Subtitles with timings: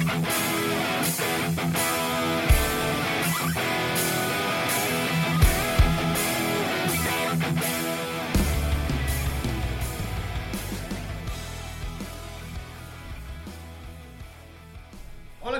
[0.00, 0.08] Hola,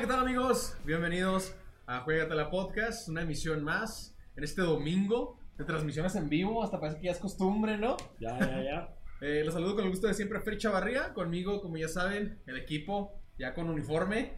[0.00, 0.75] ¿qué tal amigos?
[0.84, 1.54] Bienvenidos
[1.86, 6.98] a Juegatela Podcast, una emisión más en este domingo de transmisiones en vivo, hasta parece
[6.98, 7.96] que ya es costumbre, ¿no?
[8.18, 8.96] Ya, ya, ya.
[9.22, 12.57] Eh, los saludo con el gusto de siempre, Fer Chavarría, conmigo, como ya saben, el
[12.57, 14.34] equipo ya con uniforme,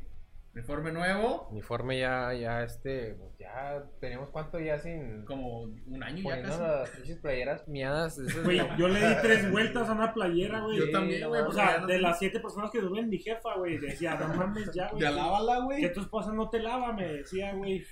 [0.55, 6.23] uniforme nuevo, Uniforme ya, ya, este, pues ya tenemos cuánto ya sin como un año
[6.29, 6.61] ya casi.
[6.63, 8.21] las pinches playeras miadas.
[8.45, 10.79] Güey, yo le di tres vueltas a una playera, güey.
[10.79, 14.15] Yo también, güey, O sea, de las siete personas que duelen, mi jefa, güey, decía,
[14.15, 15.03] no mames ya, güey.
[15.03, 15.93] Ya lávala, Que güey.
[15.93, 17.85] tu esposa no te lava, me decía, güey.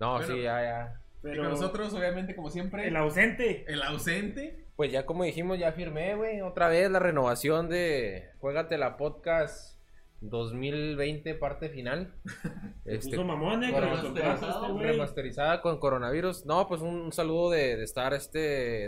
[0.00, 0.26] No, Bueno.
[0.34, 0.98] sí, ya, ya.
[1.22, 3.64] Pero nosotros, obviamente, como siempre, el ausente.
[3.68, 4.66] el ausente.
[4.74, 9.71] Pues ya como dijimos, ya firmé, güey, otra vez la renovación de Juégate la Podcast
[10.30, 12.14] 2020 parte final.
[12.84, 14.86] Este, Puso mamón, eh, que bueno, nos contrataste, remasterizado, güey.
[14.86, 16.46] remasterizada con coronavirus.
[16.46, 18.38] No, pues un, un saludo de, de estar este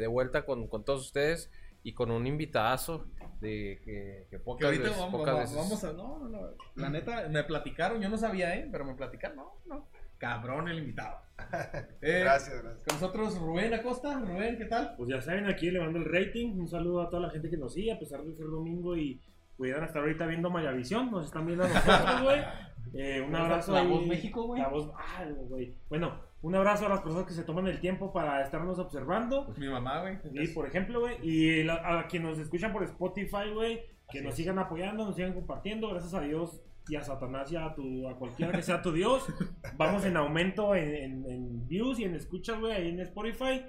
[0.00, 1.50] de vuelta con, con todos ustedes
[1.84, 3.06] y con un invitadazo
[3.40, 5.92] de que, que Que pocas ahorita veces, vamos, pocas vamos, veces- vamos a.
[5.92, 6.50] No, no, no.
[6.74, 8.68] La neta, me platicaron, yo no sabía, ¿eh?
[8.72, 9.88] Pero me platicaron, no, no.
[10.18, 11.18] Cabrón el invitado.
[12.00, 12.84] Eh, Gracias, gracias.
[12.86, 14.18] Con nosotros Rubén Acosta.
[14.20, 14.94] Rubén, ¿qué tal?
[14.96, 16.52] Pues ya saben, aquí elevando el rating.
[16.58, 19.20] Un saludo a toda la gente que nos sigue, a pesar de ser domingo y
[19.56, 21.10] pudieran estar ahorita viendo Mayavisión.
[21.10, 22.40] Nos están viendo a nosotros, güey.
[22.96, 23.88] Eh, un abrazo La ahí.
[23.88, 24.62] Voz México, güey.
[24.62, 25.74] La voz, ah, güey.
[25.88, 29.52] Bueno, un abrazo a las personas que se toman el tiempo para estarnos observando.
[29.56, 30.18] Mi mamá, güey.
[30.46, 31.16] Sí, por ejemplo, güey.
[31.22, 33.80] Y la- a quienes nos escuchan por Spotify, güey.
[34.12, 34.36] Que Así nos es.
[34.36, 35.88] sigan apoyando, nos sigan compartiendo.
[35.88, 39.26] Gracias a Dios y a Satanás y a, tu, a cualquiera que sea tu Dios.
[39.76, 43.64] Vamos en aumento en, en- en views y en escuchas, güey, ahí en Spotify.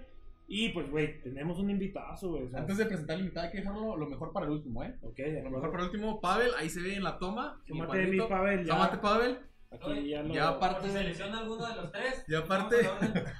[0.48, 2.48] Y pues, güey, tenemos un invitazo, güey.
[2.54, 4.96] Antes de presentar al invitado, hay que dejarlo lo mejor para el último, ¿eh?
[5.02, 7.62] ok, de Lo mejor para el último, Pavel, ahí se ve en la toma.
[7.68, 8.30] Tómate mi cuadrito.
[8.30, 8.74] Pavel, ya.
[8.74, 9.40] Tómate, Pavel.
[9.72, 10.34] Aquí ya lo.
[10.34, 12.24] Ya aparte de- selecciona alguno de los tres.
[12.28, 12.76] Y aparte,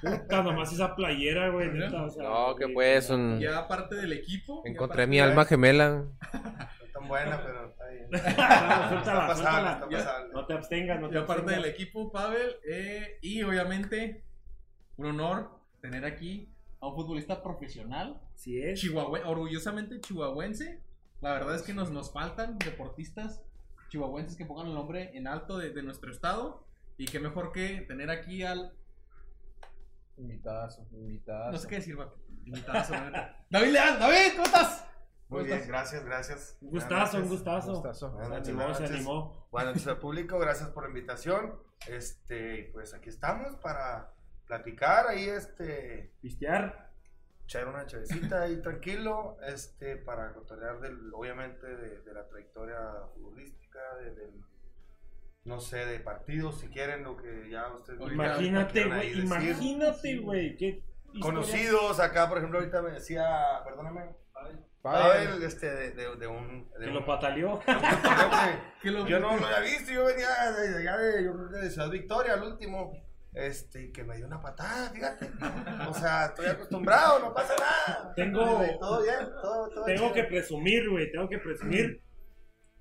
[0.02, 1.68] Puta, nomás esa playera, güey.
[1.72, 3.38] neta, o sea, No, que pues un...
[3.40, 4.62] ya aparte del equipo.
[4.64, 6.04] ya Encontré mi alma gemela.
[6.96, 8.08] No tan buena, pero está bien.
[8.10, 10.26] No, suéltala, Ya.
[10.32, 11.62] No te abstengas, no te Y aparte abstengas.
[11.64, 12.56] del equipo, Pavel.
[12.68, 14.24] eh, y obviamente,
[14.96, 15.50] un honor
[15.80, 18.20] tener aquí a un futbolista profesional.
[18.34, 18.82] Sí es.
[18.82, 20.82] Chihuahue- orgullosamente chihuahuense.
[21.20, 23.42] La verdad es que nos, nos faltan deportistas
[23.88, 26.66] chihuahuenses que pongan el nombre en alto de, de nuestro estado.
[26.98, 28.72] Y qué mejor que tener aquí al.
[30.16, 31.52] Invitadazo, invitadazo.
[31.52, 32.18] No sé qué decir, vato.
[32.46, 33.44] Invitazo, la.
[33.50, 34.82] David Leal, David, ¿cómo estás?
[35.28, 35.68] Muy ¿Cómo bien, estás?
[35.68, 36.58] gracias, gracias.
[36.60, 37.72] Un gustazo, un gustazo.
[37.72, 38.10] Gustazo.
[38.12, 39.48] Buenas Se noches, animó, buenas se animó.
[39.50, 41.54] Buenas noches al público, gracias por la invitación.
[41.88, 44.14] Este, pues aquí estamos para
[44.46, 46.90] platicar ahí, este, Pistear.
[47.44, 52.78] echar una chavecita ahí tranquilo, este, para cotorrear del, obviamente de, de la trayectoria
[53.14, 54.30] futbolística, de, del,
[55.44, 59.20] no sé, de partidos, si quieren, lo que ya ustedes Imagínate, güey.
[59.20, 60.56] Imagínate, güey.
[60.56, 60.66] Qué
[61.12, 63.28] historia- Conocidos acá, por ejemplo, ahorita me decía,
[63.64, 64.10] perdóname,
[64.82, 66.68] Pavel, este, de, de, de un...
[66.78, 67.54] De Que un- lo pataleó.
[67.54, 71.24] un torneo que- ¿Qué lo- Yo no lo había visto, yo venía de allá de,
[71.24, 72.92] yo creo que de Ciudad Victoria, al último.
[73.36, 75.28] Este, que me dio una patada, fíjate.
[75.88, 78.14] O sea, estoy acostumbrado, no pasa nada.
[78.16, 80.12] Tengo- Todo bien, todo, todo Tengo chido.
[80.14, 81.12] que presumir, güey.
[81.12, 82.02] Tengo que presumir.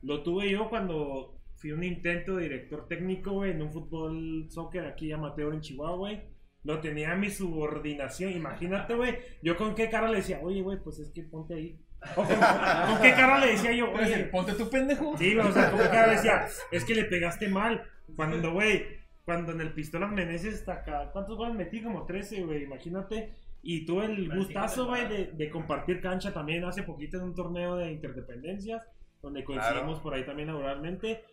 [0.01, 4.85] Lo tuve yo cuando fui un intento de director técnico, güey, en un fútbol soccer
[4.85, 6.29] aquí amateur en Chihuahua, güey.
[6.63, 8.31] Lo tenía a mi subordinación.
[8.31, 9.17] Imagínate, güey.
[9.43, 11.81] Yo con qué cara le decía, oye, güey, pues es que ponte ahí.
[12.15, 15.17] O con, con qué cara le decía yo, oye, Ponte tu pendejo.
[15.17, 17.83] Sí, o sea, como que cada vez decía, es que le pegaste mal.
[18.15, 18.85] Cuando, güey,
[19.25, 21.81] cuando en el Pistolas Meneses hasta acá, ¿cuántos goles metí?
[21.81, 23.33] Como 13, güey, imagínate.
[23.63, 27.75] Y tuve el gustazo, güey, de, de compartir cancha también hace poquito en un torneo
[27.77, 28.87] de interdependencias,
[29.23, 30.03] donde coincidimos Claro.
[30.03, 31.23] por ahí también laboralmente.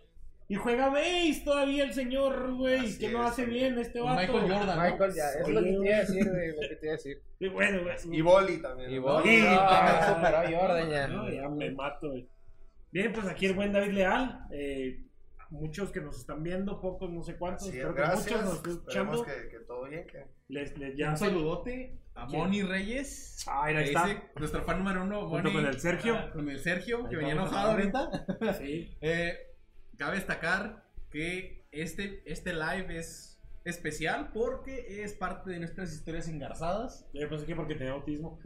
[0.48, 4.20] Y juega base todavía el señor, güey, que es, hace bien este vato.
[4.20, 4.76] Michael Jordan.
[4.78, 4.82] ¿no?
[4.82, 6.96] Michael, ya, es lo que te iba a decir, güey, lo que te iba a
[6.96, 7.22] decir.
[7.40, 7.96] Y bueno, güey.
[8.18, 8.90] Y Boli también.
[8.92, 9.22] Y ¿no?
[9.22, 11.06] Sí, no, ah, me superó Jordan ya.
[11.08, 12.28] No, ya me mato, güey.
[12.90, 14.46] Bien, pues aquí el buen David Leal.
[14.52, 15.00] eh,
[15.52, 18.24] muchos que nos están viendo, pocos, no sé cuántos, Así es, que gracias.
[18.26, 19.24] muchos nos estén escuchando.
[19.24, 20.06] que, que todo bien.
[20.06, 20.26] Que...
[20.48, 22.40] Les, les ya Un se- saludote a ¿Quién?
[22.40, 23.44] Moni Reyes.
[23.46, 24.06] Ah, ahí que está.
[24.06, 25.52] dice, nuestro fan número uno, Junto Moni.
[25.54, 26.16] con el Sergio.
[26.16, 28.26] Ah, Con el Sergio, que Ahí venía vamos a enojado ahorita.
[28.58, 28.96] Sí.
[29.00, 29.38] Eh,
[29.96, 33.28] cabe destacar que este, este live es
[33.64, 37.06] especial porque es parte de nuestras historias engarzadas.
[37.14, 38.40] Yo pensé que porque tenía autismo.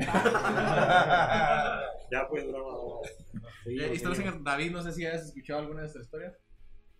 [2.11, 2.71] ya, pues, broma.
[2.79, 3.01] broma.
[3.65, 6.37] Sí, Eh, historias David, no sé si has escuchado alguna de nuestras historias.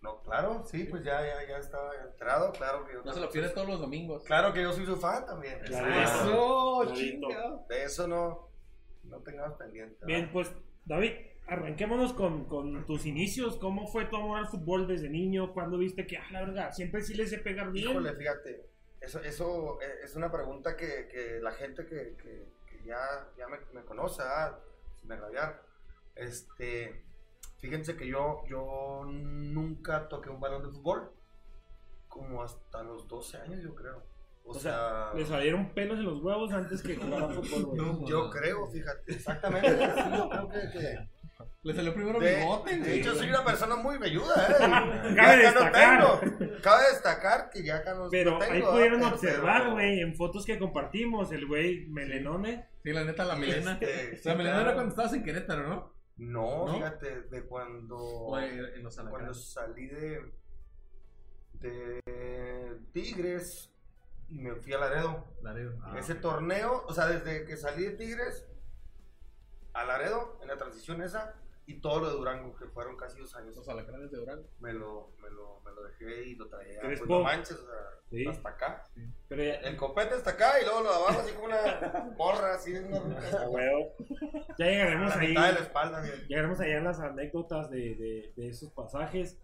[0.07, 2.51] No, claro, sí, pues ya, ya, ya estaba enterado.
[2.53, 4.23] Claro que yo, No se lo pierde todos los domingos.
[4.23, 5.59] Claro que yo soy su fan también.
[5.65, 5.87] Claro.
[6.01, 7.27] Eso, Clarito.
[7.27, 7.59] chinga.
[7.69, 8.49] De eso no,
[9.03, 9.95] no tengamos pendiente.
[9.95, 10.07] ¿verdad?
[10.07, 10.51] Bien, pues,
[10.85, 11.11] David,
[11.47, 13.57] arranquémonos con, con tus inicios.
[13.57, 15.53] ¿Cómo fue tu amor al fútbol desde niño?
[15.53, 17.89] ¿Cuándo viste que, ah, la verdad, siempre sí les sé pegar bien?
[17.91, 18.69] Híjole, fíjate,
[19.01, 22.97] eso, eso eh, es una pregunta que, que la gente que, que- que ya,
[23.37, 24.57] ya me, me conoce, ah,
[24.95, 25.61] sin agraviar,
[26.15, 27.03] este,
[27.59, 31.11] fíjense que yo, yo nunca toqué un balón de fútbol,
[32.07, 34.03] como hasta los 12 años yo creo.
[34.43, 37.77] O, O sea, sea, Le salieron pelos en los huevos antes que jugar fútbol, güey.
[37.81, 40.59] No, yo creo, fíjate, exactamente, sí, yo creo que...
[40.79, 41.09] que-
[41.63, 44.55] Le salió primero de, bigote, de hecho, soy una persona muy velluda, ¿eh?
[45.15, 46.21] Cabe Ya acá no destacar.
[46.21, 46.61] tengo.
[46.61, 48.53] Cabe destacar que ya acá no, Pero tengo.
[48.53, 48.71] ahí ¿ah?
[48.71, 52.69] pudieron Pero- observar, güey, en fotos que compartimos, el güey melenone.
[52.83, 53.73] Sí, la neta, la melena.
[53.81, 54.69] Este, sí, la melena claro.
[54.69, 55.93] era cuando estabas en Querétaro, ¿no?
[56.17, 56.73] No, ¿No?
[56.73, 60.33] fíjate, de cuando, en cuando salí de,
[61.53, 63.71] de Tigres
[64.27, 65.25] y me fui a Laredo.
[65.41, 65.77] Laredo.
[65.83, 68.47] Ah, Ese torneo, o sea, desde que salí de Tigres
[69.73, 71.35] a Laredo, en la transición esa,
[71.67, 74.47] y todo lo de Durango, que fueron casi dos años, Los alacranes de Durango.
[74.59, 77.75] me lo, me lo, me lo dejé y lo traía, pues no manches, o sea,
[78.09, 78.25] Sí.
[78.25, 78.83] hasta acá.
[79.27, 82.53] Pero ya, El copete hasta acá y luego lo de abajo así como una morra,
[82.55, 83.93] así, una huevo.
[84.57, 85.27] Ya llegaremos la ahí.
[85.27, 86.27] mitad de la espalda, bien.
[86.29, 89.37] Llegaremos allá a las anécdotas de, de, de esos pasajes.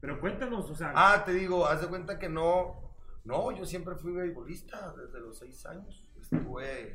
[0.00, 2.94] Pero cuéntanos, o sea, Ah, te digo, haz de cuenta que no.
[3.24, 6.06] No, yo siempre fui beisbolista desde los seis años.
[6.20, 6.90] Estuve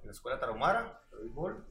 [0.00, 1.64] en la escuela Tarahumara de béisbol.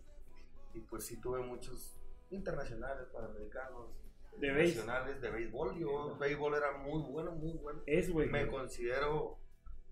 [0.73, 1.99] Y pues sí tuve muchos
[2.33, 3.89] internacionales, panamericanos,
[4.37, 5.77] De nacionales de béisbol.
[5.77, 7.81] Yo, béisbol era muy bueno, muy bueno.
[7.85, 8.29] es, güey.
[8.29, 9.39] Me considero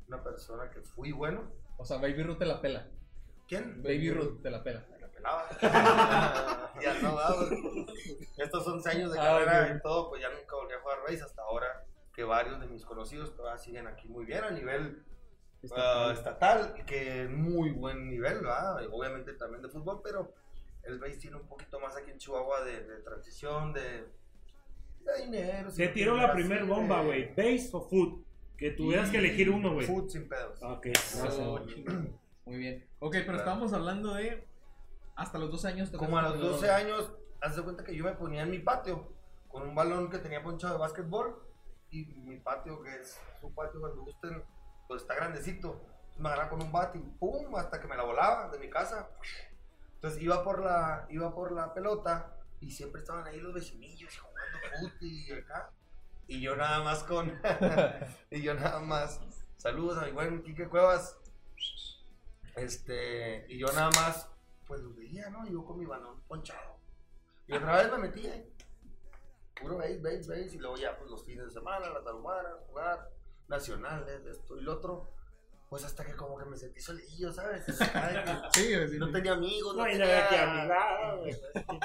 [0.08, 1.52] una persona que fui bueno.
[1.78, 2.88] O sea, Baby Ruth te la pela.
[3.48, 3.82] ¿Quién?
[3.84, 4.86] Baby Ruth te la pela.
[4.90, 5.50] Me la pelaba.
[6.82, 7.46] ya no daba.
[8.38, 11.22] Estos 11 años de Ah, carrera y todo, pues ya nunca volví a jugar béis
[11.22, 15.04] hasta ahora que varios de mis conocidos todavía siguen aquí muy bien a nivel
[15.64, 16.10] Estatal.
[16.10, 18.86] ah, estatal, que muy buen nivel, ¿verdad?
[18.92, 20.34] Obviamente también de fútbol, pero
[20.84, 24.08] el béis tiene un poquito más aquí en Chihuahua de, de transición, de,
[25.02, 25.70] de dinero.
[25.76, 27.30] lo tiró la primer bomba, de- güey.
[27.36, 28.26] ¿Base o foot?
[28.58, 29.88] Que tuvieras que elegir uno, güey.
[29.88, 30.62] Food sin pedos.
[30.62, 30.88] Ok.
[32.46, 32.88] Muy bien.
[33.00, 34.48] Ok, pero estábamos hablando de
[35.16, 35.90] hasta los 12 años.
[35.92, 37.12] Como a los tocaste 12 años,
[37.42, 39.14] haz de cuenta que yo me ponía en mi patio
[39.48, 41.42] con un balón que tenía ponchado de básquetbol
[41.90, 44.44] y mi patio, que es su patio cuando gusten,
[44.88, 45.82] pues está grandecito.
[46.20, 49.10] Me agarraba con un bate y pum, hasta que me la volaba de mi casa.
[50.02, 54.58] Entonces iba por la, iba por la pelota y siempre estaban ahí los vecinillos jugando
[54.80, 55.70] fútbol y acá.
[56.26, 57.40] Y yo nada más con,
[58.32, 59.22] y yo nada más,
[59.58, 61.20] saludos a mi buen Quique Cuevas.
[62.56, 64.28] Este, y yo nada más,
[64.66, 65.48] pues los veía, ¿no?
[65.48, 66.78] Yo con mi balón ponchado.
[67.46, 68.52] Y otra vez me metí ahí.
[69.62, 70.52] Puro veis, veis, veis.
[70.56, 73.08] Y luego ya, pues los fines de semana, la tarumara, jugar,
[73.48, 75.14] nacionales, esto y lo otro.
[75.72, 77.64] Pues hasta que como que me sentí solillo, ¿sabes?
[78.54, 81.20] Sí, sí, no tenía amigos, no No, tenía, nada que amigar,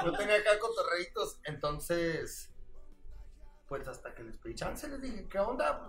[0.04, 1.38] no tenía acá cotorreitos.
[1.44, 2.52] Entonces,
[3.68, 5.86] pues hasta que les pedí chance, les dije, ¿qué onda?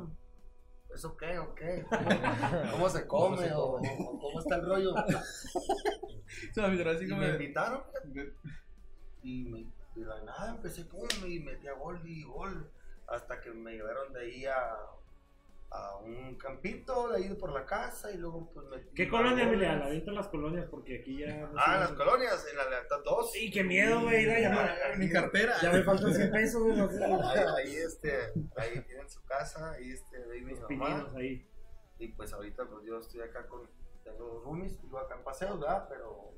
[0.93, 1.87] ¿Eso qué o qué?
[1.89, 3.37] ¿Cómo, cómo se come?
[3.39, 3.97] se o, come?
[3.99, 4.93] o cómo está el rollo?
[7.01, 7.81] Y como me invitaron,
[9.23, 12.71] y me, de la nada empecé pum, y metía gol y gol.
[13.07, 14.77] Hasta que me llevaron de ahí a,
[15.69, 18.89] a un campito, de ahí por la casa, y luego pues me.
[18.95, 19.83] ¿Qué colonia, Emiliano?
[19.85, 21.35] Avienta las colonias porque aquí ya.
[21.47, 23.31] no Ah, las colonias, en la lealtad 2.
[23.31, 24.25] Sí, qué miedo, güey.
[24.25, 25.55] Ya, ya, Mi cartera.
[25.61, 26.77] ya me faltan 100 pesos, güey.
[26.77, 27.03] no sé.
[27.03, 28.11] Ahí, ahí, este,
[28.55, 31.07] ahí tienen su casa, ahí este, ahí mi mamá.
[31.17, 31.45] ahí.
[31.99, 33.69] Y pues ahorita pues yo estoy acá con,
[34.03, 35.85] tengo roomies, vivo acá en Paseos, ¿verdad?
[35.89, 36.33] Pero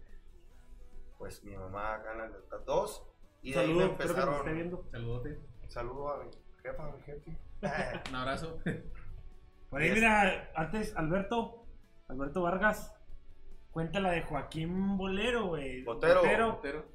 [1.18, 3.06] pues mi mamá acá en la lealtad 2.
[3.44, 4.56] Y de ahí me Saludos, espero que nos esté empezaron.
[4.56, 4.89] viendo.
[4.92, 5.39] Saludote.
[5.68, 6.32] Saludo a mi
[6.63, 7.38] jefa, a mi jefe.
[8.10, 8.60] Un abrazo.
[9.70, 11.66] Por ahí, mira, antes, Alberto,
[12.08, 12.94] Alberto Vargas,
[13.72, 15.84] cuenta la de Joaquín Bolero, güey.
[15.84, 16.60] Botero.
[16.62, 16.86] Pero,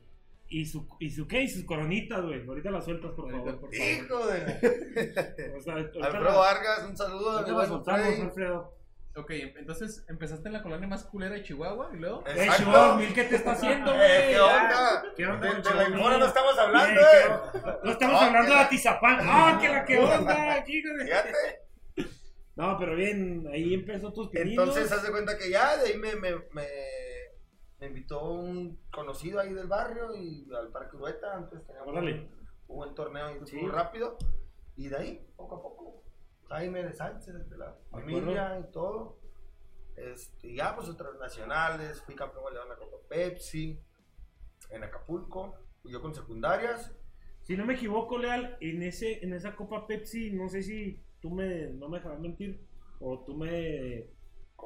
[0.49, 2.47] Y su, y su qué, y sus coronitas, güey.
[2.47, 3.61] Ahorita las sueltas, por favor.
[3.61, 3.75] por favor.
[3.75, 8.19] Hijo de O sea, Alfredo la- Vargas, un saludo ahorita soltamos.
[8.21, 8.75] Alfredo.
[9.17, 12.25] Ok, entonces empezaste en la colonia más culera de Chihuahua y luego.
[12.27, 12.49] Eh.
[12.57, 14.03] Chihuahua, mil, ¿qué te está haciendo, güey?
[14.11, 15.05] Eh, ¿Qué onda?
[15.17, 17.77] ¿Qué onda, De, la no estamos hablando, Eh.
[17.85, 19.19] No estamos Ah, hablando de la- Atizapán.
[19.23, 20.55] ¡Ah, que la que onda!
[20.55, 21.07] Aquí, güey.
[21.07, 21.33] Fíjate.
[22.57, 24.69] No, pero bien, ahí empezó tus pininos.
[24.69, 26.67] Entonces, haz de cuenta que ya de ahí me, me, me,
[27.81, 31.35] me invitó un conocido ahí del barrio y al Parque Urueta.
[31.37, 32.29] Antes teníamos Órale.
[32.69, 33.57] un buen torneo y Sí.
[33.57, 34.17] muy rápido.
[34.77, 36.05] Y de ahí, poco a poco,
[36.49, 39.19] Jaime de Sánchez, de la familia y todo.
[39.97, 42.03] Este, y ya, pues otras nacionales.
[42.03, 43.81] Fui campeón de la Copa Pepsi
[44.71, 45.57] en Acapulco.
[45.85, 46.93] Y yo con secundarias.
[47.43, 51.31] Si no me equivoco, Leal, en ese en esa Copa Pepsi, no sé si tú
[51.31, 52.61] me no me dejarás mentir
[53.01, 54.11] o tú me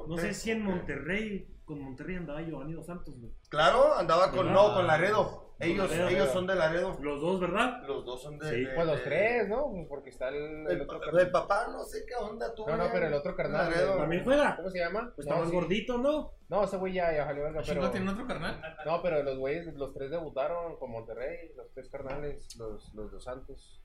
[0.09, 3.31] No sé si en Monterrey, con Monterrey andaba Giovanni Dos Santos, güey.
[3.47, 4.53] Claro, andaba con, ¿Verdad?
[4.53, 5.55] no, con Laredo.
[5.61, 6.07] Ellos, Laredo.
[6.09, 6.97] ellos son de Laredo.
[7.01, 7.81] Los dos, ¿verdad?
[7.87, 8.49] Los dos son de.
[8.49, 9.71] Sí, de- Pues los de- tres, ¿no?
[9.87, 11.21] Porque está el, el El, otro carnal.
[11.25, 12.69] el papá, no sé qué onda tuvo.
[12.69, 13.69] No, no, pero el otro carnal.
[13.69, 13.93] Laredo.
[13.93, 14.55] el- ¿También juega?
[14.57, 15.11] ¿Cómo se llama?
[15.15, 15.55] Pues está no, más sí.
[15.55, 16.31] gordito, ¿no?
[16.49, 17.91] No, ese güey ya, ya valió verga, ¿Chingo pero...
[17.91, 18.61] tiene otro carnal?
[18.85, 23.23] No, pero los güeyes, los tres debutaron con Monterrey, los tres carnales, los, los dos
[23.23, 23.81] Santos.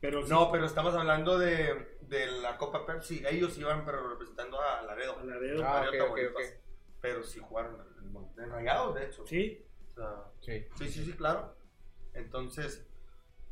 [0.00, 3.24] Pero sí, No, pero estamos hablando de, de la Copa Pepsi.
[3.28, 5.22] Ellos iban, pero representando a Laredo.
[5.24, 5.64] Laredo.
[5.66, 6.14] Ah, Laredo.
[7.00, 7.80] Pero sí jugaron
[8.38, 9.26] en, Rayados, de hecho.
[9.26, 9.66] Sí.
[9.90, 10.66] O sea, Sí.
[10.76, 11.56] Sí, sí, sí, claro.
[12.14, 12.86] Entonces,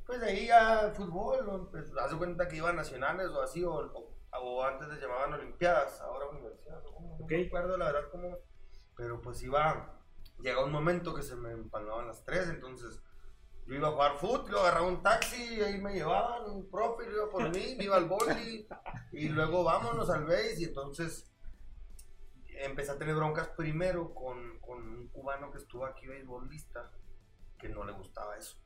[0.07, 1.71] pues de ahí ya fútbol, ¿no?
[1.71, 6.01] pues hace cuenta que iban nacionales o así, o, o- o antes les llamaban olimpiadas,
[6.01, 7.31] ahora universidades, no Ok.
[7.31, 8.37] me acuerdo la verdad cómo,
[8.97, 10.01] pero pues iba,
[10.41, 13.01] llegó un momento que se me empalmaban las tres, entonces
[13.67, 17.31] yo iba a jugar fútbol, yo agarraba un taxi, ahí me llevaban, un profe, iba
[17.31, 18.67] por mí, iba al boli,
[19.13, 21.31] y luego vámonos al base, y entonces
[22.47, 26.91] empecé a tener broncas primero con, con un cubano que estuvo aquí beisbolista,
[27.59, 28.57] que no le gustaba eso.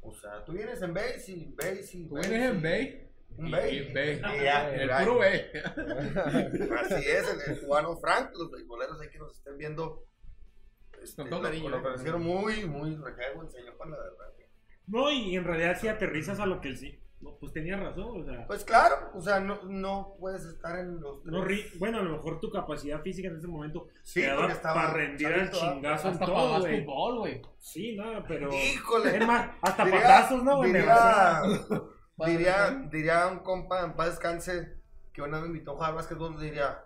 [0.00, 3.10] O sea, tú vienes en base y base y ¿Tú base vienes en y- Bay?
[3.36, 3.90] Un Y- y.
[3.90, 5.42] Y ya, En el era- puro Bay.
[6.80, 10.04] Así es, el, el cubano Frank, los beisboleros ahí que nos estén viendo.
[11.02, 14.32] Este, Con todo lo- cariño, lo muy, muy rejego el señor, con la verdad.
[14.86, 17.00] No, y en realidad sí aterrizas a lo que él sí.
[17.20, 18.46] No, pues tenía razón, o sea.
[18.46, 21.24] Pues claro, o sea, no, no puedes estar en los.
[21.24, 24.40] No ri- bueno, a lo mejor tu capacidad física en ese momento Sí, te daba
[24.40, 26.84] porque estaba para rendir al chingazo en Hasta todo, para güey.
[26.84, 27.42] fútbol, güey.
[27.58, 28.50] Sí, nada, pero.
[28.52, 29.16] Híjole.
[29.16, 30.60] Es más, hasta Diría- patazos, ¿no?
[30.62, 31.40] Diría,
[32.26, 34.76] diría, diría un compa en paz descanse
[35.12, 36.38] que una vez me invitó a jugar básquetbol.
[36.38, 36.84] Diría,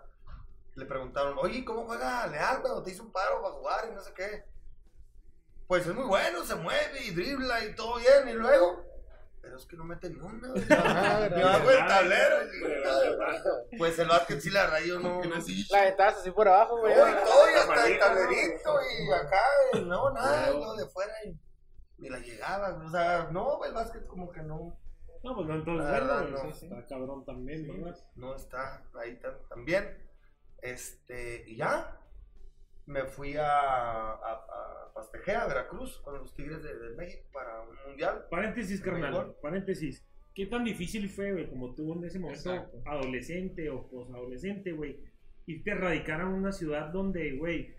[0.75, 4.01] le preguntaron, oye, ¿cómo juega Leal cuando te hizo un paro para jugar y no
[4.01, 4.43] sé qué?
[5.69, 8.83] Pues es muy bueno, se mueve y dribla y todo bien, y luego.
[9.39, 10.49] Pero es que no mete ni una.
[10.71, 12.37] Ah, bajo el tablero.
[12.39, 15.23] Pues, y- Pues el básquet sí, la verdad, yo no.
[15.23, 15.29] No.
[15.69, 16.95] La ventaja así por abajo, güey.
[16.95, 19.41] Todo y todo, y hasta el tablerito y acá,
[19.73, 21.39] y no, nada, lo de fuera y
[21.99, 24.75] ni la llegaba, o sea, no, el básquet como que no,
[25.23, 26.49] No, pues no, entonces, La verdad, bueno, no.
[26.49, 27.95] está cabrón también, ¿verdad?
[28.15, 29.19] no está ahí
[29.65, 30.09] bien.
[30.63, 31.95] Este, y ya,
[32.89, 37.61] me fui a, a, a Pastejea, a Veracruz, con los Tigres de, de México para
[37.61, 38.25] un mundial.
[38.29, 40.03] Paréntesis, carnal, paréntesis.
[40.33, 42.81] ¿Qué tan difícil fue, güey, como tú en ese momento Exacto.
[42.85, 44.99] adolescente o posadolescente, güey,
[45.45, 47.75] irte a radicar a una ciudad donde, güey,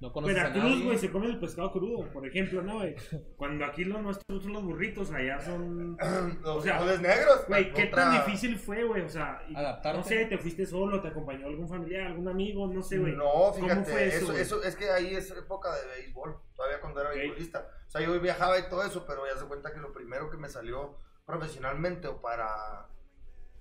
[0.00, 2.94] No Veracruz, güey, se come el pescado crudo, por ejemplo, ¿no, güey?
[3.36, 5.96] Cuando aquí los nuestros son los burritos, allá son...
[6.42, 7.44] Los O sea, negros.
[7.48, 9.02] Güey, ¿qué otra- tan difícil fue, güey?
[9.02, 9.98] O sea, Adaptarte.
[9.98, 13.16] no sé, te fuiste solo, te acompañó algún familiar, algún amigo, no sé, güey.
[13.16, 16.80] No, fíjate, ¿Cómo fue eso, eso, eso, es que ahí es época de béisbol, todavía
[16.80, 17.16] cuando era Ok.
[17.16, 17.68] beisbolista.
[17.88, 20.36] O sea, yo viajaba y todo eso, pero ya se cuenta que lo primero que
[20.36, 22.86] me salió profesionalmente o para,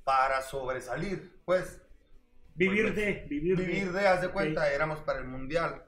[0.03, 1.82] para sobresalir, pues,
[2.53, 4.00] Vivir Pues, de, vivir, vivir de.
[4.01, 5.84] de, haz de cuenta, éramos para el mundial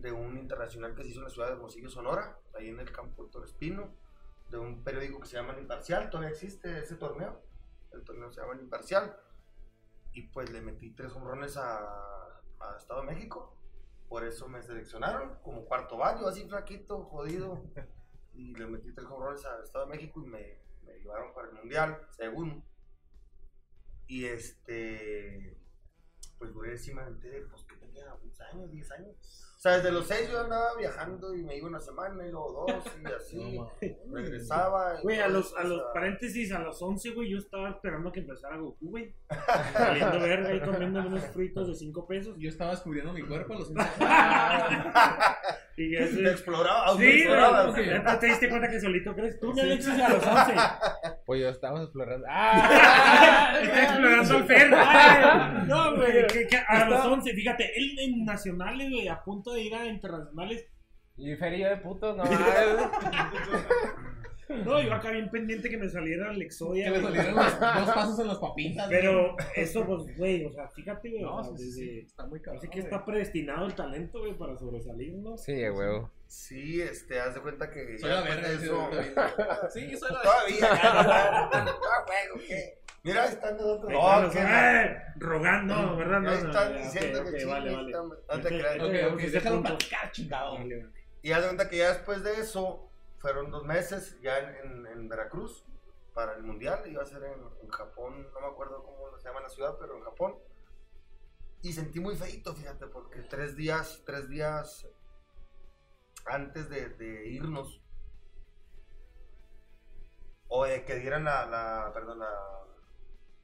[0.00, 2.90] de un internacional que se hizo en la ciudad de Hermosillo, Sonora, ahí en el
[2.92, 3.94] campo de Torespino,
[4.50, 7.42] de un periódico que se llama El Imparcial, todavía existe ese torneo,
[7.92, 9.16] el torneo se llama El Imparcial,
[10.12, 11.78] y pues le metí tres hombrones a,
[12.60, 13.56] a Estado de México,
[14.08, 17.62] por eso me seleccionaron como cuarto baño, así flaquito, jodido,
[18.32, 21.54] y le metí tres hombrones a Estado de México y me, me llevaron para el
[21.54, 22.64] mundial, según,
[24.06, 25.58] y este
[26.38, 29.55] pues duré encima de pues que tenía 11 años, 10 años.
[29.66, 32.66] O sea, desde los 6 yo andaba viajando y me iba una semana y luego
[32.68, 33.60] dos y así.
[34.12, 35.00] regresaba.
[35.00, 38.20] y Güey, a los, a los paréntesis, a los 11, güey, yo estaba esperando que
[38.20, 39.12] empezara Goku, güey.
[39.72, 42.36] Saliendo verga ahí comiendo unos fritos de 5 pesos.
[42.38, 43.72] Yo estaba descubriendo mi cuerpo a los
[45.78, 46.30] Y ya Te se...
[46.30, 47.66] exploraba, Sí, exploraba.
[47.70, 49.38] güey, ya te diste cuenta que solito crees.
[49.38, 50.54] Tú, me Alexis, a los 11.
[51.26, 52.26] Pues yo estábamos explorando.
[52.30, 53.58] ¡Ah!
[53.62, 54.74] Está explorando al Fer.
[54.74, 59.52] Ay, No, güey, que- que a los 11, fíjate, él en nacionales, güey, a punto
[59.52, 60.66] de ir a internacionales.
[61.18, 62.24] Y feria de putos, no.
[64.48, 66.84] No, yo acá bien pendiente que me saliera el Exodia.
[66.92, 67.14] Que le güey.
[67.16, 68.88] salieron los dos pasos en las papitas.
[68.88, 72.60] Pero eso, pues, güey, o sea, fíjate, güey, No, sí, está muy cabrón.
[72.60, 75.36] Parece que está predestinado el talento, güey, para sobresalir, ¿no?
[75.36, 76.10] Sí, de huevo.
[76.28, 77.98] Sí, este, haz de cuenta que.
[77.98, 78.48] Soy la verga.
[78.48, 78.90] de eso-
[79.72, 81.50] Sí, soy la Todavía,
[82.04, 82.78] juego, ¿qué?
[83.04, 83.90] Mira, están los otros.
[83.92, 86.20] Ahí No, están los- qué eh, rogando, ¿verdad?
[86.20, 87.92] No, están diciendo que vale, vale.
[87.92, 88.10] no
[88.40, 88.76] te creas.
[88.80, 89.12] ok.
[89.14, 90.54] Ok, déjalo platicar, chingado.
[90.58, 90.90] Vale, vale.
[91.22, 92.85] Y haz de cuenta que ya después de eso,
[93.26, 95.64] fueron dos meses ya en, en- en Veracruz
[96.14, 96.86] para el mundial.
[96.86, 99.96] Iba a ser en, en Japón, no me acuerdo cómo se llama la ciudad, pero
[99.96, 100.36] en Japón.
[101.60, 104.86] Y sentí muy feito, fíjate, porque tres días, tres días
[106.26, 107.82] antes de, de irnos,
[110.46, 112.30] o de que dieran la, la- perdón, la,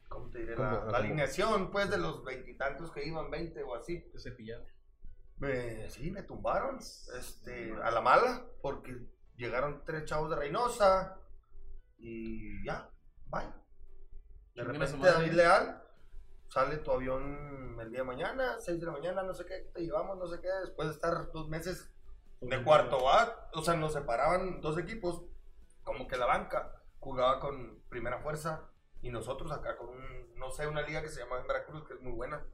[0.09, 0.55] ¿cómo te diré?
[0.57, 3.99] La, alineación, pues, de los veintitantos que iban, 20 o así.
[4.13, 4.65] Te cepillaron.
[5.39, 8.97] Me, sí, me tumbaron este, a la mala, porque
[9.43, 11.19] llegaron tres chavos de Reynosa
[11.99, 12.89] y ya,
[13.27, 13.53] bye.
[14.55, 14.97] De repente.
[14.99, 15.83] David Leal,
[16.49, 19.81] sale tu avión el día de mañana, 6 de la mañana, no sé qué, te
[19.81, 21.91] llevamos, no sé qué, después de estar dos meses
[22.41, 25.25] de cuarto A, o sea, nos separaban dos equipos,
[25.83, 28.71] como que la banca jugaba con primera fuerza
[29.01, 31.95] y nosotros acá con, un, no sé, una liga que se llama en Veracruz, que
[31.95, 32.45] es muy buena,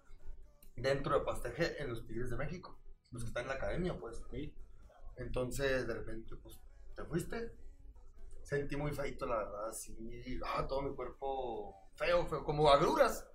[0.76, 2.78] dentro de Pasteje, en los Tigres de México,
[3.11, 4.23] los que están en la academia, pues.
[5.16, 6.61] Entonces, de repente, pues,
[6.99, 7.52] ¿te fuiste?
[8.43, 13.26] Sentí muy feito, la verdad, sí, ah, todo mi cuerpo feo, feo, como agruras,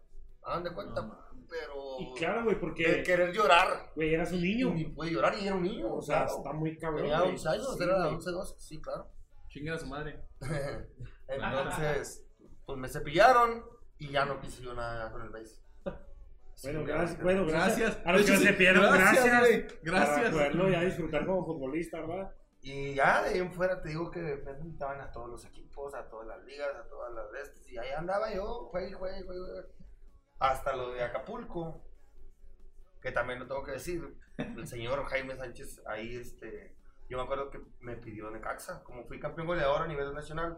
[0.44, 1.02] hagan de cuenta,
[1.50, 4.74] pero Y claro, güey, de porque, querer llorar, güey, eras un niño.
[4.74, 6.38] ni pude llorar y era un niño, O sea, claro.
[6.38, 7.02] está muy cabrón.
[7.04, 7.32] Tenía güey.
[7.32, 8.14] 11 años, Sí, era güey.
[8.16, 9.08] 11, 12, sí, claro.
[9.50, 10.20] Chinguen a su madre.
[11.28, 12.26] Entonces,
[12.66, 13.64] pues me cepillaron
[14.00, 15.62] y ya no quise yo nada con el base.
[15.84, 17.78] Bueno, Sí, gracias, bueno, gracias.
[18.04, 18.08] Gracias.
[18.08, 19.40] A los que De se pierden, gracias.
[19.40, 19.68] güey.
[19.68, 20.32] Para Gracias.
[20.32, 22.32] poderlo ya disfrutar como futbolista, ¿verdad?
[22.66, 25.94] Y ya de ahí en fuera te digo que me invitaban a todos los equipos,
[25.94, 27.70] a todas las ligas, a todas las de estas.
[27.70, 29.68] Y ahí andaba yo, juegue, juegue, juegue, juegue.
[30.40, 31.84] Hasta lo de Acapulco,
[33.02, 34.18] que también lo tengo que decir.
[34.38, 36.78] El señor Jaime Sánchez, ahí este.
[37.10, 40.58] Yo me acuerdo que me pidió Necaxa, como fui campeón goleador a nivel nacional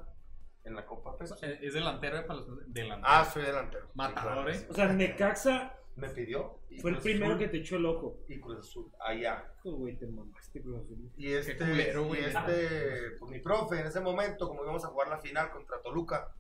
[0.64, 1.16] en la Copa.
[1.42, 3.04] Eh, Es delantero eh, para los delanteros.
[3.04, 3.90] Ah, soy delantero.
[3.96, 4.68] Matador, Sí, ¿eh?
[4.70, 6.60] O sea, Necaxa Me pidió.
[6.70, 8.20] y fue el Cruz primero Azul- que te echó loco.
[8.28, 9.50] Y Cruz Azul, allá.
[9.64, 11.10] Hijo, güey, te mamaste, Cruz Azul.
[11.16, 15.08] Y este, culero, y este, pues mi profe en ese momento, como íbamos a jugar
[15.08, 16.34] la final contra Toluca,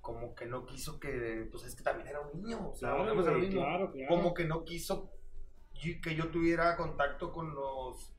[0.00, 3.14] como que no quiso que, pues es que también era un niño, o sea, Claro,
[3.20, 4.08] güey, claro, claro.
[4.08, 5.10] como que no quiso
[6.02, 8.14] que yo tuviera contacto con los,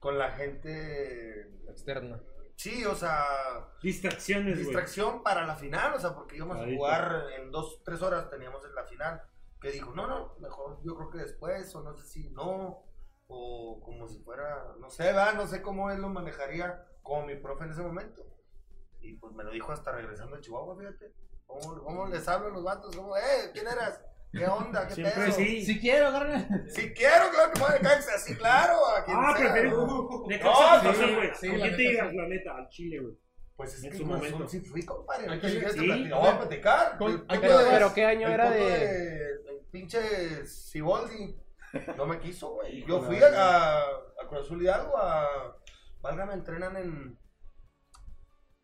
[0.00, 2.20] con la gente, Externa.
[2.56, 3.24] sí, o sea,
[3.80, 4.64] Distracciones, güey.
[4.64, 8.64] distracción para la final, o sea, porque íbamos a jugar en dos, tres horas, teníamos
[8.64, 9.22] en la final,
[9.60, 12.84] que dijo, no, no, mejor yo creo que después, o no sé si no,
[13.26, 17.34] o como si fuera, no sé, va, no sé cómo él lo manejaría como mi
[17.36, 18.24] profe en ese momento.
[19.00, 21.12] Y pues me lo dijo hasta regresando a Chihuahua, fíjate.
[21.46, 22.94] ¿Cómo, cómo les hablo a los vatos?
[22.96, 24.00] ¿Cómo, eh, quién eras?
[24.30, 24.86] ¿Qué onda?
[24.86, 25.32] ¿Qué Siempre pedo?
[25.32, 25.64] sí.
[25.64, 26.46] Si quiero, agárrame.
[26.70, 29.52] Sí quiero, claro que me voy a Necaxa, sí, claro, a quien Ah, sea.
[29.52, 29.86] prefiero.
[29.86, 31.30] No, Necaxa, no, sí, sí, güey.
[31.34, 31.92] sí, ¿Con quién te sí.
[32.16, 32.56] la neta?
[32.56, 33.14] Al Chile, güey.
[33.56, 34.46] Pues es En que su momento.
[34.46, 35.40] Sí fui, compadre.
[35.40, 36.08] Si te sí.
[36.10, 36.98] vamos a platicar.
[36.98, 39.38] Con- de- pero ¿qué año era de-
[39.70, 41.36] pinche Siboldi
[41.96, 42.84] no me quiso, güey.
[42.86, 43.34] Yo fui güey.
[43.34, 45.56] a, a Cruz Azul Hidalgo a...
[46.00, 47.18] Válgame, entrenan en...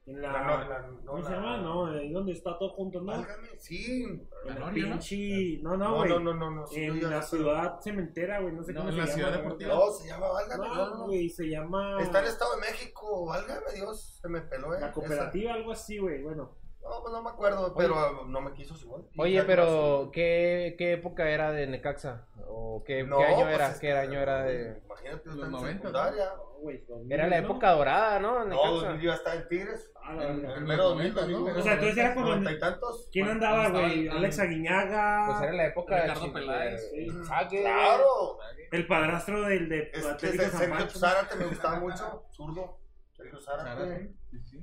[0.07, 0.43] En la- la.
[0.47, 1.57] no, en la- no, ¿Cómo se la- llama?
[1.59, 3.13] No, ahí donde está todo junto, ¿no?
[3.13, 4.05] Válgame, sí.
[4.47, 5.59] En la pinche.
[5.63, 6.11] No, no, No, güey.
[6.11, 6.51] no, no, no.
[6.51, 8.55] no, sí, En la ciudad cementera, güey.
[8.55, 9.15] No sé No, cómo en se la llama.
[9.17, 9.43] ciudad güey.
[9.43, 9.75] deportiva.
[9.75, 10.67] No, se llama Válgame.
[10.69, 11.05] no, No, no.
[11.07, 12.03] güey, se llama.
[12.03, 14.81] Está en el Estado de México, válgame Dios, se me peló, eh.
[14.81, 16.23] La cooperativa, algo así, güey.
[16.23, 16.55] Bueno.
[16.85, 19.09] No, pues no me acuerdo, pero no me quiso Siboldi.
[19.19, 22.27] Oye, Ya pero ¿qué, ¿qué época era de Necaxa?
[22.47, 23.69] ¿O qué, No, qué año pues era?
[23.71, 24.83] es ¿Qué año era de...?
[24.85, 26.25] Imagínate, Los está en 90, secundaria.
[26.37, 26.85] No, güey.
[26.87, 27.45] 2000, Era la ¿no?
[27.47, 28.39] época dorada, ¿no?
[28.41, 28.69] No, Necaxa.
[28.71, 29.91] 2000 ya está en Tigres.
[30.03, 31.39] Ah, En- en Primero los 2000, 90, ¿no?
[31.53, 31.59] ¿no?
[31.59, 32.51] O sea, entonces era como.
[32.51, 33.09] Y tantos.
[33.11, 34.01] ¿Quién andaba, estaba güey?
[34.07, 35.25] el- Alex Aguiñaga.
[35.27, 36.91] Pues era la época Ricardo de Peláez.
[36.91, 37.09] Sí.
[37.27, 38.39] Sague, Claro.
[38.71, 40.91] El padrastro del de Es que Sergio.
[40.91, 42.27] Zárate me gustaba mucho.
[42.31, 42.79] Zurdo.
[43.13, 44.13] Sergio Zárate.
[44.31, 44.59] sí, sí.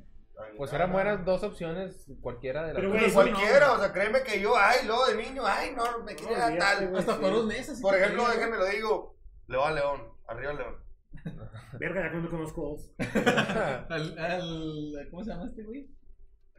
[0.57, 4.23] Pues eran buenas dos opciones, cualquiera de las Pero, güey, Pues cualquiera, o sea, créeme
[4.23, 6.87] que yo, ay, luego de niño, ay, no, me olvídate, tal.
[6.87, 6.99] güey.
[6.99, 7.81] Hasta por dos meses.
[7.81, 10.75] Por ejemplo, quería, déjenme lo digo, le va a León, arriba León.
[11.79, 12.77] Verga, ya cuando conozco.
[13.89, 15.89] Al, al, ¿Cómo se llama este güey?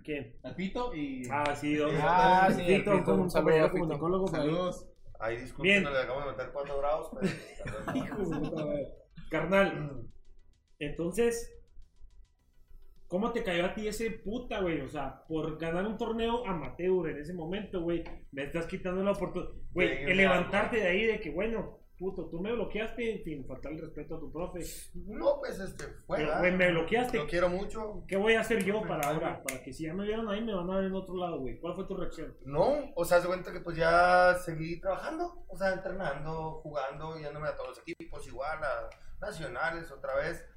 [0.05, 0.37] ¿Quién?
[0.43, 1.23] Al Pito y.
[1.31, 1.93] Ah, sí, dos.
[2.01, 4.29] Ah, sí, Fito, el Fito, como saludo a ahí.
[4.31, 4.89] Saludos.
[5.21, 5.83] Ahí disculpen, Bien.
[5.85, 7.95] no le acabamos de meter cuatro grados, pero...
[7.97, 8.89] Hijo de su puta madre.
[9.31, 10.09] Carnal,
[10.81, 11.55] entonces,
[13.13, 14.81] ¿cómo te cayó a ti ese puta, güey?
[14.81, 19.13] O sea, por ganar un torneo amateur en ese momento, güey, me estás quitando la
[19.13, 19.53] oportunidad.
[19.75, 23.73] Güey, Sí, el levantarte de ahí de que, bueno, puto, tú me bloqueaste sin faltar
[23.73, 24.61] el respeto a tu profe.
[24.95, 26.41] No, pues, este, fue, Pero, ¿verdad?
[26.41, 27.19] güey, me bloqueaste.
[27.19, 28.03] Lo quiero mucho.
[28.09, 29.43] ¿Qué voy a hacer yo para ahora?
[29.43, 31.61] Para que si ya me vieron ahí, me van a ver en otro lado, güey.
[31.61, 32.35] ¿Cuál fue tu reacción?
[32.47, 37.49] No, o sea, se cuenta que pues ya seguí trabajando, o sea, entrenando, jugando, yéndome
[37.49, 38.89] a todos los equipos, igual a
[39.21, 40.49] nacionales otra vez.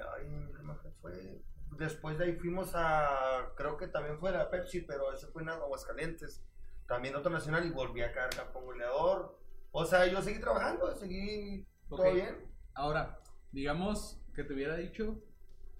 [0.00, 1.42] Ay, ¿qué más fue?
[1.78, 5.50] Después de ahí fuimos a, creo que también fue la Pepsi, pero ese fue en
[5.50, 6.44] Aguascalientes.
[6.86, 9.38] También otro nacional y volví a quedar campeón goleador.
[9.70, 12.50] O sea, yo seguí trabajando, seguí todo bien.
[12.74, 13.20] Ahora,
[13.52, 15.20] digamos que te hubiera dicho.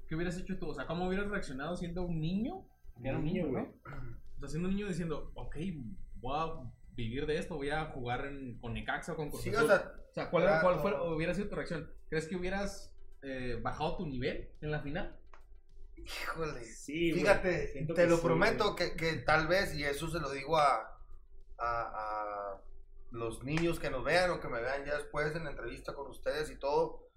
[0.07, 0.68] ¿Qué hubieras hecho tú?
[0.68, 2.66] O sea, ¿cómo hubieras reaccionado siendo un niño?
[3.02, 3.64] Que era un niño, güey.
[3.64, 5.57] O sea, siendo un niño diciendo, ok,
[6.16, 9.50] voy a vivir de esto, voy a jugar en, con Necaxa o con Cruz Sí,
[9.50, 9.64] Azul".
[9.64, 11.92] o sea, O sea, ¿cuál, era cuál fue, hubiera sido tu reacción?
[12.09, 15.18] ¿Crees que hubieras eh, bajado tu nivel en la final?
[15.96, 16.64] Híjole.
[16.64, 20.57] Sí, Fíjate, te lo sí, prometo que, que tal vez, y eso se lo digo
[20.57, 20.76] a,
[21.59, 22.62] a, a
[23.11, 26.09] los niños que nos vean o que me vean ya después en la entrevista con
[26.09, 27.09] ustedes y todo,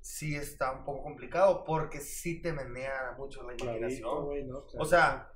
[0.00, 4.48] sí está un poco complicado porque sí te menea mucho la imaginación.
[4.48, 4.64] ¿no?
[4.78, 5.32] O sea,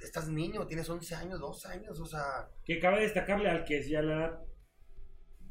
[0.00, 3.88] estás niño, tienes 11 años, 12 años, o sea, que cabe destacarle al que es
[3.88, 4.47] ya la edad.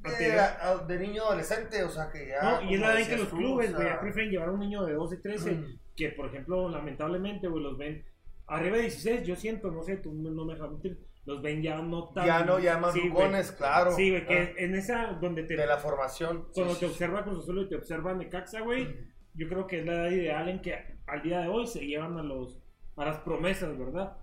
[0.07, 0.39] De, anterior.
[0.61, 2.41] a- de niño adolescente, o sea, que ya...
[2.41, 4.59] No, y es la edad en que los clubes, o sea, prefieren llevar a un
[4.59, 8.05] niño de 12, 13, mm, que por ejemplo, lamentablemente, güey, los ven
[8.47, 11.81] arriba de 16, yo siento, no sé, tú no me dejas mentir, los ven ya
[11.81, 12.25] no tan...
[12.25, 13.11] ya no, ya más Sí,
[13.57, 13.91] claro.
[13.91, 15.57] Sí, güey, que ah, en esa, donde te...
[15.57, 16.47] de la formación.
[16.53, 18.87] Cuando sí, te sí, observa con su y te observa Necaxa, güey,
[19.33, 22.17] yo creo que es la edad ideal en que al día de hoy se llevan
[22.17, 22.59] a los
[22.95, 24.17] a las promesas, ¿verdad?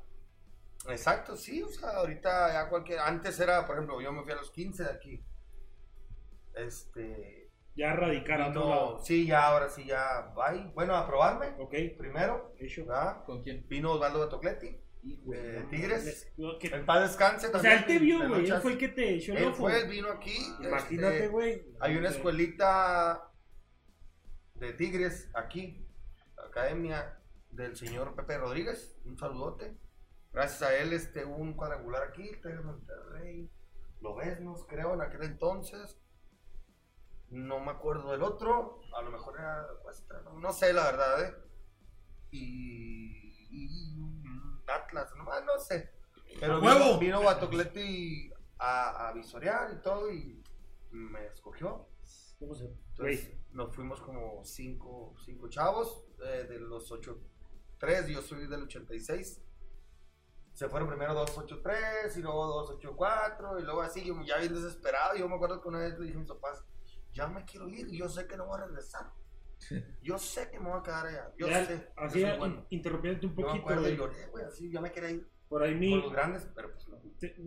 [0.88, 4.37] Exacto, sí, o sea, ahorita ya cualquier, antes era, por ejemplo, yo me fui a
[4.37, 5.25] los 15 de aquí.
[6.56, 8.98] Este, Ya radicar a otro vino- lado.
[9.04, 10.70] sí, ya, ahora sí, ya, bye.
[10.74, 12.86] Bueno, a probarme, Ok, primero, hecho.
[12.86, 13.24] ¿verdad?
[13.24, 13.66] ¿Con quién?
[13.68, 14.80] Vino Osvaldo Batocletti, Eh,
[15.32, 16.32] de- Tigres.
[16.36, 18.78] no, que- en paz descanse O sea, él te vio, de güey, él fue el
[18.78, 20.36] que te echó el Él fue, él vino aquí.
[20.60, 21.62] Imagínate, este, güey.
[21.80, 23.30] Hay una escuelita
[24.54, 25.84] de Tigres aquí,
[26.48, 27.18] academia
[27.50, 29.76] del señor Pepe Rodríguez, un saludote.
[30.32, 33.50] Gracias a él, este, hubo un cuadrangular aquí, Tigres Monterrey,
[34.00, 36.00] Lobesnos, creo, en aquel entonces.
[37.35, 41.25] No me acuerdo del otro, a lo mejor era Cuesta, no, no sé la verdad,
[41.25, 41.35] ¿eh?
[42.31, 45.90] Y, y- Atlas, no, no sé.
[46.40, 46.99] Pero ¡A vino, huevo!
[46.99, 47.23] vino
[48.59, 50.42] a, a visorear y todo y
[50.90, 51.88] me escogió.
[52.38, 58.47] ¿Cómo se Entonces nos fuimos como cinco, cinco chavos eh, de los 8-3, yo soy
[58.47, 59.40] del 86.
[60.53, 65.16] Se fueron primero 2-8-3 y luego 2-8-4 y luego así, yo ya bien desesperado.
[65.16, 66.64] Yo me acuerdo que una vez le dije a mis papás,
[67.14, 69.07] ya me quiero ir, yo sé que no voy a regresar.
[70.03, 71.88] Yo sé que me voy a quedar allá, yo ya, sé.
[71.96, 72.66] así yo bueno.
[72.68, 73.96] interrumpiéndote un Yo me poquito, acuerdo y güey.
[73.96, 76.03] lloré, güey, así, yo me quería ir Por ahí por mi...
[76.03, 76.98] los grandes, pero pues no.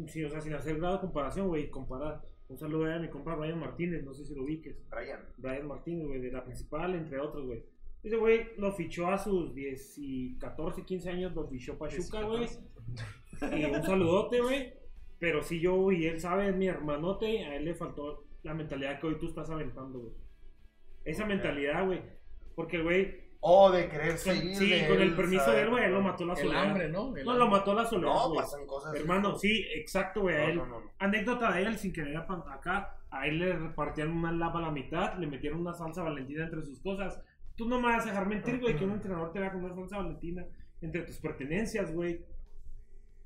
[0.07, 2.23] Sí, o sea, sin hacer grado de comparación, güey, comparar.
[2.49, 4.77] Un saludo a mi compa Brian Martínez, no sé si lo ubiques.
[4.89, 5.19] Brian.
[5.37, 7.63] Brian Martínez, güey, de la principal, entre otros, güey.
[8.03, 12.47] Ese güey lo fichó a sus 10 y 14, 15 años, lo fichó Pachuca, güey.
[13.51, 14.73] Y un saludote, güey.
[15.19, 18.99] Pero si yo y él sabe, es mi hermanote, a él le faltó la mentalidad
[18.99, 20.13] que hoy tú estás aventando, güey.
[21.05, 22.01] Esa mentalidad, güey.
[22.55, 24.55] Porque, el güey, Oh, de querer seguir.
[24.55, 25.57] sí, de con el permiso ¿sabes?
[25.57, 26.63] de él, güey, él lo mató la El soledad.
[26.63, 27.15] hambre, ¿no?
[27.15, 27.45] El No, hambre.
[27.45, 28.95] lo mató la soledad, No, pasan cosas.
[28.95, 30.35] Hermano, sí, exacto, güey.
[30.35, 30.91] a No, él- no, no, no.
[30.97, 35.17] Anécdota de él, sin querer acá, a él le repartían una lapa a la mitad,
[35.19, 37.21] le metieron una salsa valentina entre sus cosas.
[37.55, 39.75] Tú no me vas a dejar mentir, güey, que un entrenador te vea con una
[39.75, 40.43] salsa valentina
[40.81, 42.25] entre tus pertenencias, güey.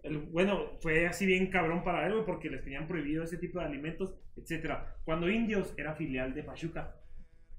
[0.03, 3.59] El- bueno, fue así bien cabrón para él, güey, porque les tenían prohibido ese tipo
[3.59, 4.95] de alimentos, etcétera.
[5.05, 6.95] Cuando Indios era filial de Pachuca.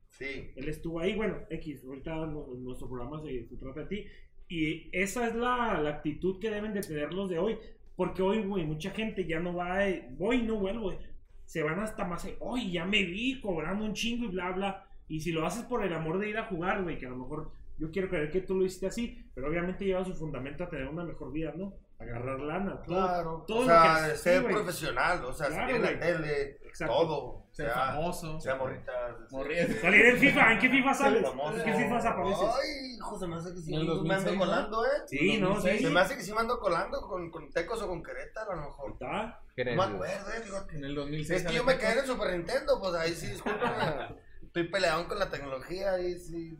[0.09, 0.51] Sí.
[0.57, 4.07] Él estuvo ahí, bueno, X, ahorita no- nuestro programa se, se trata de ti.
[4.49, 7.57] Y esa es la, la actitud que deben de tener los de hoy.
[7.97, 10.99] Porque hoy, güey, mucha gente ya no va, de, voy y no vuelvo, güey.
[11.45, 14.87] Se van hasta más, hoy ya me vi cobrando un chingo y bla, bla.
[15.09, 17.17] Y si lo haces por el amor de ir a jugar, güey, que a lo
[17.19, 20.71] mejor yo quiero creer que tú lo hiciste así, pero obviamente lleva su fundamento a
[20.71, 21.75] tener una mejor vida, ¿no?
[22.03, 22.97] Agarrar lana, todo.
[22.97, 23.45] Claro.
[23.47, 24.55] todo o lo sea, que- sí, ser güey.
[24.55, 26.95] profesional, o sea, Claro, salir en la tele, Exacto.
[26.95, 27.43] todo.
[27.53, 28.41] Ser sea, famoso.
[28.41, 29.17] Sea morritas.
[29.31, 29.77] Morritas.
[29.83, 31.25] Salir en FIFA, ¿en qué FIFA sales?
[31.27, 32.49] ¿En qué FIFA apareces?
[32.63, 34.39] Ay, hijo, se me hace que sí me ando 2006, ¿no?
[34.41, 34.89] colando, ¿eh?
[35.07, 35.79] Sí, no, sí.
[35.79, 38.57] Se me hace que sí me ando colando con, con Tecos o con Querétaro, a
[38.57, 38.93] lo mejor.
[38.93, 39.41] ¿Está?
[39.55, 40.77] Que en No el- me acuerdo, eh, fíjate.
[40.77, 41.41] En el 2006.
[41.43, 44.17] Es que yo me quedé en el Super Nintendo, pues ahí sí, discúlpame.
[44.43, 46.59] Estoy peleado con la tecnología, ahí sí.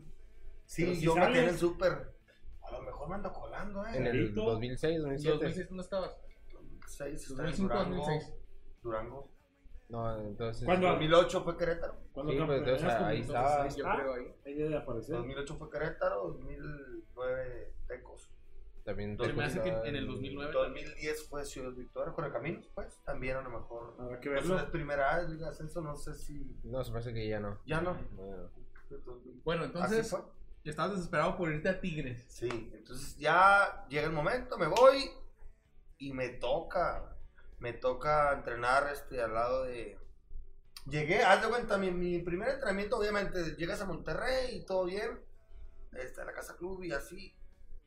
[0.65, 1.57] Sí, yo me quedé en el.
[1.57, 2.12] Super.
[3.03, 4.09] A mejor me ando colando, En eh.
[4.09, 4.41] el Clarito.
[4.45, 5.33] 2006, ¿En 2007.
[5.37, 6.17] 2006 dónde estabas?
[6.53, 7.95] 2006 está en 2005 Durango.
[7.97, 8.33] 2006.
[8.81, 9.29] Durango.
[9.89, 10.65] No, entonces.
[10.65, 10.87] ¿Cuándo?
[10.87, 11.95] 2008 fue Querétaro.
[12.13, 13.97] Cuando Sí, pues, entonces, ahí entonces, estaba.
[13.97, 14.35] Yo creo ahí.
[14.45, 15.15] ahí debe aparecer.
[15.17, 18.29] 2008 fue Querétaro, 2009 Tecos.
[18.85, 20.51] También Se me hace que en el 2009.
[20.51, 22.99] 2010 fue Ciudad Victoria, Correcaminos, pues.
[23.05, 23.95] También a lo mejor.
[23.99, 24.57] Habrá que Pues verlo.
[24.61, 26.59] es primera vez, Liga de Ascenso, no sé si.
[26.63, 27.59] No, se hace que ya no.
[27.65, 27.97] Ya no.
[28.15, 28.49] Bueno.
[29.43, 30.19] Bueno, Así entonces, fue.
[30.69, 32.25] Estabas desesperado por irte a Tigres.
[32.29, 35.11] Sí, entonces ya llega el momento, me voy
[35.97, 37.17] y me toca,
[37.59, 39.99] me toca entrenar este al lado de...
[40.85, 45.21] Llegué, haz de cuenta, mi, primer entrenamiento, obviamente, llegas a Monterrey y todo bien,
[45.93, 47.37] este, a la Casa Club y así.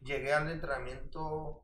[0.00, 1.62] Llegué al entrenamiento,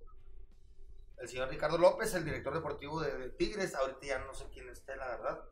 [1.18, 4.94] el señor Ricardo López, el director deportivo de, Tigres, ahorita ya no sé quién esté,
[4.96, 5.42] la verdad,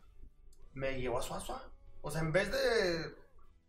[0.74, 1.72] me llevó a Suazua.
[2.02, 3.14] O sea, en vez de,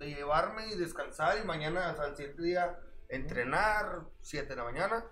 [0.01, 4.63] de llevarme y descansar y mañana, o sea, al siguiente día, entrenar, 7 de la
[4.63, 5.05] mañana,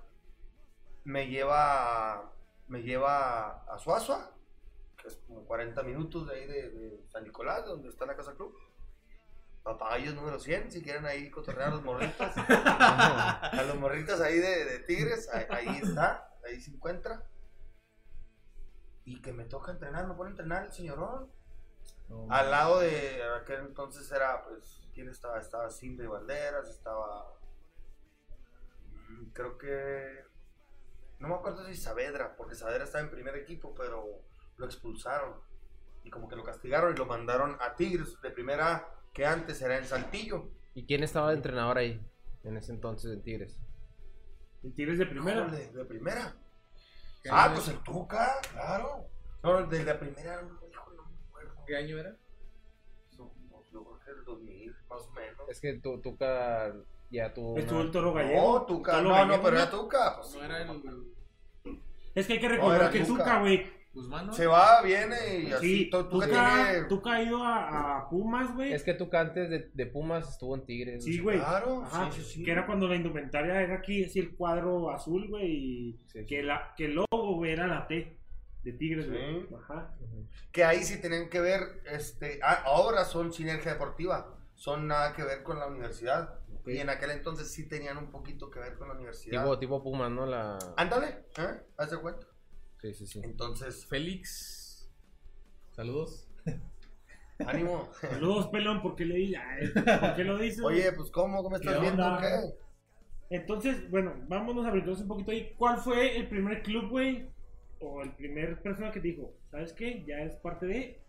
[1.03, 2.33] me lleva,
[2.67, 4.35] me lleva a Suazua,
[4.97, 8.33] que es como 40 minutos de ahí de, de San Nicolás, donde está la Casa
[8.33, 8.57] Club.
[9.61, 12.31] Papagayos número 100, si quieren ahí cotorrear a los morritos.
[12.37, 17.29] a los morritos ahí de, de Tigres, ahí, ahí está, ahí se encuentra.
[19.05, 21.31] Y que me toca entrenar, me pone a entrenar el señorón.
[22.29, 25.39] Al lado de aquel entonces era, pues, ¿quién estaba?
[25.39, 27.33] Estaba Simba y Banderas, estaba.
[29.09, 30.23] mm, Creo que.
[31.19, 34.05] No me acuerdo si Saavedra, porque Saavedra estaba en primer equipo, pero
[34.57, 35.35] lo expulsaron.
[36.03, 39.77] Y como que lo castigaron y lo mandaron a Tigres de primera, que antes era
[39.77, 40.49] en Saltillo.
[40.73, 42.01] ¿Y quién estaba de entrenador ahí
[42.43, 43.59] en ese entonces en Tigres?
[44.63, 45.45] El Tigres de primera.
[45.47, 46.35] ¿De primera?
[47.21, 49.05] ¿Qué Ah, pues el Tuca, claro.
[49.43, 50.41] No, de la primera,
[51.69, 52.15] ¿Qué año era?
[53.15, 53.31] Yo
[53.69, 55.49] creo que el 2000, más o menos.
[55.49, 56.73] Es que tu, Tuca
[57.11, 58.41] ya tuvo Estuvo una- el Toro Gallego.
[58.59, 60.15] No, Tuca, Toro no, Gallego, no, pero era Tuca.
[60.17, 60.81] Pues, No era el
[62.15, 63.39] Es que hay que No, recordar era que Tuca.
[63.41, 63.79] Güey.
[63.93, 64.33] Guzmán, ¿no?
[64.33, 65.15] Se va, viene
[65.47, 65.77] y así.
[65.85, 66.87] Sí, Tuca Tuca, tiene.
[66.87, 68.73] Tuca ha ido a, a Pumas, güey.
[68.73, 71.03] Es que Tuca antes de, de Pumas estuvo en Tigres.
[71.03, 71.37] Sí, güey.
[71.39, 72.43] Claro, Ajá, sí, sí, sí.
[72.43, 75.45] Que era cuando la indumentaria era aquí, así el cuadro azul, güey.
[75.51, 76.25] Y Sí, sí.
[76.25, 78.18] que, la, que el logo, güey, era la T
[78.63, 79.41] de Tigres, güey.
[79.41, 79.55] Sí.
[79.55, 79.93] Ajá.
[80.51, 85.23] Que ahí sí tienen que ver, este, ah, ahora son sinergia deportiva, son nada que
[85.23, 86.39] ver con la universidad.
[86.65, 89.41] Y en aquel entonces sí tenían un poquito que ver con la universidad.
[89.43, 90.25] Tipo, tipo Pumas, ¿no?
[90.25, 90.59] La...
[90.77, 91.61] Ándale, ¿eh?
[91.77, 92.27] Haz de cuenta.
[92.81, 93.21] Sí, sí, sí.
[93.23, 94.89] Entonces, Félix.
[95.71, 96.27] Saludos.
[97.47, 97.89] ánimo.
[98.01, 100.61] Saludos, pelón, ¿por qué le di- Ay, ¿Por qué lo dices?
[100.63, 101.41] Oye, pues ¿cómo?
[101.41, 102.17] ¿Cómo estás ¿Qué viendo?
[102.19, 103.35] ¿Qué?
[103.35, 105.53] Entonces, bueno, vámonos a brincarnos un poquito ahí.
[105.57, 107.29] ¿Cuál fue el primer club, güey?
[107.81, 110.03] O el primer persona que te dijo, ¿sabes qué?
[110.05, 111.01] Ya es parte de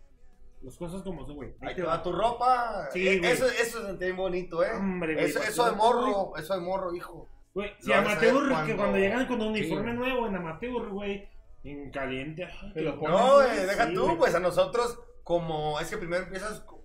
[0.61, 1.53] las cosas como son, güey.
[1.61, 2.87] Ahí te va tu ropa.
[2.91, 3.31] Sí, Eh, güey.
[3.31, 4.71] eso, eso es bien bonito, ¿eh?
[4.75, 5.81] Hombre, güey, eso, eso de güey.
[5.81, 7.27] morro, eso de morro, hijo.
[7.53, 9.97] Güey, si amateur, ver que cuando- cuando llegan con un uniforme Sí.
[9.97, 11.27] nuevo en amateur, güey,
[11.63, 12.45] en caliente.
[12.45, 14.17] ay, Te lo qué- pones, No, güey, eh, deja sí, tú, güey.
[14.17, 16.79] pues a nosotros, como es que primero empiezas con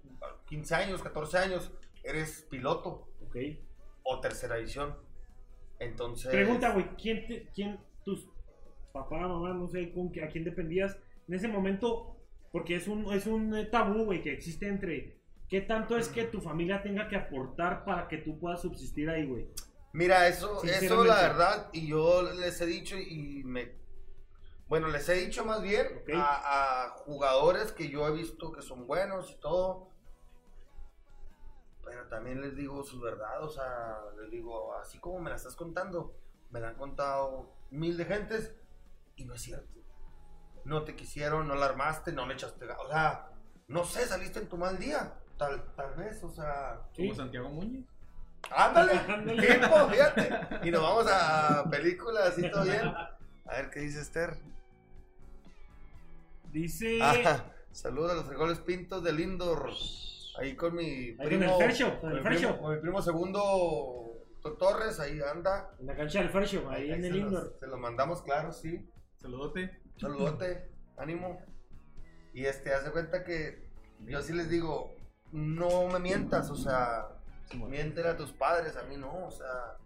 [0.47, 1.71] 15 años, 14 años,
[2.03, 3.37] eres piloto Ok.
[4.03, 4.97] o tercera edición.
[5.79, 6.31] Entonces.
[6.33, 8.29] Pregunta, güey, ¿quién, te, quién, tus
[8.97, 10.97] papá, mamá, no sé con qué- a quién dependías
[11.29, 12.17] en ese momento?
[12.53, 16.41] Porque es un, es un tabú, güey, que existe entre qué tanto es que tu
[16.41, 19.49] familia tenga que aportar para que tú puedas subsistir ahí, güey.
[19.93, 23.73] Mira, eso, eso la verdad, y yo les he dicho y me...
[24.69, 29.31] Bueno, les he dicho más bien a jugadores que yo he visto que son buenos
[29.31, 29.91] y todo.
[31.85, 35.55] Pero también les digo su verdad, o sea, les digo, así como me la estás
[35.55, 36.17] contando,
[36.51, 38.53] me la han contado mil de gentes
[39.17, 39.81] y no es cierto.
[40.65, 42.67] No te quisieron, no la armaste, no le echaste...
[42.67, 43.29] O sea,
[43.69, 46.81] no sé, saliste en tu mal día, tal, tal vez, o sea...
[46.95, 47.15] Como Sí.
[47.15, 47.85] Santiago Muñoz.
[48.51, 48.93] Ándale,
[49.41, 50.31] tiempo, fíjate.
[50.65, 52.87] Y nos vamos a películas y todo bien.
[52.89, 54.37] A ver qué dice Esther.
[56.53, 56.99] Dice.
[57.03, 59.71] Ah, saludos a los frijoles pintos del Lindor.
[60.39, 61.45] Ahí con mi Ahí con primo.
[61.61, 62.59] el Fercho, con con el mi primo, Fercho.
[62.63, 64.03] con mi primo segundo
[64.59, 65.71] Torres, ahí anda.
[65.81, 67.57] En la cancha del Fercho, ahí en se el los- indoor.
[67.59, 68.89] Se los mandamos, claro, sí.
[69.27, 69.77] Saludote.
[70.01, 71.41] Saludote, ánimo.
[72.33, 73.69] Y este, hace cuenta que
[74.07, 74.95] yo sí les digo,
[75.33, 77.09] no me mientas, o sea,
[77.53, 79.79] miéntele a tus padres, a mí no, o sea,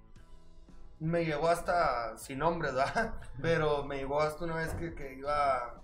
[0.99, 3.15] me llegó hasta, sin nombres, ¿verdad?
[3.41, 5.83] Pero me llegó hasta una vez que, que iba,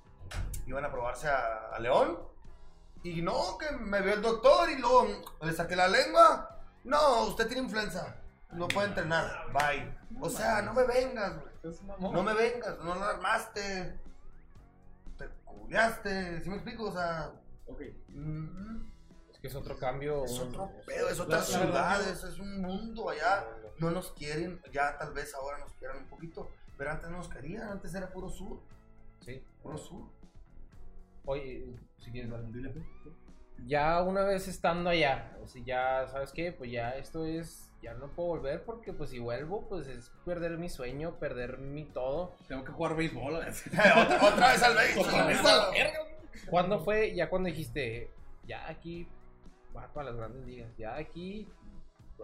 [0.66, 2.18] iban a probarse a, a León.
[3.04, 5.06] Y no, que me vio el doctor y luego
[5.40, 6.60] le saqué la lengua.
[6.84, 9.96] No, usted tiene influenza, no puede entrenar, bye.
[10.20, 11.55] O sea, no me vengas, güey.
[12.00, 13.98] No me vengas, no la armaste.
[15.18, 16.84] Te culiaste, ¿sí me explico?
[16.84, 17.32] O sea,
[17.66, 17.80] Ok.
[18.08, 18.86] mm,
[19.32, 20.24] Es que es otro cambio.
[20.24, 23.44] es un- otro pedo, es otra ciudad, es, es un mundo allá.
[23.78, 27.28] No nos quieren, ya tal vez ahora nos quieran un poquito, pero antes no nos
[27.28, 28.60] querían, antes era puro sur,
[29.24, 29.42] Sí.
[29.62, 30.08] puro sur.
[31.26, 32.40] Oye, si quieres dar
[33.64, 36.52] Ya una vez estando allá, o sea, ya, ¿sabes qué?
[36.52, 40.58] Pues ya esto es, ya no puedo volver porque pues si vuelvo, pues es perder
[40.58, 42.34] mi sueño, perder mi todo.
[42.48, 43.34] Tengo que jugar béisbol.
[43.34, 45.06] otra, otra vez al béisbol.
[45.06, 45.98] Otra vez a la verga.
[46.48, 47.14] ¿Cuándo fue?
[47.14, 48.10] Ya cuando dijiste,
[48.46, 49.08] ya aquí
[49.76, 51.48] va para las grandes ligas, ya aquí,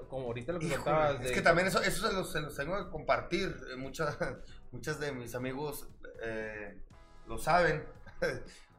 [0.08, 1.26] como ahorita lo que Híjole, contabas de...
[1.26, 3.54] Es que también eso, eso se, los, se los tengo que compartir.
[3.72, 4.16] Eh, Muchas,
[4.72, 5.88] muchas de mis amigos
[6.22, 6.78] eh,
[7.26, 7.84] lo saben.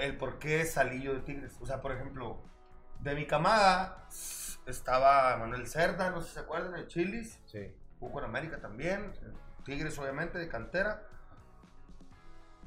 [0.00, 1.56] El por qué salí yo de Tigres.
[1.60, 2.40] O sea, por ejemplo,
[3.00, 4.06] de mi camada
[4.66, 7.38] estaba Manuel Cerda, no sé si se acuerdan, el Chilis.
[7.46, 7.74] Sí.
[8.00, 9.12] Jugó con América también.
[9.64, 11.02] Tigres, obviamente, de cantera.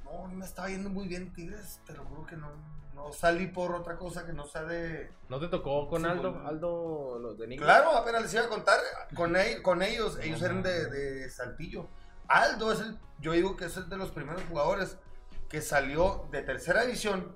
[0.05, 2.49] No, me estaba yendo muy bien Tigres, te lo juro que no.
[2.95, 6.33] No salí por otra cosa que no sea de, ¿No te tocó con Sí, Aldo?
[6.33, 7.63] con- Aldo, los de Nico.
[7.63, 8.79] Claro, apenas les iba a contar.
[9.15, 11.89] Con, el- con ellos, ellos eran de, de Saltillo.
[12.27, 14.97] Aldo es el, yo digo que es el de los primeros jugadores
[15.49, 17.35] que salió de tercera división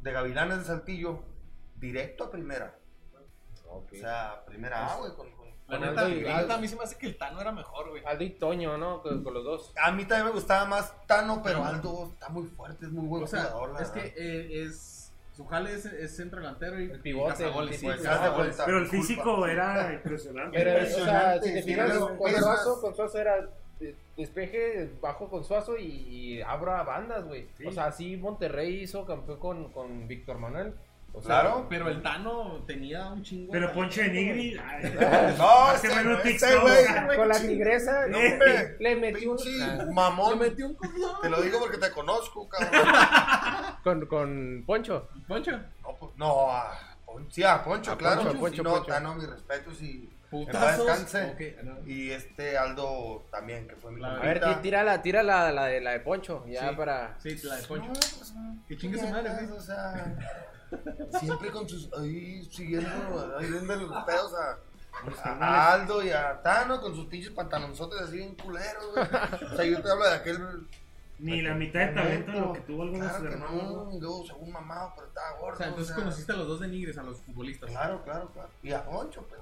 [0.00, 1.22] de Gavilanes de Saltillo
[1.76, 2.78] directo a primera.
[3.68, 3.92] Ok.
[3.92, 5.12] O sea, primera A, güey.
[5.14, 8.02] Con, con- La neta, a mí se me hace que el Tano era mejor, güey.
[8.06, 9.02] Aldo y Toño, ¿no?
[9.02, 9.74] Con, con los dos.
[9.82, 13.24] A mí también me gustaba más Tano, pero Aldo está muy fuerte, es muy buen
[13.24, 13.72] O sea, jugador.
[13.74, 14.14] la es que verdad.
[14.18, 14.94] eh, es.
[15.36, 18.60] Su jale es, es centro delantero y El pivote, y el sí, Pues.
[18.64, 20.58] Pero el físico era impresionante.
[20.58, 23.48] Pero, o sea, Impresionante, si te fijas, con Suazo, con Suazo era
[24.16, 27.48] despeje bajo con Suazo y, y abra bandas, güey.
[27.56, 27.66] Sí.
[27.66, 30.74] O sea, así Monterrey hizo campeón con, con Víctor Manuel.
[31.14, 31.66] O sea, Claro.
[31.70, 33.50] Pero el Tano tenía un chingo.
[33.50, 34.54] Pero Poncho de Nigri.
[34.56, 34.92] güey.
[35.38, 36.62] No, ese, menos ese TikTok.
[36.62, 37.16] güey.
[37.16, 39.38] Con la tigresa, No, le- le metió un...
[39.62, 40.38] Ah, Le mamón.
[40.38, 41.18] metió un codazo.
[41.22, 42.82] Te lo digo porque te conozco, cabrón.
[43.84, 45.08] con, con Poncho.
[45.26, 45.52] Poncho.
[45.82, 46.78] No, pues, no, a
[47.30, 48.16] sí, a Poncho, A claro.
[48.22, 48.86] Poncho, Sí, Poncho, no, Poncho.
[48.86, 50.86] Tano, mis respetos y Putazos.
[50.86, 51.24] descanse.
[51.58, 51.86] Ok, no.
[51.86, 55.64] Y este Aldo también, que fue mi La- A ver, tira la, tira la, la,
[55.66, 56.76] de, la de Poncho, ya Sí.
[56.76, 57.16] para...
[57.20, 57.92] Sí, la de No, Poncho.
[57.92, 58.34] pues,
[58.68, 59.58] Que chingue su madre, güey.
[59.58, 60.16] O sea,
[61.18, 61.90] siempre con sus.
[61.94, 64.58] Ahí siguiendo, ahí viendo los pedos a,
[65.40, 69.06] a Aldo y a Tano con sus pinches pantalonzotes así bien culeros, güey.
[69.52, 70.38] O sea, yo te hablo de aquel.
[71.20, 73.62] Ni la mitad de talento de lo que tuvo algunos Claro hermanos.
[73.88, 75.54] no, y luego según mamado, pero estaba gordo.
[75.54, 77.70] O sea, entonces o sea, conociste a los dos de Nigres, a los futbolistas.
[77.70, 78.48] Claro, claro, claro.
[78.62, 79.40] Y a Poncho, pues.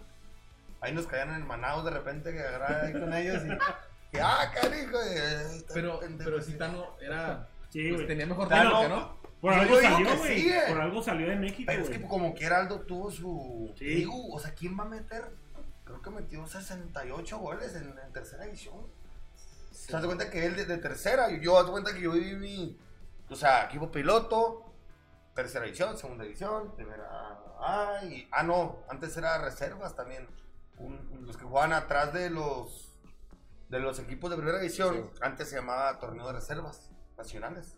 [0.80, 3.48] Ahí nos caían en manados de repente que agarraba ahí con ellos y.
[4.12, 4.92] Que, ah, carijo.
[5.04, 6.52] y, eh, está Pero, pendejo, pero sí.
[6.52, 7.48] si Tano era.
[7.70, 9.20] Sí, pues, tenía mejor Tano- ¿no?
[9.40, 10.40] Por Yo algo salió, que güey.
[10.40, 10.62] sí, eh.
[10.68, 13.74] Por algo salió de México, Pero es que como que Aldo tuvo su.
[13.76, 13.84] Sí.
[13.84, 15.24] Digo, o sea, ¿quién va a meter?
[15.84, 18.86] Creo que metió 68 goles en, en tercera división.
[19.72, 21.28] ¿Se das cuenta que él de, de tercera?
[21.40, 22.78] Yo, de cuenta que yo viví mi.
[23.28, 24.72] O sea, equipo piloto,
[25.34, 27.04] tercera división, segunda división, primera
[27.60, 28.00] A.
[28.04, 30.28] Y, ah, no, antes era reservas también.
[30.78, 32.82] Un- un- los que jugaban atrás de los.
[33.68, 37.76] De los equipos de primera división, antes se llamaba torneo de reservas nacionales.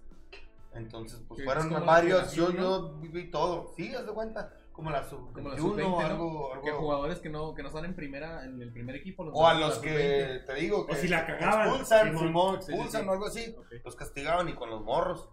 [0.74, 2.32] Entonces, pues fueron varios.
[2.34, 3.72] Yo, yo viví todo.
[3.76, 4.52] Sí, haz de cuenta.
[4.72, 6.00] Como la sub-21 Como la sub-20, ¿no?
[6.00, 6.52] algo.
[6.52, 9.24] algo Que jugadores que no, que no están en primera, en el primer equipo.
[9.24, 12.24] o a los que te digo que O si la cagaban, expulsan, Sí, sí,
[12.72, 13.08] expulsan sí.
[13.08, 15.28] o algo así, los castigaban y con los morros.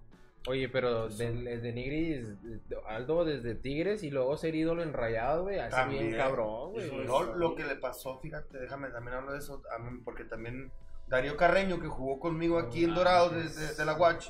[0.48, 5.44] Oye, pero de, de Nigris, de- Aldo desde Tigres y luego ser ídolo en Rayado,
[5.44, 6.08] güey, hace También.
[6.08, 6.92] bien cabrón, güey.
[7.06, 10.72] No, lo que le pasó, fíjate, déjame también hablar de eso, a mí, porque también
[11.08, 14.30] Darío Carreño, que jugó conmigo aquí en Ah, Dorado desde de la Watch,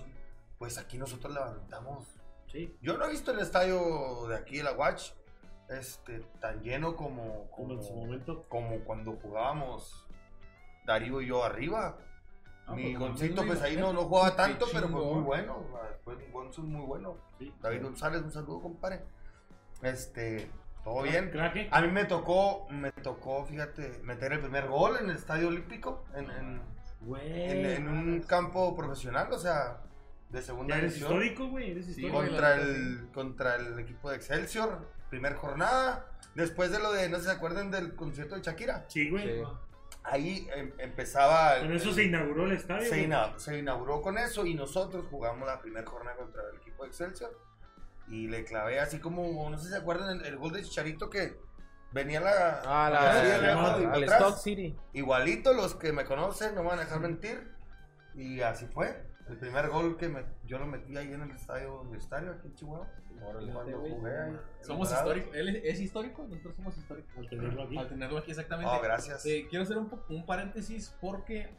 [0.58, 2.08] pues aquí nosotros levantamos.
[2.49, 2.78] Sí.
[2.82, 5.12] Yo no he visto el estadio de aquí de la Watch
[5.69, 8.45] este, tan lleno como, Como como, en su momento.
[8.47, 10.06] como cuando jugábamos
[10.86, 11.97] Darío y yo arriba.
[12.73, 15.63] Mi Goncito, pues ahí no, no jugaba tanto, pero fue muy bueno.
[16.04, 17.17] Fue un Gonzo muy bueno.
[17.39, 17.54] Sí.
[17.62, 19.01] David González, un saludo, compadre.
[19.82, 20.49] Este,
[20.84, 21.30] todo bien.
[21.32, 21.67] Craque.
[21.71, 26.06] A mí me tocó, me tocó, fíjate, meter el primer gol en el Estadio Olímpico,
[26.15, 26.62] en, en,
[27.01, 27.51] Güey.
[27.51, 29.82] en- en un campo profesional, o sea,
[30.30, 31.13] de segunda Ya eres división.
[31.23, 31.71] histórico, güey.
[31.71, 32.17] Eres Sí, histórico.
[32.17, 32.30] güey.
[32.30, 36.08] Contra el, contra el equipo de Excelsior, primer jornada.
[36.34, 38.86] Después de lo de, no sé si se acuerdan del concierto de Shakira.
[38.89, 39.39] Sí, güey.
[39.39, 39.43] Sí.
[40.07, 41.59] Ahí em- empezaba.
[41.59, 42.83] Con eso el- se inauguró el estadio.
[42.83, 43.03] se, güey.
[43.05, 46.89] ina- se inauguró con eso y nosotros jugamos la primera jornada contra el equipo de
[46.89, 47.31] Excelsior
[48.07, 51.09] y le clavé así como, no sé si se acuerdan, el, el gol de Chicharito
[51.09, 51.37] que
[51.91, 54.03] venía la, Ah, la, al.
[54.03, 54.77] Stock City.
[54.93, 57.51] Igualito los que me conocen no me van a dejar mentir
[58.13, 59.03] y así fue.
[59.27, 62.53] El primer gol que me, yo lo metí ahí en el estadio universitario aquí en
[62.55, 62.87] Chihuahua.
[63.23, 63.91] Órale, Cuando güey.
[63.93, 64.39] jugué ahí.
[64.62, 65.36] Somos históricos.
[65.36, 66.23] ¿Él es, es histórico?
[66.28, 67.17] Nosotros somos históricos.
[67.17, 67.78] Al tenerlo aquí.
[67.78, 68.71] Al tenerlo aquí, exactamente.
[68.75, 69.25] Oh, gracias.
[69.25, 71.49] Eh, quiero hacer un, po- un paréntesis porque,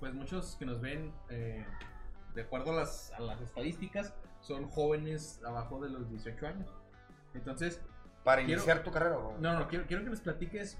[0.00, 1.64] pues, muchos que nos ven, eh,
[2.34, 6.68] de acuerdo a las, a las estadísticas, son jóvenes abajo de los 18 años.
[7.34, 7.80] Entonces,
[8.24, 9.18] Para quiero- iniciar tu carrera.
[9.18, 9.38] ¿o?
[9.38, 10.78] no, no, quiero, quiero que les platiques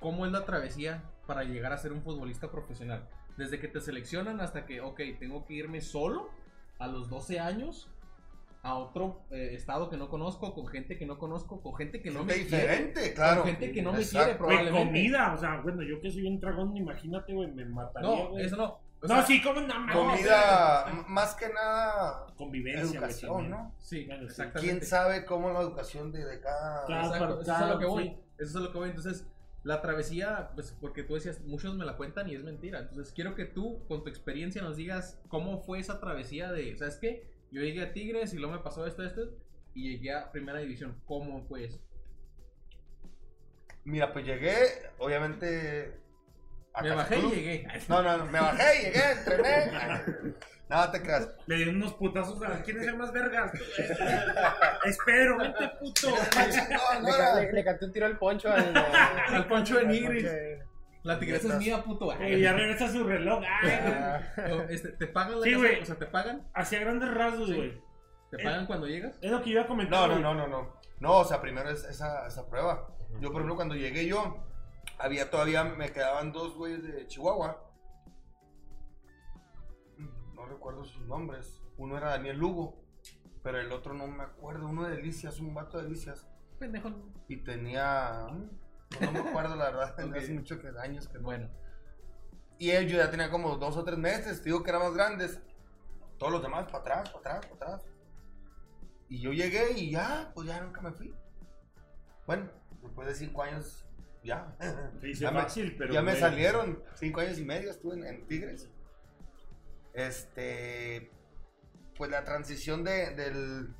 [0.00, 3.08] cómo es la travesía para llegar a ser un futbolista profesional.
[3.36, 6.30] Desde que te seleccionan hasta que, ok, tengo que irme solo
[6.78, 7.90] a los 12 años
[8.66, 12.10] a otro eh, estado que no conozco, con gente que no conozco, con gente que
[12.10, 12.62] no Gente me quiere.
[12.66, 13.42] diferente, claro.
[13.42, 14.78] Con gente que no me quiere, Güey, probablemente.
[14.86, 15.32] comida.
[15.34, 18.44] O sea, bueno, yo que soy un dragón, imagínate, güey, me mataría, No, güey.
[18.44, 18.78] eso no.
[19.02, 23.50] O No, sí, como no, no, Comida, más que nada, Convivencia, educación.
[23.50, 23.74] ¿no?
[23.78, 24.26] Sí, Bueno, sí.
[24.26, 24.60] exactamente.
[24.72, 26.86] ¿Quién sabe cómo la educación de, de cada...
[26.86, 27.06] Claro.
[27.14, 28.04] Exacto, eso es lo que voy.
[28.04, 28.16] Sí.
[28.38, 28.88] Eso es lo que voy.
[28.88, 29.26] Entonces,
[29.64, 32.78] la travesía, pues porque tú decías, muchos me la cuentan y es mentira.
[32.80, 36.96] Entonces, quiero que tú, con tu experiencia, nos digas cómo fue esa travesía de, ¿sabes
[36.96, 37.28] qué?
[37.50, 39.22] Yo llegué a Tigres y luego me pasó esto, esto,
[39.74, 41.00] y llegué a Primera División.
[41.06, 41.80] ¿Cómo fue eso?
[43.84, 44.56] Mira, pues llegué,
[44.98, 46.00] obviamente...
[46.74, 47.68] a Me bajé y llegué.
[47.88, 50.34] No, no, no, me bajé, llegué, entrené.
[50.68, 51.30] No, te creas.
[51.46, 53.52] Le di unos putazos a quién es el más vergas.
[54.84, 56.10] Espero, vente puto.
[56.10, 60.26] No, no Le, canté un tiro al poncho al, Al Poncho de Nigris.
[61.06, 62.12] La tigresa es mía, puto.
[62.20, 63.42] Eh, ya regresa su reloj.
[63.62, 65.62] Ay, Ah, No, este, ¿Te pagan la Sí, casa?
[65.62, 65.80] güey.
[65.80, 66.48] O sea, ¿te pagan?
[66.54, 67.54] Hacia grandes rasgos, Sí.
[67.54, 67.80] güey.
[68.30, 69.16] ¿Te Eh, pagan cuando llegas?
[69.22, 70.00] Es lo que iba a comentar.
[70.00, 70.22] No, no, güey.
[70.22, 70.76] no, no, no.
[70.98, 72.88] No, o sea, primero es esa, esa prueba.
[73.20, 74.44] Yo, por ejemplo, cuando llegué yo,
[74.98, 77.62] había todavía, me quedaban dos güeyes de Chihuahua.
[80.34, 81.60] No recuerdo sus nombres.
[81.76, 82.82] Uno era Daniel Lugo,
[83.42, 84.66] pero el otro no me acuerdo.
[84.68, 86.26] Uno de Delicias, un vato de Delicias.
[86.58, 86.90] Pendejo.
[87.28, 88.26] Y tenía...
[89.00, 89.94] no me acuerdo, la verdad.
[90.08, 90.16] Ok.
[90.16, 91.24] Hace mucho que años que no.
[91.24, 91.48] Bueno,
[92.58, 95.40] Y ellos ya tenían como dos o tres meses, te digo que eran más grandes.
[96.18, 97.90] Todos los demás para atrás, para atrás, para atrás.
[99.08, 101.14] Y yo llegué y ya, pues ya nunca me fui.
[102.26, 102.50] Bueno,
[102.82, 103.86] después de cinco años,
[104.22, 104.56] ya.
[105.18, 105.92] Ya me, fácil, pero.
[105.94, 106.82] ya me salieron.
[106.94, 108.68] Cinco años y medio estuve en, en Tigres.
[109.94, 111.10] Este.
[111.96, 113.74] Pues la transición de, del.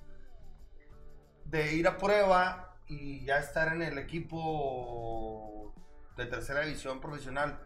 [1.46, 5.72] De ir a prueba y ya estar en el equipo
[6.16, 7.58] de tercera división profesional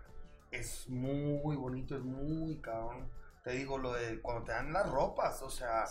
[0.51, 3.09] es muy bonito, es muy cabrón.
[3.45, 5.85] Te digo, lo de cuando te dan las ropas, o sea,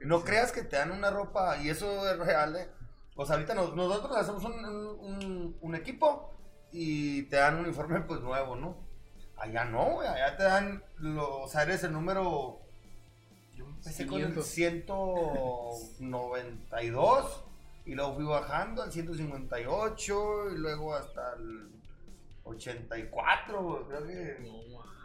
[0.00, 2.68] no creas que te dan una ropa y eso es real, ¿eh?
[3.16, 6.32] O sea, ahorita nos- nosotros hacemos un, un- un equipo
[6.72, 8.76] y te dan un uniforme pues nuevo, ¿no?
[9.36, 12.60] Allá no, güey, allá te dan, lo, o sea, eres el número,
[13.54, 14.46] yo empecé con el 500.
[16.00, 17.44] 192
[17.90, 21.68] y luego fui bajando al 158 y luego hasta el
[22.44, 24.38] 84, güey, creo que...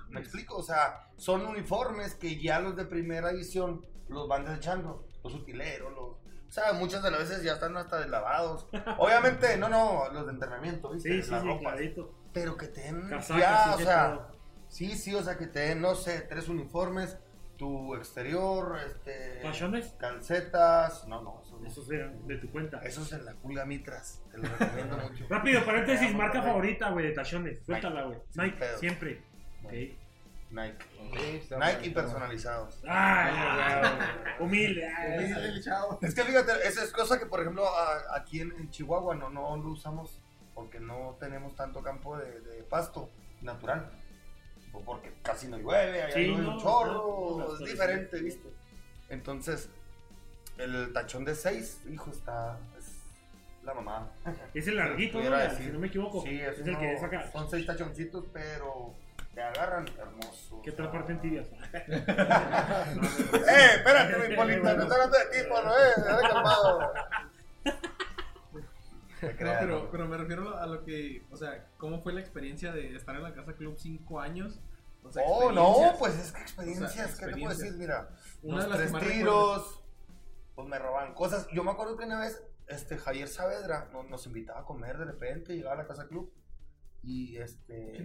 [0.10, 0.58] ¿Me explico?
[0.58, 5.04] O sea, son uniformes que ya los de primera edición los van desechando.
[5.24, 6.10] Los utileros, los...
[6.48, 8.68] O sea, muchas de las veces ya están hasta deslavados.
[9.00, 11.10] Obviamente, no, no, los de entrenamiento, ¿viste?
[11.10, 11.74] Sí, sí, Las sí, ropas.
[11.74, 12.14] clarito.
[12.34, 14.28] Pero que te den Casacas, ya, sí, o sea, todo.
[14.68, 17.18] sí, sí, o sea, que te den, no sé, tres uniformes,
[17.58, 19.40] tu exterior, este...
[19.42, 19.88] ¿Tachones?
[20.00, 21.68] Calcetas, no, no, eso no.
[21.68, 22.80] Esos eran de tu cuenta.
[22.80, 25.26] Eso es en la Pulga Mitras, te lo recomiendo mucho.
[25.30, 27.64] Rápido, paréntesis, marca favorita, güey, de tachones.
[27.66, 28.20] Suéltala, güey.
[28.36, 29.24] Nike, siempre.
[29.64, 29.72] Ok.
[30.52, 30.86] Nike.
[31.38, 32.82] Está Nike y personalizados.
[32.88, 34.88] Ah, humilde.
[35.64, 36.00] chavo.
[36.02, 39.30] Es que fíjate, esa es cosa que, por ejemplo, a- aquí en, en Chihuahua no,
[39.30, 40.22] no lo usamos
[40.54, 43.10] porque no tenemos tanto campo de, de pasto
[43.42, 43.92] natural.
[44.86, 48.50] Porque casi no llueve, Sí, no, un chorro, no, no, es no, diferente, ¿viste?
[49.10, 49.70] Entonces,
[50.58, 52.58] el tachón de 6, hijo, está.
[52.78, 52.86] Es
[53.64, 54.10] la mamá.
[54.54, 55.50] Es el larguito, ¿no?
[55.56, 56.22] Si no me equivoco.
[56.24, 57.32] Sí, es, es el que saca.
[57.32, 58.94] Son 6 tachoncitos, pero
[59.34, 60.62] te agarran hermoso.
[60.64, 61.48] ¿Qué otra parte en tibias?
[61.74, 61.92] ¡Eh,
[63.76, 64.76] espérate, mi polita!
[64.76, 65.94] ¡Me están hablando de ti, Polo, eh!
[65.98, 66.94] ¡Déjame calmado!
[69.22, 73.16] No, pero, me refiero a lo que, o sea, ¿cómo fue la experiencia de estar
[73.16, 74.60] en la Casa Club cinco años?
[75.04, 77.74] O sea, Oh, no, pues es que experiencias, O sea, ¿qué te puedo decir?
[77.78, 78.10] Mira,
[78.42, 79.84] Una los de las que tres tiros,
[80.56, 81.48] pues me roban cosas.
[81.54, 85.06] Yo me acuerdo que una vez, este, Javier Saavedra nos, nos invitaba a comer de
[85.06, 86.32] repente, llegaba a la casa club,
[87.04, 88.04] y este,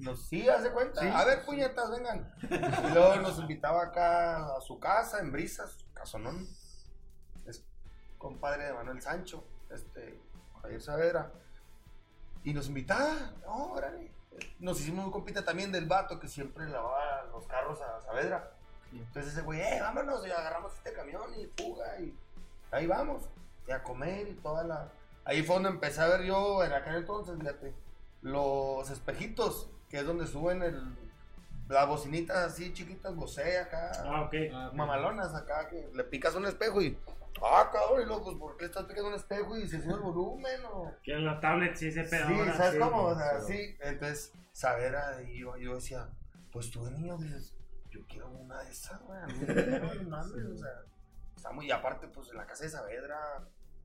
[0.00, 1.08] nos, sí, hace cuenta, Sí.
[1.12, 2.32] a ver, puñetas, vengan.
[2.90, 6.48] Y luego nos invitaba acá a su casa, en Brisas, casonón,
[7.46, 7.62] es
[8.16, 10.18] compadre de Manuel Sancho, este,
[10.62, 11.30] Javier Saavedra,
[12.44, 14.10] y nos invitaba, no, órale.
[14.58, 18.50] Nos hicimos un compita también del vato que siempre lavaba los carros a Saavedra.
[18.90, 18.98] Sí.
[18.98, 22.16] Entonces ese güey, eh, vámonos, y agarramos este camión y fuga y
[22.70, 23.22] ahí vamos.
[23.68, 24.88] Y a comer y toda la...
[25.24, 27.72] Ahí fue donde empecé a ver yo en aquel entonces, fíjate,
[28.22, 30.96] los espejitos, que es donde suben el...
[31.68, 34.02] Las bocinitas así chiquitas, Bose acá, Ah.
[34.04, 34.74] Ah, ok.
[34.74, 36.98] mamalonas acá, que le picas un espejo y...
[37.44, 40.00] Ah, cabrón, y luego, pues, ¿por qué estás picando un espejo y se sube el
[40.00, 40.92] volumen o...?
[41.02, 42.26] Que en la tablet sí ese pedo.
[42.28, 43.02] Sí, ahora, ¿sabes sí, cómo?
[43.02, 43.14] güey.
[43.14, 43.76] O sea, sí.
[43.80, 46.08] Entonces, Saavedra, y yo, yo decía,
[46.52, 47.54] pues tú de niño dices,
[47.90, 49.18] yo quiero una de esas, güey.
[49.20, 49.54] a mí no
[49.94, 50.70] me mames, o sea,
[51.36, 53.18] está muy, y aparte, pues en la casa de Saavedra,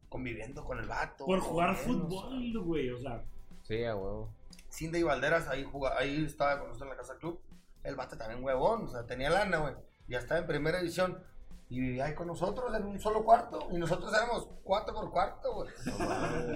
[0.10, 1.26] conviviendo con el vato.
[1.26, 2.90] Por jugar bien, fútbol, güey.
[2.92, 3.24] O sea,
[3.64, 4.30] Sí, a huevo.
[4.72, 7.42] Cindy y Valderas, ahí, juga- ahí estaba con nosotros en la casa club.
[7.84, 9.74] El vato también huevón, o sea, tenía lana, güey.
[10.08, 11.22] Ya estaba en primera división.
[11.70, 13.68] Y vivía ahí con nosotros en un solo cuarto.
[13.72, 15.70] Y nosotros éramos cuatro por cuarto, güey.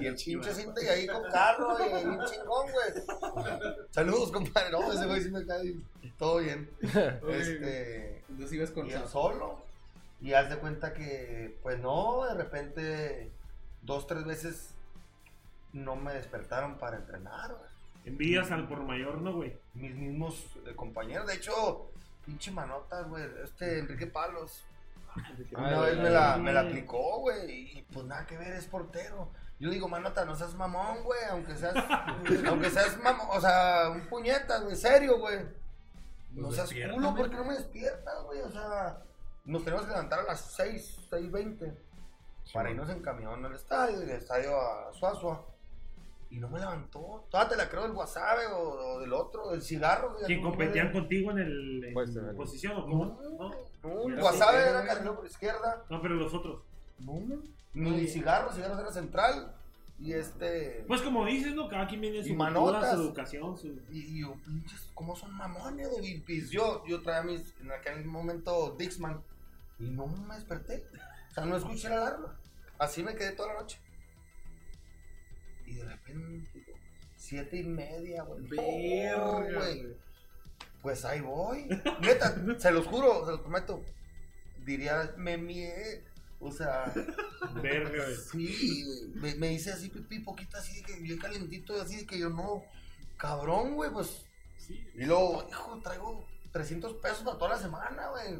[0.01, 3.83] y el pinche Cindy ahí con carro y un chingón, güey.
[3.89, 4.71] Saludos, compadre.
[4.71, 5.75] No, ese güey sí me cae
[6.17, 6.69] todo bien.
[6.81, 8.23] Este.
[8.29, 9.59] Entonces ibas con Y él solo.
[10.21, 13.31] Y haz de cuenta que, pues no, de repente,
[13.81, 14.75] dos, tres veces
[15.73, 17.71] no me despertaron para entrenar, güey
[18.05, 19.53] envidias al por mayor, ¿no, güey?
[19.73, 21.27] mis mismos eh, compañeros.
[21.27, 21.91] De hecho,
[22.25, 23.23] pinche manotas, güey.
[23.43, 24.63] Este Enrique Palos.
[25.57, 27.77] Una Ay, vez me la, me la aplicó, güey.
[27.79, 29.31] Y pues nada que ver, es portero.
[29.59, 31.19] Yo digo, manota, no seas mamón, güey.
[31.29, 31.75] Aunque seas,
[32.47, 34.75] aunque seas mamón, o sea, un puñetas, güey.
[34.75, 35.39] Serio, güey.
[36.31, 38.41] No Pues seas culo, porque no me despiertas, güey.
[38.41, 39.01] O sea,
[39.45, 41.73] nos tenemos que levantar a las 6, 6.20
[42.53, 45.45] para irnos en camión al estadio, del estadio a Suazua.
[46.29, 47.25] Y no me levantó.
[47.29, 50.13] Todavía te la creo del wasabi o, o del otro, del cigarro.
[50.13, 50.25] güey.
[50.25, 53.19] ¿Quién competían contigo en el en Pues, en el- posición o cómo?
[53.37, 53.51] No,
[53.83, 55.83] Era Guasave era carrilero por izquierda.
[55.89, 56.61] No, pero los otros.
[56.99, 57.19] No,
[57.73, 59.55] ni cigarros, cigarros era central.
[59.99, 60.83] Y este.
[60.87, 61.69] Pues como dices, ¿no?
[61.69, 62.73] Cada quien viene su manotas.
[62.73, 63.67] cultura, su educación, su...
[63.91, 66.49] Y, y yo, pinches, ¿cómo son mamones de Bilpis?
[66.49, 69.21] Yo, yo traía mis, en aquel momento Dixman
[69.79, 70.85] y no me desperté.
[71.29, 72.39] O sea, no escuché la alarma.
[72.79, 73.79] Así me quedé toda la noche.
[75.67, 76.77] Y de repente, digo,
[77.15, 78.41] siete y media, güey.
[78.57, 79.97] Oh, Verga, güey.
[80.81, 81.67] Pues ahí voy.
[82.01, 83.83] Neta, se los juro, se los prometo.
[84.65, 86.03] Diría, me mié.
[86.39, 86.91] O sea,
[87.61, 88.03] Verga.
[88.31, 89.35] Sí, güey.
[89.35, 92.63] Me, me hice así pipí, poquito así, que bien calentito, así de que yo no.
[93.17, 94.25] Cabrón, güey, pues.
[94.57, 94.83] Sí.
[94.95, 98.39] Y luego, hijo, traigo 300 pesos para toda la semana, güey.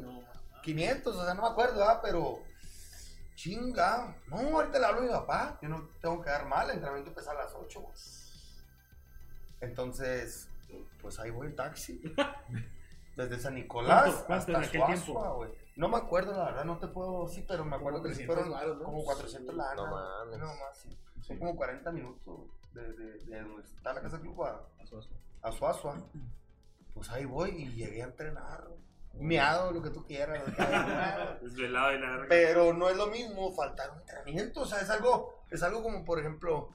[0.62, 2.00] 500, o sea, no me acuerdo, ¿verdad?
[2.02, 2.42] Pero.
[3.36, 4.16] Chinga.
[4.26, 5.58] No, ahorita le hablo a mi papá.
[5.62, 6.66] Yo no tengo que dar mal.
[6.66, 7.94] El entrenamiento empieza a las 8, güey.
[9.60, 10.48] Entonces,
[11.00, 12.00] pues ahí voy el taxi.
[13.16, 15.50] Desde San Nicolás ¿Cuánto- cuánto en hasta aquel Suazua, güey.
[15.76, 18.46] No me acuerdo, la verdad, no te puedo sí, pero me acuerdo que sí 300
[18.56, 19.74] fueron como 400 lana.
[19.74, 20.38] No mames.
[20.38, 20.98] No más, sí.
[21.20, 22.40] Son como 40 minutos
[22.72, 24.66] de, de, de donde está la casa club a,
[25.42, 25.96] a Suazua.
[26.94, 28.64] Pues ahí voy y llegué a entrenar.
[29.14, 30.42] Miado, lo que tú quieras.
[31.42, 32.26] Desvelado y verga.
[32.28, 34.62] Pero no es lo mismo faltar un entrenamiento.
[34.62, 36.70] O sea, es algo, es algo como, por ejemplo,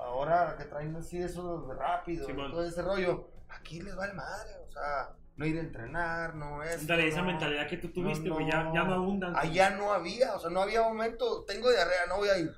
[0.00, 2.50] ahora que traen así eso de rápido, Simón.
[2.50, 3.28] todo ese rollo.
[3.48, 4.50] Aquí les vale madre.
[4.66, 6.86] O sea, no ir a entrenar, no es.
[6.86, 9.34] Dale, esa mentalidad que tú tuviste, No, güey, ya, ya no abundan.
[9.36, 11.44] Allá no había, o sea, no había momento.
[11.44, 12.52] Tengo diarrea, no voy a ir.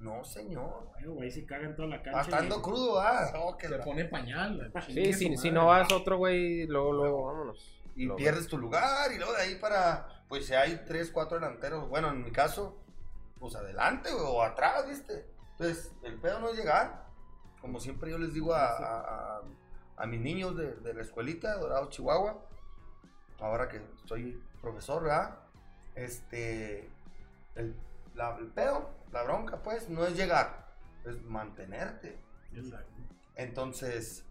[0.00, 0.88] No, señor.
[0.94, 2.20] Bueno, güey, se cagan toda la cancha.
[2.20, 3.30] Hasta y- ando crudo, ah.
[3.32, 4.72] No, que Se la- pone pañal.
[4.88, 7.78] Sí, si, si no vas otro, güey, luego, luego, vámonos.
[7.94, 11.88] y pierdes tu lugar y luego de ahí para, pues si hay tres, cuatro delanteros,
[11.90, 12.82] bueno, en mi caso,
[13.38, 15.26] pues adelante güey, o atrás, ¿viste?
[15.62, 17.06] Entonces, el pedo no es llegar,
[17.60, 19.42] como siempre yo les digo a, a- a-
[19.96, 22.44] a mis niños de, de la escuelita, Dorado, Chihuahua,
[23.38, 25.38] ahora que soy profesor, ¿verdad?
[25.94, 26.90] Este,
[27.54, 27.76] el,
[28.16, 32.18] la- el pedo, la bronca, pues, no es llegar, es mantenerte.
[32.52, 32.90] Exacto.
[33.36, 34.24] Entonces,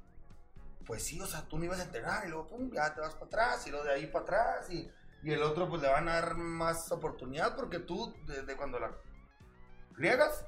[0.86, 3.14] pues sí, o sea, tú no ibas a entrenar y luego, pum, ya te vas
[3.14, 4.92] para atrás y luego de ahí para atrás y,
[5.24, 8.92] y el otro pues le van a dar más oportunidad porque tú desde cuando la
[9.94, 10.46] riegas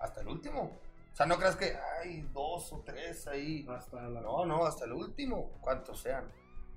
[0.00, 0.80] hasta el último.
[1.12, 3.66] O sea, no creas que hay dos o tres ahí.
[3.68, 4.20] Hasta la...
[4.20, 6.24] No, no, hasta el último, cuantos sean.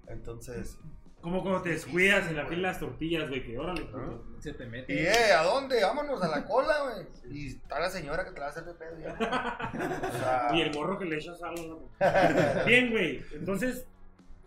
[0.08, 0.78] Entonces,
[1.22, 3.82] Como cuando te descuidas en la fila las tortillas, güey, que órale.
[3.86, 4.26] puto.
[4.40, 4.94] Se te mete.
[4.94, 5.82] y eh, ¿a dónde?
[5.82, 7.34] Vámonos a la cola, güey.
[7.34, 9.14] Y está la señora que te la va a hacer de pedo ya.
[10.14, 11.56] O sea, Y el morro que le echa sal.
[11.56, 11.90] ¿no?
[12.66, 13.24] Bien, güey.
[13.34, 13.88] Entonces,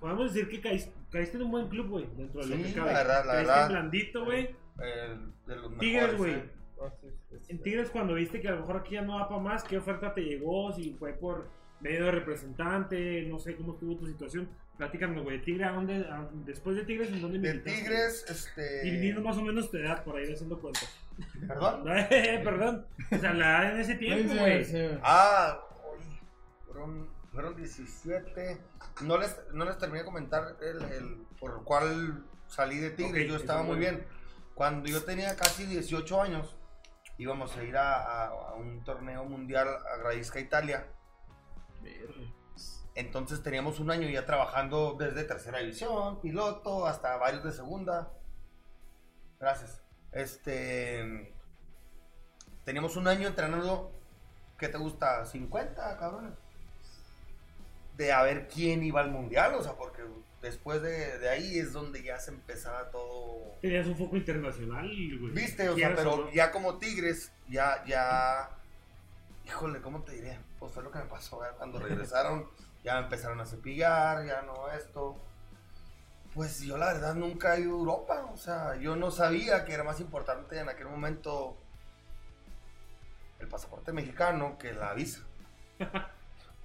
[0.01, 2.75] podemos decir que caíste, caíste en un buen club, güey, dentro de lo Sí, que
[2.75, 2.93] cabe.
[2.93, 3.69] la verdad, la caíste verdad.
[3.71, 4.57] blandito, güey.
[4.81, 6.17] el- de los Tigres,
[7.49, 9.79] En Tigres, cuando viste que a lo mejor aquí ya no va para más, ¿qué
[9.79, 10.73] oferta te llegó?
[10.73, 11.49] Si fue por
[11.81, 14.49] medio de representante, no sé cómo estuvo tu situación.
[14.77, 15.41] Platícame, güey.
[15.43, 15.97] ¿Tigre a dónde?
[16.07, 17.81] a- después de Tigres, ¿en dónde De militaste?
[17.81, 18.87] Tigres, este.
[18.89, 20.89] Y más o menos tu edad, por ahí haciendo cuentas.
[21.49, 21.85] ¿Perdón?
[22.11, 22.87] Eh, Perdón.
[23.11, 24.67] O sea, la edad en ese tiempo, güey.
[25.03, 25.61] Ah,
[25.95, 26.19] uy,
[26.67, 28.59] fueron, fueron 17.
[29.03, 33.27] No les, no les terminé de comentar el, el por cuál salí de Tigres.
[33.29, 33.97] Yo estaba es muy bueno.
[33.99, 34.07] bien.
[34.55, 36.55] Cuando yo tenía casi 18 años,
[37.19, 40.87] íbamos a ir a, a- a un torneo mundial a Gradisca, Italia.
[42.95, 48.11] Entonces teníamos un año ya trabajando desde tercera división, piloto, hasta varios de segunda.
[49.39, 49.83] Gracias.
[50.13, 51.35] Este.
[52.65, 53.93] Teníamos un año entrenando,
[54.59, 55.25] ¿qué te gusta?
[55.25, 56.33] ¿50, cabrones?
[57.97, 60.03] De a ver quién iba al mundial, o sea, porque
[60.43, 63.57] después de, de ahí es donde ya se empezaba todo.
[63.61, 64.89] Tenías un foco internacional,
[65.21, 65.33] güey.
[65.33, 66.33] Viste, o sea, pero no.
[66.33, 68.51] ya como Tigres, ya, ya.
[69.45, 70.39] Híjole, ¿cómo te diré?
[70.59, 71.57] Pues fue lo que me pasó, ¿verdad?
[71.57, 72.49] Cuando regresaron,
[72.85, 75.17] ya me empezaron a cepillar, ya no esto.
[76.35, 79.73] Pues yo la verdad nunca he ido a Europa, o sea, yo no sabía que
[79.73, 81.57] era más importante en aquel momento
[83.39, 85.21] el pasaporte mexicano que la visa.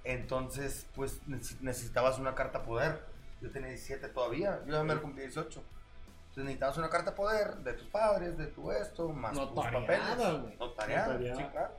[0.04, 3.02] Entonces, pues neces- necesitabas una carta poder.
[3.42, 5.60] Yo tenía 17 todavía, yo ya me lo cumplí 18.
[6.32, 10.16] Entonces necesitabas una carta poder de tus padres, de tu esto, más tus papeles.
[10.16, 10.56] güey.
[10.56, 11.36] Notariada, Notariada.
[11.36, 11.74] sí, claro.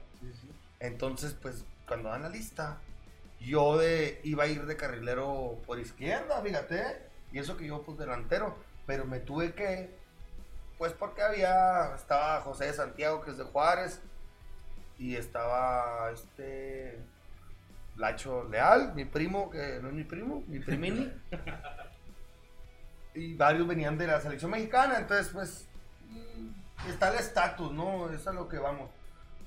[0.80, 2.78] Entonces, pues, cuando dan la lista,
[3.39, 7.97] yo de, iba a ir de carrilero por izquierda, fíjate, y eso que yo, pues,
[7.97, 9.97] delantero, pero me tuve que,
[10.78, 14.01] pues, porque había, estaba José de Santiago, que es de Juárez,
[14.99, 16.99] y estaba, este,
[17.97, 21.11] Lacho Leal, mi primo, que no es mi primo, mi primini,
[23.13, 25.67] y varios venían de la selección mexicana, entonces, pues,
[26.09, 28.09] mm, está el estatus, ¿no?
[28.09, 28.89] Eso es lo que vamos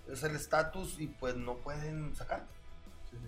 [0.09, 2.55] es el estatus y pues no pueden sacarte.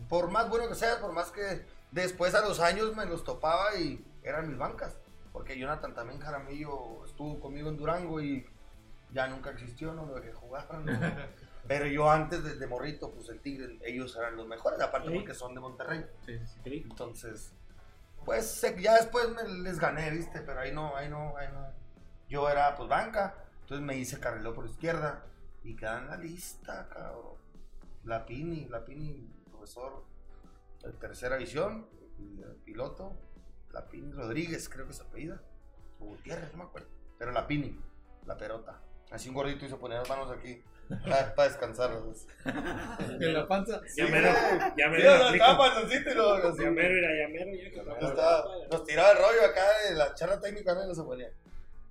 [0.08, 3.76] Por más bueno que sea, por más que después a los años me los topaba
[3.76, 4.96] y eran mis bancas.
[5.32, 8.46] Porque Jonathan también Jaramillo estuvo conmigo en Durango y
[9.12, 10.66] ya nunca existió, no lo dejé jugar.
[10.74, 10.92] ¿no?
[11.68, 15.14] Pero yo antes de, de morrito, pues el Tigre, ellos eran los mejores, aparte Sí.
[15.16, 16.04] porque son de Monterrey.
[16.26, 16.86] Sí, sí, sí.
[16.90, 17.52] Entonces,
[18.24, 20.40] pues ya después me les gané, ¿viste?
[20.40, 21.66] Pero ahí no, ahí no, ahí no.
[22.28, 25.24] Yo era pues banca, entonces me hice carrilero por izquierda
[25.62, 27.36] y queda en la lista, cabrón.
[28.04, 30.04] La Pini, la Pini, profesor
[30.82, 31.86] de tercera visión,
[32.64, 33.12] piloto,
[33.72, 35.42] la Pini Rodríguez, creo que es apellida,
[36.00, 36.88] o Gutiérrez, no me acuerdo.
[37.18, 37.78] Pero la Pini,
[38.26, 38.80] la perota.
[39.10, 40.62] Así un gordito y se ponía las manos aquí
[41.34, 41.90] para, descansar.
[43.20, 43.80] En la panza.
[43.96, 44.28] Ya mero,
[44.76, 45.44] ya Sí, mero o la sea, aplico.
[45.44, 46.62] estaba panzoncito y luego así.
[46.62, 49.94] Ya mero, era ya mero, ya que Ya estaba- nos tiraba el rollo acá de
[49.96, 50.86] la charla técnica, ¿no?
[50.86, 51.28] No se ponía.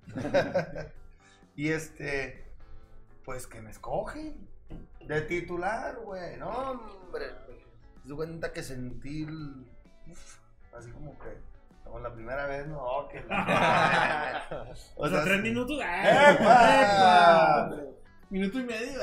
[1.56, 2.44] y este,
[3.24, 4.48] pues que me escogen
[5.06, 6.36] de titular, güey.
[6.36, 7.26] No, hombre.
[8.06, 9.66] Se cuenta que sentí el-
[10.10, 10.38] uf,
[10.76, 11.36] así como que,
[11.84, 15.78] como la primera vez, no, que la- O sea, tres minutos.
[15.80, 17.70] ¡Epa!
[18.30, 19.00] Minuto y medio.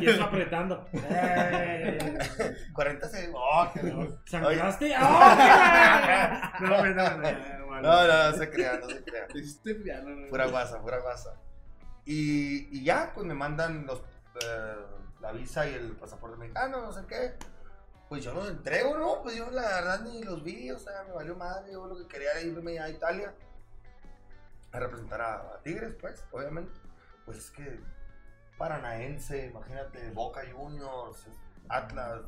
[0.00, 0.86] Y eso apretando.
[0.92, 3.42] Eh, 40 segundos.
[3.42, 4.18] Oh.
[4.26, 4.94] ¿Sangraste?
[4.96, 6.52] ¡Ah!
[6.60, 9.26] No, no, no, no, No, no, se crea, no se crea.
[10.04, 11.34] No, Pura guasa, pura guasa.
[12.04, 14.76] Y, y ya, pues me mandan los, eh,
[15.20, 17.34] la visa y el pasaporte mexicano, no sé qué.
[18.08, 19.22] Pues yo los entrego, ¿no?
[19.22, 21.72] Pues yo la verdad ni los vi, o sea, me valió madre.
[21.72, 23.32] Yo lo que quería era irme a Italia
[24.72, 26.72] a representar a, a Tigres, pues, obviamente.
[27.24, 27.80] Pues es que
[28.60, 31.26] Paranaense, imagínate, Boca Juniors,
[31.66, 32.20] Atlas,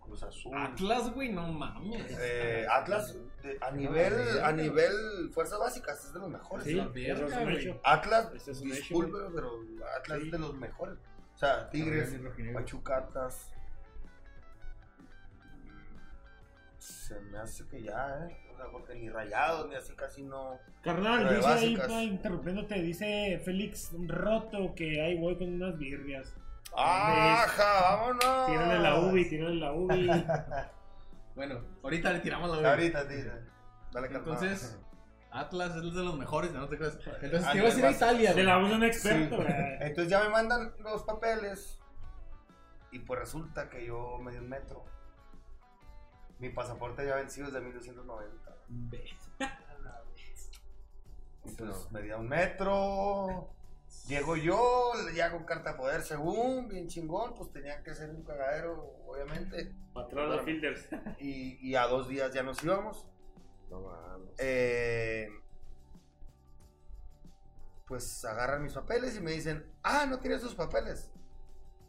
[0.00, 0.52] Cruz Azul.
[0.52, 2.04] Atlas, güey, no mames.
[2.18, 4.12] Eh, Atlas, de- a nivel
[4.42, 6.64] a nivel fuerzas básicas, es de los mejores.
[6.64, 6.76] Sí,
[7.06, 7.80] es un hecho.
[7.84, 9.60] Atlas, es un hecho, disculpe, pero
[9.96, 10.98] Atlas es de los mejores.
[11.36, 12.60] O sea, Tigres, También rojinegro.
[12.60, 13.52] Pachuca, Atlas.
[16.78, 18.36] Se me hace que ya, ¿eh?
[18.72, 20.58] Porque ni rayados, ni así casi no.
[20.82, 26.34] Carnal, dice ahí, interrumpiéndote, dice Félix Roto que ahí voy con unas birrias.
[26.76, 27.96] ¡Ajá!
[27.96, 28.46] ¡Vámonos!
[28.46, 30.10] Tírale la ubi, tírale la ubi.
[31.34, 33.38] Bueno, ahorita le tiramos la Ahorita, tira.
[33.92, 34.32] Dale, carnal.
[34.32, 34.78] Entonces,
[35.30, 36.98] Atlas es de los mejores, no te creas.
[37.20, 38.46] Entonces, Ah, te ibas a ir a vas- Italia, De güey.
[38.46, 39.36] la un experto.
[39.36, 39.44] Sí.
[39.80, 41.78] Entonces ya me mandan los papeles
[42.90, 44.86] y pues resulta que yo me di un metro.
[46.38, 48.56] Mi pasaporte ya vencido desde 1990.
[51.44, 53.50] Entonces me di a un metro.
[54.08, 58.22] Llego yo, ya con carta de poder según, bien chingón, pues tenía que ser un
[58.22, 59.74] cagadero, obviamente.
[59.92, 60.88] Patrón de Fielders.
[61.18, 63.06] Y, y a dos días ya nos íbamos.
[64.38, 65.28] Eh,
[67.86, 71.10] pues agarran mis papeles y me dicen, ah, no tienes tus papeles.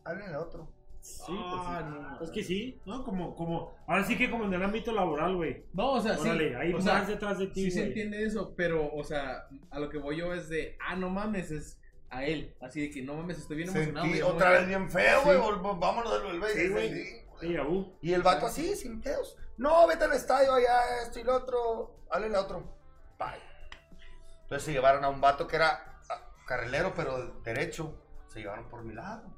[0.04, 0.68] Háblenle a otro.
[1.02, 2.00] Sí, pues, Ah, sí.
[2.20, 2.22] no.
[2.24, 3.04] Es que sí, ¿no?
[3.04, 5.64] Como, como, ahora sí que como en el ámbito laboral, güey.
[5.74, 6.22] No, o sea, sí.
[6.22, 7.88] Órale, hay o más sea, detrás de ti, sí se güey.
[7.90, 11.52] entiende eso, pero, o sea, a lo que voy yo es de, ah, no mames,
[11.52, 11.80] es
[12.10, 12.56] a él.
[12.62, 14.06] Así de que, no mames, estoy bien emocionado.
[14.06, 15.38] Sentí güey, otra vez bien feo, güey.
[15.38, 16.44] vol- Vámonos del.
[16.54, 16.94] Sí, güey.
[16.94, 17.04] Sí,
[17.40, 17.96] Sí, abu.
[18.02, 19.38] Y el vato así, sin pedos.
[19.58, 22.00] No, vete al estadio allá, esto y lo otro.
[22.10, 22.76] Háblenle a otro.
[23.20, 23.28] Bye.
[24.44, 28.02] Entonces se llevaron a un vato que era ah, carrilero, pero derecho.
[28.28, 29.36] Se llevaron por mi lado.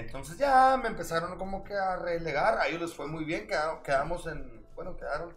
[0.00, 2.58] Entonces ya me empezaron como que a relegar.
[2.58, 3.46] A ellos les fue muy bien.
[3.84, 4.66] Quedamos en.
[4.74, 5.36] Bueno, quedaron.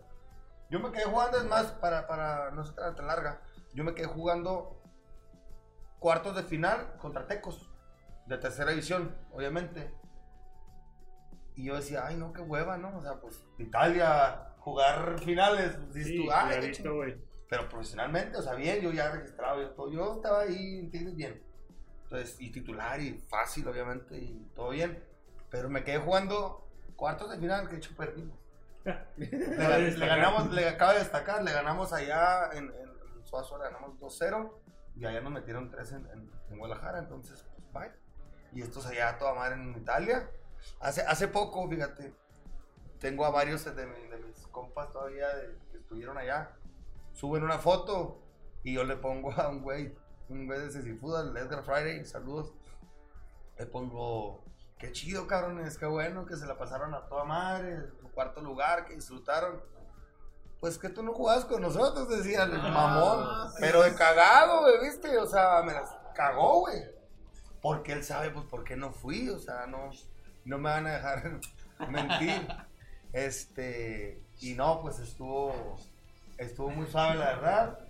[0.70, 3.42] Yo me quedé jugando, es más, para, para no ser tan larga.
[3.74, 4.82] Yo me quedé jugando
[6.00, 7.70] cuartos de final contra Tecos.
[8.26, 9.94] De tercera división, obviamente.
[11.56, 12.98] Y yo decía, ay, no, qué hueva, ¿no?
[12.98, 15.76] O sea, pues Italia, jugar finales.
[15.76, 16.98] pues, dices Sí, tú, ay, ya qué visto, chingón".
[16.98, 17.24] güey.
[17.50, 21.16] Pero profesionalmente, o sea, bien, yo ya registrado, yo, todo, yo estaba ahí en Tigres
[21.16, 21.44] bien.
[22.14, 25.04] Entonces, y titular y fácil, obviamente, y todo bien.
[25.50, 28.38] Pero me quedé jugando cuartos de final, que hecho perdimos.
[29.18, 33.64] Le, le ganamos, le acaba de destacar, le ganamos allá en, en, en Suazo, le
[33.64, 34.52] ganamos 2-0
[34.96, 37.92] y allá nos metieron 3 en, en, en Guadalajara, entonces, pues, bye.
[38.52, 40.30] Y estos allá toda madre en Italia.
[40.82, 42.14] Hace, hace poco, fíjate,
[43.00, 46.52] tengo a varios de, mi- de mis compas todavía de- que estuvieron allá.
[47.14, 48.22] Suben una foto
[48.64, 49.96] y yo le pongo a un güey,
[50.34, 52.54] un güey de Cecifuda, Edgar Friday, saludos.
[53.58, 54.44] Le pongo,
[54.80, 58.86] qué chido, cabrones, qué bueno que se la pasaron a toda madre, su cuarto lugar,
[58.86, 59.62] que disfrutaron.
[60.60, 63.52] Pues que tú no jugabas con nosotros, decía el mamón.
[63.60, 65.18] Pero de cagado, güey, ¿viste?
[65.18, 66.82] O sea, me las cagó, güey.
[67.62, 69.30] Porque él sabe, pues, por qué no fui.
[69.30, 69.92] O sea, no,
[70.46, 71.40] no me van a dejar
[71.90, 72.48] mentir.
[73.12, 75.78] Este, y no, pues estuvo,
[76.38, 77.83] estuvo muy suave, la verdad.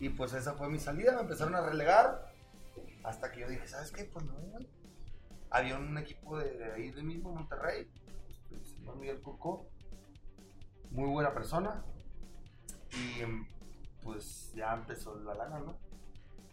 [0.00, 2.32] Y pues esa fue mi salida, me empezaron a relegar.
[3.04, 4.04] Hasta que yo dije, ¿sabes qué?
[4.04, 4.68] Pues no, güey.
[5.50, 7.90] Había un equipo de ahí de mismo, Monterrey,
[8.50, 9.66] este, señor Miguel Curcó,
[10.90, 11.82] muy buena persona.
[12.92, 13.46] Y em,
[14.02, 15.78] pues ya empezó la lana, ¿no?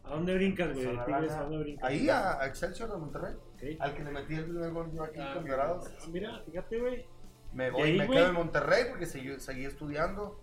[0.05, 0.85] ¿A dónde brincas, güey?
[0.97, 1.05] ¿a
[1.43, 1.89] dónde brincas?
[1.89, 3.35] Ahí a, a Excelsior de Monterrey,
[3.79, 5.55] al que le metí el primer gol yo aquí Ah, con mira.
[5.57, 5.87] Dorados.
[5.89, 7.05] Ah, Mira, fíjate, güey.
[7.53, 10.39] Me ¿Y voy, ahí, me quedo en Monterrey porque seguí, seguí estudiando.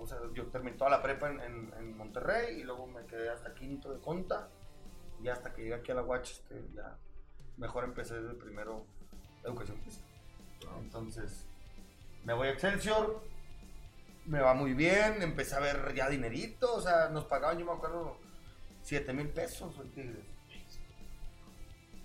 [0.00, 3.28] O sea, yo terminé toda la prepa en, en- en Monterrey y luego me quedé
[3.30, 4.48] hasta quinto de conta.
[5.22, 6.96] Y hasta que llegué aquí a la Watch, este, ya
[7.58, 8.86] mejor empecé desde primero
[9.44, 10.06] educación física.
[10.78, 11.46] Entonces,
[12.24, 13.22] me voy a Excelsior,
[14.24, 17.72] me va muy bien, empecé a ver ya dinerito, o sea, nos pagaban, yo me
[17.72, 18.16] acuerdo,
[18.82, 20.24] 7 mil pesos en Tigres.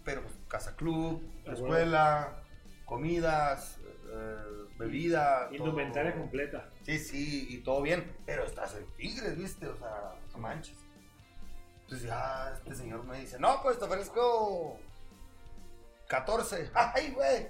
[0.04, 2.43] Pero pues, casa club, Ah, escuela,
[2.86, 3.80] comidas,
[4.10, 5.48] eh, bebida.
[5.48, 5.56] todo.
[5.58, 6.70] Indumentaria completa.
[6.86, 9.68] Sí, sí, y todo bien, pero estás en Tigres, ¿viste?
[9.68, 10.78] O sea, no manches.
[11.82, 14.80] Entonces ya este señor me dice, no, pues te ofrezco
[16.08, 16.70] 14.
[16.76, 17.48] ¡Ay, güey!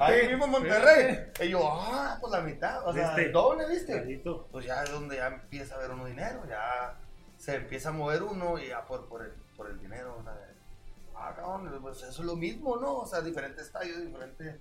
[0.00, 1.32] Ahí mismo Monterrey.
[1.40, 3.92] Y yo, ah, pues la mitad, o sea, el doble, ¿viste?
[3.92, 4.46] Clarito.
[4.50, 6.96] Pues ya es donde ya empieza a ver uno dinero, ya
[7.36, 10.32] se empieza a mover uno y ya por, por, el, por el dinero, o sea,
[11.16, 12.98] ah, cabrón, pues eso es lo mismo, ¿no?
[12.98, 14.60] O sea, diferente estadio, diferente.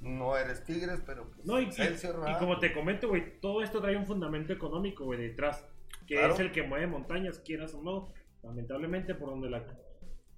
[0.00, 2.38] No eres Tigres, pero pues, No, y, y- Excelsior, y ¿verdad?
[2.38, 5.66] como te comento, güey, todo esto trae un fundamento económico, güey, detrás.
[6.06, 6.34] Que Claro.
[6.34, 8.12] es el que mueve montañas, quieras o no.
[8.42, 9.64] Lamentablemente, por donde la.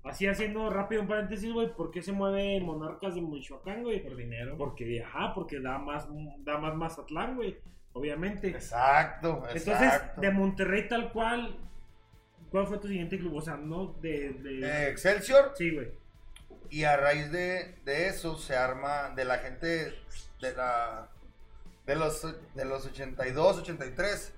[0.05, 4.03] Así haciendo rápido un paréntesis, güey, ¿por qué se mueve Monarcas de Michoacán, güey?
[4.03, 4.57] Por dinero.
[4.59, 6.09] Porque, ajá, porque da más,
[6.39, 7.57] da más Mazatlán, güey,
[7.93, 8.49] obviamente.
[8.49, 10.21] Exacto, Entonces, exacto.
[10.21, 11.57] de Monterrey tal cual,
[12.51, 13.37] ¿cuál fue tu siguiente club?
[13.37, 14.33] O sea, no de...
[14.33, 14.89] de...
[14.91, 15.89] Excelsior, Sí, güey.
[16.73, 19.95] Y a raíz de, de eso se arma de la gente
[20.41, 21.07] de la
[21.85, 22.23] de los
[22.55, 24.33] de los 82, 83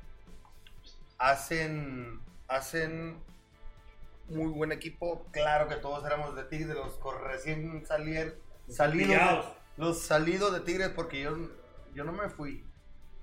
[1.18, 3.22] hacen hacen
[4.26, 5.28] muy buen equipo.
[5.30, 9.46] Claro que todos éramos de Tigres, de los recién salir, salidos, Pillados.
[9.76, 11.36] los salidos de Tigres porque yo
[11.94, 12.66] yo no me fui,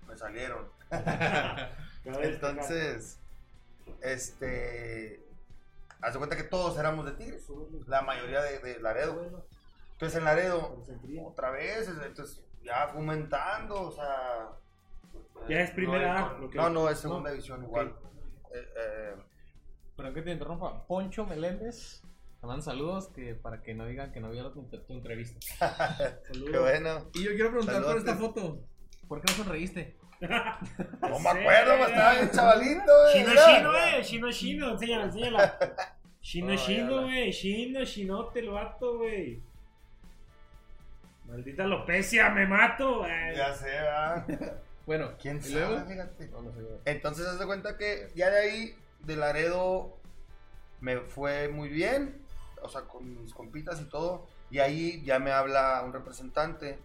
[0.08, 0.70] me salieron.
[2.06, 3.20] Entonces,
[4.02, 5.21] este,
[6.02, 7.48] haz de cuenta que todos éramos de Tigres,
[7.88, 9.46] la mayoría de, de Laredo.
[9.94, 10.84] Entonces en Laredo,
[11.26, 14.50] otra vez, entonces ya fomentando, o sea...
[15.48, 17.96] Ya es primera no, No, no, es segunda no, división igual.
[18.54, 19.16] Eh, eh,
[19.96, 20.86] Perdón que te interrumpa.
[20.88, 22.02] Poncho Meléndez.
[22.40, 25.40] Te mandan saludos que, para que no digan que no vieron tu, tu entrevista.
[26.28, 26.52] Saludos.
[26.52, 27.12] qué bueno.
[27.14, 28.64] Y yo quiero preguntar por esta foto.
[29.08, 29.98] ¿Por qué no sonreíste?
[31.02, 33.14] No me acuerdo, estaba bien chavalito, güey.
[33.14, 33.46] Chino, mira.
[33.58, 34.02] chino, eh.
[34.04, 34.70] Chino, chino.
[34.72, 35.60] Enséñala, enséñala.
[36.22, 37.32] Chino, No, chino, ya la- güey.
[37.34, 39.42] Chino, chinote el vato, güey.
[41.28, 43.36] Maldita alopecia, me mato, güey.
[43.36, 44.26] Ya sé, ¿verdad?
[44.86, 45.54] Bueno, ¿Quién ¿y sabe?
[45.68, 45.86] luego?
[45.86, 46.28] Fíjate.
[46.30, 46.62] No, no sé.
[46.62, 46.76] güey.
[46.86, 49.96] Entonces, haz de cuenta que ya de ahí, de Laredo,
[50.82, 52.20] me fue muy bien.
[52.64, 54.28] O sea, con mis compitas y todo.
[54.50, 56.80] Y ahí ya me habla un representante.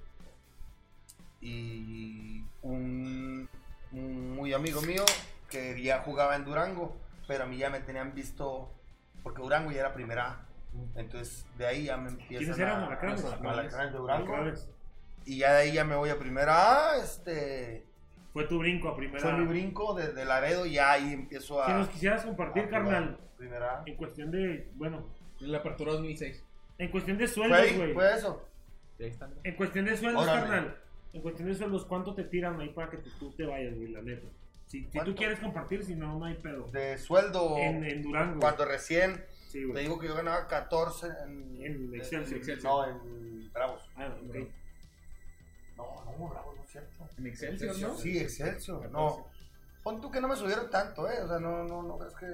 [1.41, 3.49] Y un,
[3.93, 5.05] un muy amigo mío
[5.51, 6.97] que ya jugaba en Durango.
[7.29, 8.73] Pero a mí ya me tenían visto.
[9.23, 10.47] Porque Durango ya era primera A.
[10.95, 12.83] Entonces, de ahí ya me empiezan ¿Quiénes eran?
[12.83, 13.25] a- ¿Alacranes?
[13.25, 14.35] a- Alacranes de Durango.
[15.25, 16.97] Y ya de ahí ya me voy a primera A.
[16.99, 17.85] Este.
[18.33, 19.21] Fue tu brinco a primera.
[19.21, 21.67] Fue mi brinco de, de Laredo y ya ahí empiezo a.
[21.67, 23.83] Si nos quisieras compartir, carnal, Primera A.
[23.87, 25.09] en cuestión de, bueno,
[25.41, 26.45] La apertura 2006.
[26.79, 27.95] en cuestión de Fue sueldos, güey.
[27.95, 28.47] fue eso.
[29.01, 29.35] Ahí están.
[29.43, 30.41] En cuestión de sueldos, Órale.
[30.43, 30.77] carnal.
[31.17, 33.89] En cuestión de sueldos, ¿cuánto te tiran ahí para que tú, tú te vayas, güey,
[33.89, 34.27] la neta?
[34.67, 36.67] Si, si tú quieres compartir, si no, no hay pedo.
[36.71, 37.57] De sueldo.
[37.57, 38.39] En, en Durango.
[38.39, 39.25] Cuando recién.
[39.49, 41.65] Sí, Te digo que yo ganaba 14 en.
[41.65, 42.37] En Excelsior.
[42.37, 42.71] Excelsior.
[42.71, 43.89] No, en Bravos.
[43.97, 44.35] Ah, ok.
[45.79, 47.09] No, no, Bravos, no es cierto.
[47.17, 47.97] En Excelsior, ¿no?
[47.97, 48.91] Sí, Excelsior.
[48.91, 49.27] No.
[49.83, 51.23] Pon tú que no me subieron tanto, ¿eh?
[51.23, 52.27] O sea, no, no, no, es que.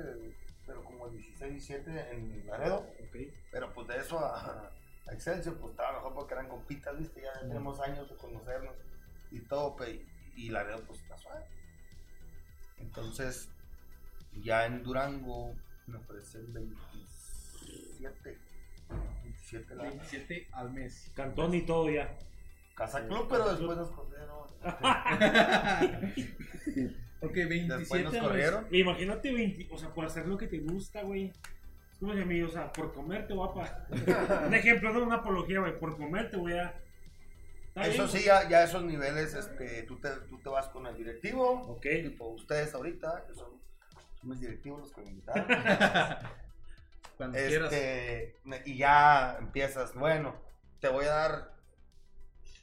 [0.66, 2.78] Pero como el 16, 17 en Laredo.
[2.78, 3.16] Ok.
[3.52, 4.70] Pero pues de eso a, a
[5.10, 7.22] Excelsior, pues estaba mejor porque eran compitas, ¿viste?
[7.22, 8.74] Ya tenemos años de conocernos
[9.30, 10.04] y todo, pe-
[10.36, 11.44] y Laredo, pues está suave.
[12.78, 13.48] Entonces,
[14.42, 15.54] ya en Durango
[15.86, 18.38] me ofrecen 27.
[19.24, 21.10] 27 la 27 al mes.
[21.14, 22.16] Cantón y todo ya.
[22.74, 24.38] Casa Club, pero después nos corrieron.
[27.20, 28.28] ok, 27 Después nos al mes.
[28.28, 28.66] corrieron.
[28.70, 31.32] Imagínate 20, o sea, por hacer lo que te gusta, güey.
[32.02, 33.86] O sea, por comerte, guapa.
[34.46, 35.78] Un ejemplo, no una apología, güey.
[35.78, 36.74] Por comerte, voy a.
[37.76, 40.96] Eso bien, sí, ya, ya esos niveles, este, tú, te, tú te vas con el
[40.96, 41.62] directivo.
[41.68, 41.86] Ok.
[42.02, 43.50] Tipo, ustedes ahorita, que son,
[44.20, 45.46] son mis directivos los que me invitaron.
[47.16, 47.72] Cuando quieras.
[47.72, 48.36] Este,
[48.66, 50.34] y ya empiezas, bueno,
[50.80, 51.54] te voy a dar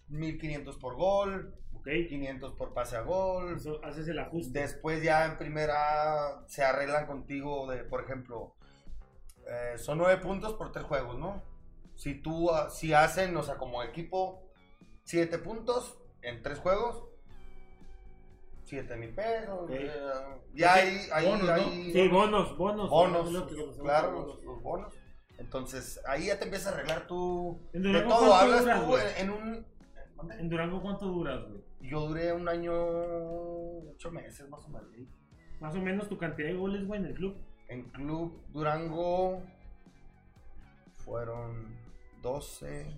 [0.10, 1.88] 1500 por gol, Ok.
[2.10, 3.56] 500 por pase a gol.
[3.56, 4.60] Eso, haces el ajuste.
[4.60, 8.56] Después ya en primera se arreglan contigo de, por ejemplo,
[9.50, 11.42] eh, son nueve puntos por tres juegos, ¿no?
[11.96, 14.44] Si tú, ah, si hacen, o sea, como equipo,
[15.04, 17.10] siete puntos en tres juegos,
[18.70, 19.68] 7 mil pesos.
[19.72, 19.92] Eh,
[20.54, 21.54] ya hay, hay, bonos, ¿no?
[21.54, 22.90] hay Sí, bonos, bonos.
[22.90, 24.44] bonos, es lo que conocemos claro, los, bonos.
[24.44, 24.94] los bonos.
[25.40, 28.06] Entonces, ahí ya te empieza a arreglar tú de todo.
[28.06, 29.66] ¿cuánto Hablas duras, tú en, en un...
[30.38, 31.64] En Durango, ¿cuánto duras, güey?
[31.82, 32.74] Yo duré un año,
[33.90, 34.90] ocho meses más o menos.
[35.62, 37.38] Más o menos tu cantidad de goles, güey, en el club.
[37.70, 39.42] En Club Durango
[41.06, 41.78] fueron
[42.22, 42.98] 12,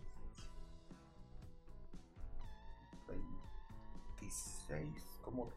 [4.19, 4.87] 26,
[5.21, 5.51] como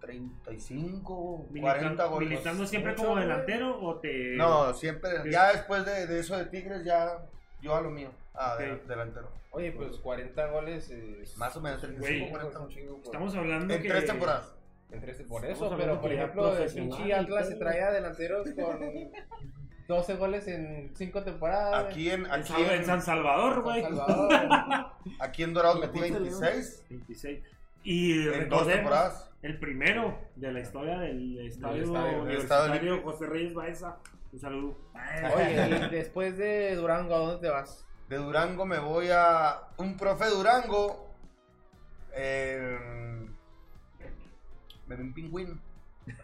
[0.00, 2.28] 35, Militan- 40 goles.
[2.30, 3.22] ¿Militando siempre como güey.
[3.24, 4.36] delantero o te.?
[4.36, 5.30] No, siempre, Sí.
[5.30, 7.18] ya después de, de eso de Tigres, ya
[7.60, 8.60] yo a lo mío, a Ok.
[8.60, 9.28] de- delantero.
[9.50, 11.36] Oye, pues 40 goles es...
[11.38, 12.58] Más o menos, es un 35, chingo, 40.
[12.58, 13.06] es un chingo, pues.
[13.06, 13.88] Estamos hablando En que.
[13.88, 14.54] tres temporadas.
[14.90, 18.78] En tres- por eso, pero por ejemplo, el pinche Atlas se traía delanteros con
[19.86, 21.86] 12 goles en 5 temporadas.
[21.86, 23.84] Aquí en, aquí San- en en, San Salvador, güey.
[25.20, 27.40] Aquí en Dorados metí Apúntale, 26 26.
[27.84, 29.30] Y en dos temporadas.
[29.42, 33.02] el primero de la historia del estadio, estadio, del estadio.
[33.02, 33.96] José Reyes Baeza.
[34.32, 34.76] Un saludo.
[35.34, 37.86] Oye, y después de Durango, ¿a dónde te vas?
[38.10, 41.14] De Durango me voy a un profe Durango.
[42.14, 43.27] Eh,
[44.88, 45.58] me ve un pingüino.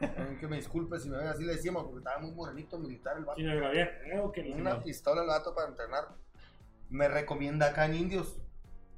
[0.01, 3.19] Eh, que me disculpe si me ve así le decíamos, porque estaba muy morenito militar
[3.19, 3.41] el vato.
[3.43, 3.99] Grabé.
[4.03, 6.05] Creo que Tenía una pistola el vato para entrenar.
[6.89, 8.41] Me recomienda acá en Indios.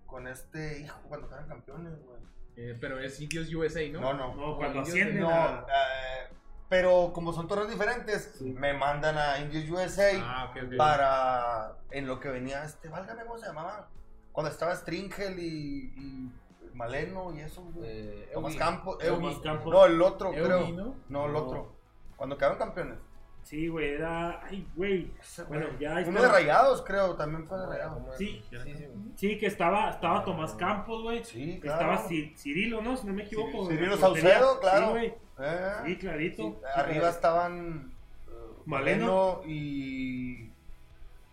[0.06, 2.20] Con este hijo cuando quedan campeones, güey.
[2.56, 4.00] Eh, pero es Indios USA, ¿no?
[4.00, 4.34] No, no.
[4.36, 5.20] No, cuando ascienden.
[5.20, 6.32] No, a- eh,
[6.68, 8.44] pero como son torneos diferentes, Sí.
[8.52, 13.46] me mandan a Indios USA Ah, para en lo que venía este, válgame cómo se
[13.46, 13.88] llamaba,
[14.32, 16.32] cuando estaba Stringel y, y
[16.76, 17.88] Maleno y eso, güey.
[17.90, 18.54] Eh, Tomás.
[18.56, 19.42] Campos, Tomás Eugi.
[19.42, 19.72] Campos.
[19.72, 20.94] no, el otro creo, ¿no?
[21.08, 21.38] no, el No.
[21.38, 21.72] otro,
[22.16, 22.98] cuando quedaron campeones,
[23.42, 24.40] Sí, güey, era.
[24.44, 25.12] Ay, güey.
[25.46, 26.20] Bueno, ya uno está.
[26.22, 28.18] de Rayados creo, también fue de Rayados, ¿Cómo es?
[28.18, 28.42] Sí.
[28.50, 28.86] sí, sí.
[29.14, 31.22] Sí, que estaba, estaba Tomás Campos, güey.
[31.22, 32.96] sí, claro, Estaba Ci- Cirilo, ¿no?
[32.96, 33.68] Si no me equivoco.
[33.68, 33.96] Cirilo.
[33.98, 34.86] Saucedo, claro.
[34.86, 35.14] Sí, güey.
[35.38, 36.42] Eh, Sí, clarito.
[36.42, 37.92] sí, arriba estaban
[38.26, 38.32] eh,
[38.64, 39.06] Maleno.
[39.06, 40.50] Maleno y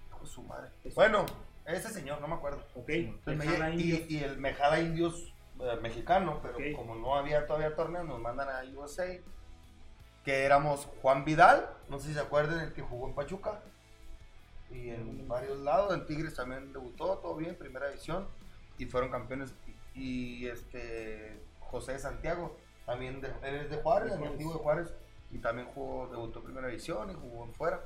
[0.07, 1.25] hijo su madre, bueno,
[1.65, 2.61] ese señor, no me acuerdo.
[2.75, 2.89] Ok.
[2.89, 3.81] Indios.
[4.07, 5.32] y, y el Mejada Indios
[5.64, 9.07] eh, mexicano, pero como no había todavía torneo, nos mandan a USA.
[10.26, 13.61] Que éramos Juan Vidal, no sé si se acuerdan, el que jugó en Pachuca.
[14.70, 18.28] Y en varios lados, en Tigres también debutó, todo bien, primera división.
[18.78, 19.53] Y fueron campeones.
[19.95, 24.93] Y, este José Santiago, también de, él es de Juárez, el antiguo de Juárez.
[25.32, 27.86] Y también jugó, debutó en primera división y jugó en fuera.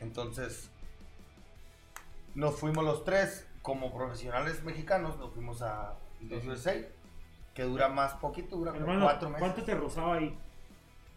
[0.00, 0.70] Entonces,
[2.36, 6.74] nos fuimos los tres como profesionales mexicanos, nos fuimos a Indios USA,
[7.54, 9.40] que dura más poquito, dura Hermano, cuatro meses.
[9.40, 10.36] ¿cuánto te rozaba ahí?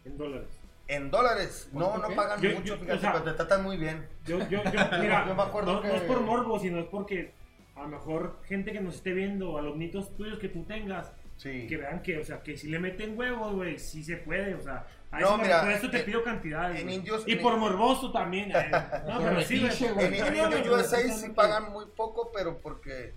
[0.04, 0.48] En dólares.
[0.86, 2.14] En dólares, no, ¿Cuánto no qué?
[2.14, 4.06] pagan Yo- mucho, yo- fíjate, o sea- pero te tratan muy bien.
[4.26, 6.86] Yo, yo, yo, mira, Yo me acuerdo no, que- no es por morbo, sino es
[6.86, 7.32] porque
[7.76, 11.66] a lo mejor gente que nos esté viendo, alumnitos tuyos que tú tengas, Sí.
[11.66, 14.60] que vean que, o sea, que si le meten huevos, güey, sí se puede, o
[14.60, 16.76] sea, a No, eso, me- mira, por eso te en- pido cantidades.
[16.80, 16.96] en güey.
[16.96, 18.52] Indios- y en- por morboso también.
[18.54, 18.70] eh,
[19.08, 19.56] no, pero sí.
[19.98, 23.14] En, en Indios USA sí pagan muy poco, pero porque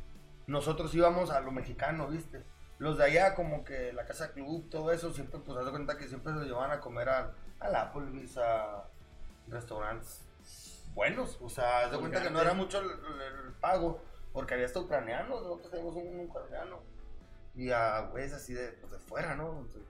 [0.48, 2.44] nosotros íbamos a lo mexicano, ¿viste?
[2.80, 5.98] Los de allá, como que la casa club, todo eso, siempre, pues, haz de cuenta
[5.98, 8.84] que siempre nos llevaban a comer al, al Applebee's, a
[9.48, 10.24] restaurantes
[10.94, 11.38] buenos.
[11.42, 14.02] O sea, haz de cuenta que no era mucho el, el- el pago,
[14.34, 16.80] porque había hasta ucranianos, nosotros tenemos un ucraniano.
[17.56, 19.50] Y a güeyes así de, pues, de fuera, ¿no?
[19.60, 19.82] Entonces,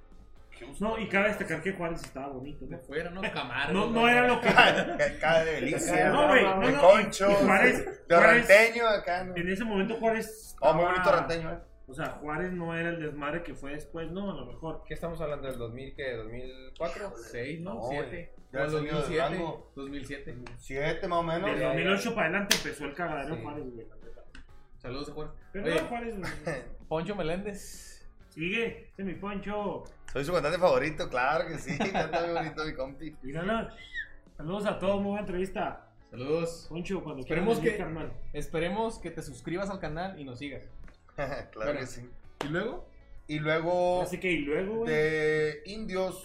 [0.59, 0.87] Houston.
[0.89, 2.81] No, y cabe destacar que Juárez estaba bonito, De ¿no?
[2.81, 3.21] fuera, ¿no?
[3.21, 3.73] Camargo.
[3.73, 4.47] No, no era lo que.
[4.49, 9.35] Acá de delicia, No, güey, no, no, concho, y Juárez- de Juárez- ranteño acá, ¿no?
[9.35, 10.55] En ese momento Juárez.
[10.61, 11.59] Oh, muy estaba- bonito ranteño, ¿eh?
[11.89, 14.83] O sea, Juárez no era el desmadre que fue después, no, a lo mejor.
[14.85, 16.17] ¿Qué estamos hablando del 2000, qué?
[16.17, 17.13] ¿2004?
[17.31, 17.75] 6, ¿no?
[17.75, 18.33] No, 7.
[18.51, 19.13] ya ha salido de 2007.
[19.37, 19.71] Durango.
[19.75, 20.35] 2007.
[20.57, 21.49] Siete más o menos.
[21.49, 23.41] Del ya, 2008 para adelante empezó el cagadero Sí.
[23.41, 23.87] Juárez, güey.
[24.79, 25.31] Saludos a Juan.
[25.53, 26.31] Pero Oye, no, Juárez, güey.
[26.89, 27.96] Poncho Meléndez.
[28.41, 29.83] Sigue, ese es mi poncho.
[30.13, 31.75] Soy su cantante favorito, claro que sí.
[31.91, 33.15] Canta muy bonito mi compi.
[33.23, 33.75] Mírala.
[34.37, 35.87] Saludos a todos, muy buena entrevista.
[36.11, 36.67] Saludos.
[36.69, 38.13] Poncho, cuando Esperemos venir, que- carnal.
[38.33, 40.69] Esperemos que te suscribas al canal y nos sigas.
[41.15, 41.79] claro Bueno.
[41.79, 42.07] que sí.
[42.45, 42.87] ¿Y luego?
[43.27, 44.91] Y luego Así que, y luego, güey.
[44.93, 46.23] de indios.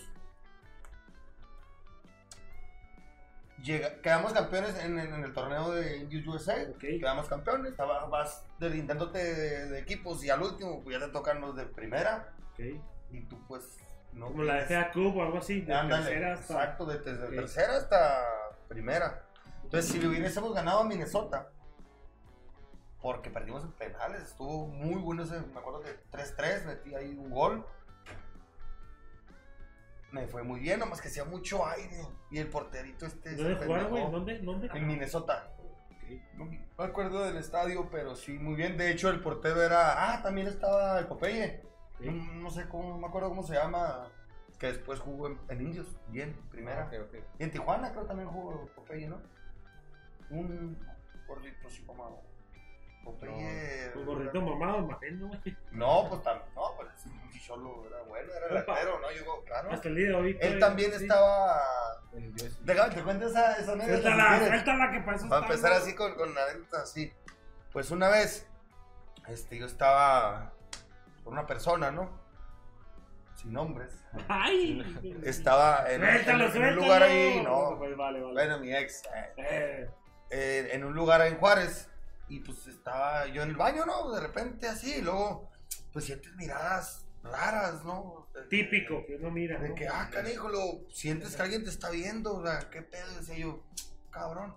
[3.65, 6.57] Llega, quedamos campeones en, en- en el torneo de Indios USA.
[6.71, 6.81] Ok.
[6.81, 7.71] Quedamos campeones.
[7.71, 11.67] Estaba, vas deslindándote de, de equipos y al último pues ya te tocan los de
[11.67, 12.35] primera.
[13.11, 13.79] Y tú pues
[14.13, 14.27] no.
[14.27, 16.55] Como la de FA Cup o algo así, de Ándale, tercera hasta...
[16.55, 18.25] Exacto, de, desde tercera hasta
[18.69, 19.27] primera.
[19.65, 21.51] Entonces, si hubiésemos ganado a Minnesota,
[23.01, 27.31] porque perdimos en penales, estuvo muy bueno ese, me acuerdo que 3-3, metí ahí un
[27.31, 27.67] gol.
[30.11, 32.07] Me fue muy bien, nomás que hacía mucho aire.
[32.31, 33.35] Y el porterito este.
[33.35, 34.03] ¿Dónde se jugaron, güey?
[34.03, 34.19] pendejó.
[34.19, 34.39] ¿Dónde?
[34.41, 34.71] ¿Dónde?
[34.75, 35.52] En Minnesota.
[36.37, 38.77] No me acuerdo del estadio, pero sí, muy bien.
[38.77, 40.13] De hecho, el portero era.
[40.13, 41.63] Ah, también estaba el Popeye.
[41.99, 42.07] Ok.
[42.07, 44.09] No, no sé cómo, no me acuerdo cómo se llama.
[44.59, 46.85] Que después jugó en, en Indios, bien, primera.
[46.85, 47.25] Ah, ok, ok.
[47.39, 49.21] Y en Tijuana creo también jugó Popeye, ¿no?
[50.31, 50.79] Un
[51.27, 52.23] gordito así como.
[53.05, 53.93] Popeye.
[53.97, 55.13] Un gordito mamado, güey.
[55.73, 56.49] No, pues también.
[56.55, 56.89] No, pues
[57.43, 58.73] cholo era bueno, era Opa.
[58.73, 59.11] latero, ¿no?
[59.11, 59.73] Yo, claro.
[59.73, 60.39] Hasta el día de hoy.
[60.41, 61.03] Él también sí.
[61.03, 61.61] estaba.
[62.13, 62.33] El.
[62.65, 64.11] Déjame te cuento esa, esa anécdota.
[64.29, 64.49] quieres.
[64.49, 67.13] suéltala que para eso Para empezar así con, con anécdotas así.
[67.73, 68.47] Pues una vez,
[69.29, 70.53] este, yo estaba
[71.25, 72.21] con una persona, ¿no?
[73.35, 73.93] Sin nombres.
[74.29, 75.21] Ay.
[75.25, 77.77] Estaba en, en- Suéltalo, en un lugar ahí, no.
[77.79, 78.33] Pues vale, vale.
[78.35, 79.03] Bueno, mi ex.
[79.07, 79.91] eh, Eh,
[80.31, 81.89] eh, en un lugar en Juárez.
[82.33, 84.11] Y pues estaba yo en el baño, ¿no?
[84.13, 84.95] De repente así.
[84.97, 85.51] Y luego,
[85.93, 88.27] pues sientes miradas raras, ¿no?
[88.35, 89.59] De- típico, que uno mira.
[89.61, 89.75] De ¿no?
[89.75, 93.37] que, ah, canijo, lo, sientes que alguien te está viendo, o sea, qué pedo, decía
[93.37, 93.63] yo,
[94.11, 94.55] cabrón.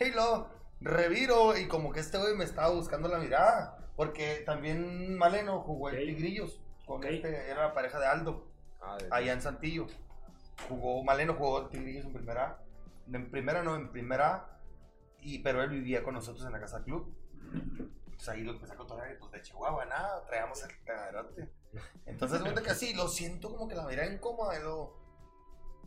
[0.00, 0.48] Y luego,
[0.80, 5.90] reviro, y como que este güey me estaba buscando la mirada, porque también Maleno jugó
[5.90, 7.04] en Tigrillos, con Ok.
[7.10, 8.46] este, era la pareja de Aldo,
[8.80, 9.86] Ah, de- allá en Santillo.
[10.70, 12.58] Jugó, Maleno jugó en Tigrillos en primera,
[13.12, 14.46] en primera no, en primera,
[15.22, 17.14] y, pero él vivía con nosotros en la casa club.
[18.14, 21.48] Pues ahí lo empecé a contar, pues de Chihuahua, nada, traíamos el cagaderote.
[22.06, 24.94] Entonces, cuenta que así, lo siento como que la mirada incómoda y luego,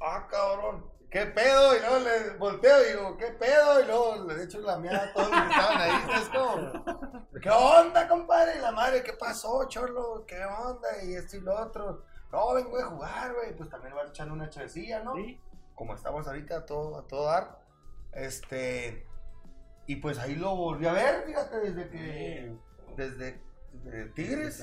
[0.02, 1.76] ah, cabrón, ¿qué pedo?
[1.76, 3.82] Y luego le volteo y digo, ¿qué pedo?
[3.82, 6.22] Y luego le echo la mierda a todos los que estaban ahí.
[6.22, 8.58] Es como, ¿qué onda, compadre?
[8.58, 10.26] Y la madre, ¿qué pasó, chorlo?
[10.26, 11.04] ¿Qué onda?
[11.04, 12.04] Y esto y lo otro.
[12.32, 13.56] No, vengo a jugar, güey.
[13.56, 15.14] Pues también va echando una chavecilla, ¿no?
[15.14, 15.40] Sí.
[15.76, 17.60] como estamos ahorita a todo, a todo dar.
[18.12, 19.08] Este.
[19.86, 22.58] Y pues ahí lo volví a ver, fíjate, desde que.
[22.96, 23.42] Desde,
[23.74, 24.62] desde Tigres.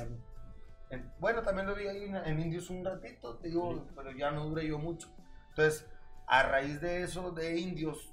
[0.90, 4.30] En- bueno, también lo vi ahí en, en Indios un ratito, te digo, pero ya
[4.30, 5.08] no duré yo mucho.
[5.50, 5.88] Entonces,
[6.26, 8.12] a raíz de eso, de Indios,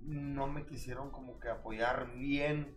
[0.00, 2.76] no me quisieron como que apoyar bien.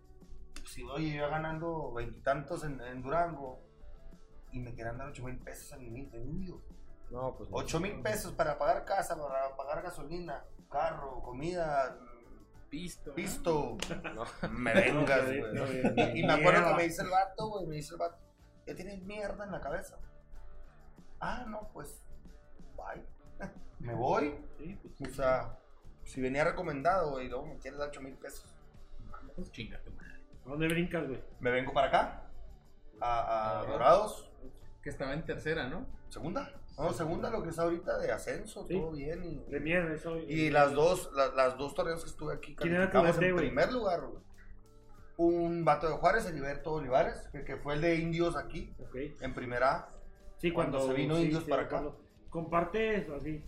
[0.66, 3.60] Si oye, yo iba ganando veintitantos en, en Durango
[4.52, 6.62] y me querían dar ocho mil pesos en, Indios.
[7.12, 7.50] No, pues.
[7.52, 12.00] 8 mil pesos para pagar casa, para pagar gasolina, carro, comida,
[12.76, 13.14] Pisto.
[13.16, 13.78] pisto.
[14.14, 14.26] No.
[14.50, 15.42] Me vengas, güey.
[15.54, 15.66] no,
[16.14, 18.18] Y, y me acuerdo que me dice el vato, güey, me dice el vato,
[18.68, 19.98] ya tienes mierda en la cabeza.
[21.22, 22.02] Ah, no, pues,
[22.76, 23.04] bye.
[23.80, 24.36] Me voy.
[24.58, 25.58] Sí, pues, O sea,
[26.04, 28.46] si venía recomendado, güey, y luego me quieres dar 8 mil pesos.
[29.36, 30.22] Pues chinga tu madre.
[30.46, 31.22] ¿A dónde brincas, güey?
[31.40, 32.24] Me vengo para acá,
[33.02, 33.64] a.
[33.68, 34.30] Dorados,
[34.84, 35.86] Que estaba en tercera, ¿no?
[36.10, 36.52] segunda.
[36.78, 38.74] No, segunda lo que es ahorita de ascenso, Sí.
[38.80, 39.24] todo bien.
[39.24, 40.18] Y, De mierda, eso.
[40.18, 43.36] Y las dos, la- las dos torneos que estuve aquí, ¿Quién era tu calificamos en
[43.38, 44.24] primer lugar, güey.
[45.18, 48.74] Un vato de Juárez, Heriberto Olivares, que, que fue el de Indios aquí,
[49.22, 49.88] en primera.
[50.38, 51.72] Sí, Cuando cuando, se vino sí, Indios sí, para acá.
[51.82, 52.00] cuando
[52.30, 53.42] Comparte, así.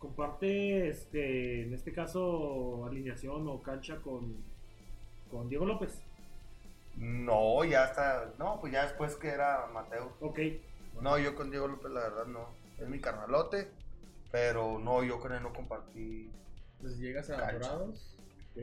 [0.00, 4.42] Comparte, este, en este caso, alineación o cancha con,
[5.30, 6.02] con Diego López.
[6.96, 10.16] No, ya está, no, pues ya después que era Mateo.
[10.20, 10.38] Ok.
[11.00, 12.48] No, yo con Diego López, la verdad, no.
[12.78, 13.70] Es mi carnalote,
[14.30, 16.30] pero no, yo con él no compartí.
[16.76, 17.68] Entonces llegas a Cancha.
[17.68, 18.16] Dorados.
[18.52, 18.62] ok.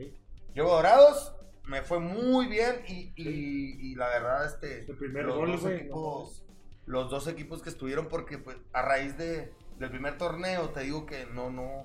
[0.54, 1.34] Llego a Dorados,
[1.64, 5.66] me fue muy bien y, y, y la verdad, este, Su primer los, gol, dos
[5.66, 6.42] equipos,
[6.86, 11.04] los dos equipos que estuvieron, porque pues a raíz de, del primer torneo, te digo
[11.04, 11.84] que no, no,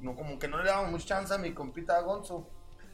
[0.00, 2.48] no, como que no le daban mucha chance a mi compita Gonzo.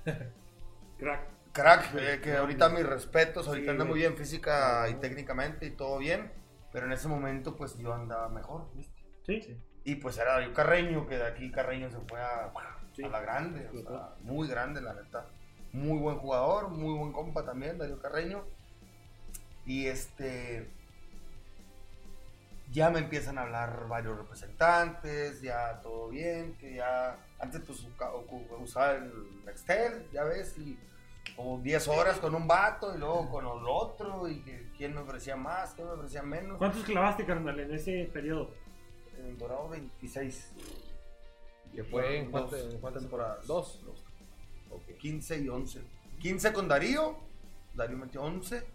[0.99, 1.41] Crack.
[1.53, 5.71] Crack, eh, que ahorita mis respetos, ahorita Sí, anda muy bien física y técnicamente y
[5.71, 6.31] todo bien,
[6.73, 8.93] pero en ese momento pues yo andaba mejor, ¿viste?
[9.27, 9.61] Sí.
[9.85, 12.53] Y pues era Darío Carreño, que de aquí Carreño se fue a,
[12.95, 13.03] Sí.
[13.05, 15.27] a la grande, o Sí, sea, muy grande la neta.
[15.73, 18.45] Muy buen jugador, muy buen compa también, Darío Carreño.
[19.65, 20.69] Y este.
[22.73, 27.17] Ya me empiezan a hablar varios representantes, ya todo bien, que ya.
[27.39, 27.87] Antes pues
[28.61, 30.79] usaba el Nextel, ya ves, y
[31.37, 35.01] como 10 horas con un vato y luego con el otro, y que quién me
[35.01, 36.59] ofrecía más, quién me ofrecía menos.
[36.59, 38.51] ¿Cuántos clavaste, carnal, en ese periodo?
[39.19, 40.53] En Dorado 26.
[41.75, 43.47] ¿Que fue en, Dos cuántas temporadas.
[43.47, 43.81] Dos.
[44.71, 44.97] Ok.
[44.99, 45.81] 15 y 11.
[46.21, 47.17] 15 con Darío,
[47.75, 48.67] Darío metió 11.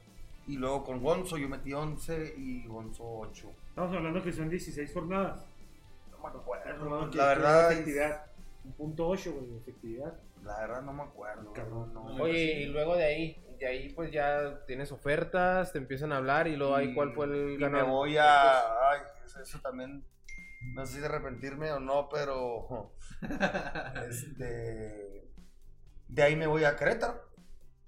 [0.48, 3.52] Y luego con Gonzo yo metí 11 y Gonzo 8.
[3.70, 5.44] Estamos hablando que son 16 jornadas.
[6.12, 7.08] No me acuerdo.
[7.14, 8.26] La verdad, es- efectividad.
[8.64, 10.14] Un punto 8, güey, de efectividad.
[10.46, 11.52] La verdad no me acuerdo.
[11.54, 11.94] Cabrón.
[11.94, 12.06] no.
[12.24, 16.48] Oye, y luego de ahí, de ahí pues ya tienes ofertas, te empiezan a hablar
[16.48, 17.90] y luego ahí cuál fue el Y me ganador.
[17.90, 18.60] voy a.
[18.92, 19.00] Ay,
[19.42, 20.06] eso, también.
[20.74, 22.92] No sé si arrepentirme o no, pero.
[24.10, 25.30] Este.
[26.08, 27.24] De ahí me voy a Querétaro.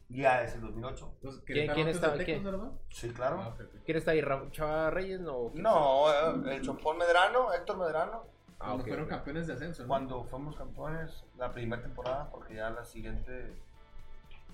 [0.09, 1.11] Ya es el 2008.
[1.15, 2.79] Entonces, ¿Quién- Querétaro quién Tecos, quién?
[2.89, 3.41] Sí, claro.
[3.41, 3.83] Ah, ok, ok.
[3.85, 4.23] ¿Quién está ahí?
[4.51, 5.19] ¿Chava Reyes?
[5.19, 5.51] No.
[5.53, 8.25] No, eh, el Chompón Medrano, Héctor Medrano.
[8.59, 9.87] Ah, Cuando fueron campeones de ascenso, ¿no?
[9.87, 13.53] Cuando fuimos campeones, la primera temporada, porque ya la siguiente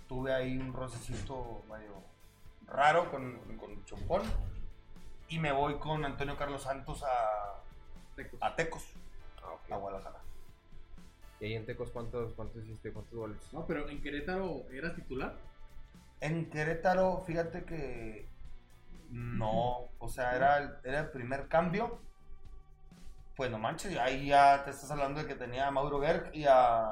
[0.10, 2.04] tuve ahí un rocecito medio
[2.68, 4.22] raro con, con Chompón.
[5.30, 7.62] y me voy con Antonio Carlos Santos a,
[8.16, 8.40] Tecos.
[8.42, 8.84] a Tecos,
[9.42, 10.20] Ah, a Guadalajara.
[11.40, 12.92] ¿Y ahí en Tecos cuántos, cuántos hiciste?
[12.94, 13.38] ¿Cuántos goles?
[13.54, 15.36] No, pero en Querétaro eras titular.
[16.22, 18.28] En Querétaro, fíjate que
[19.10, 22.00] no, o sea, era el, era el primer cambio.
[23.36, 26.46] Pues no manches, ahí ya te estás hablando de que tenía a Mauro Berg y
[26.48, 26.86] a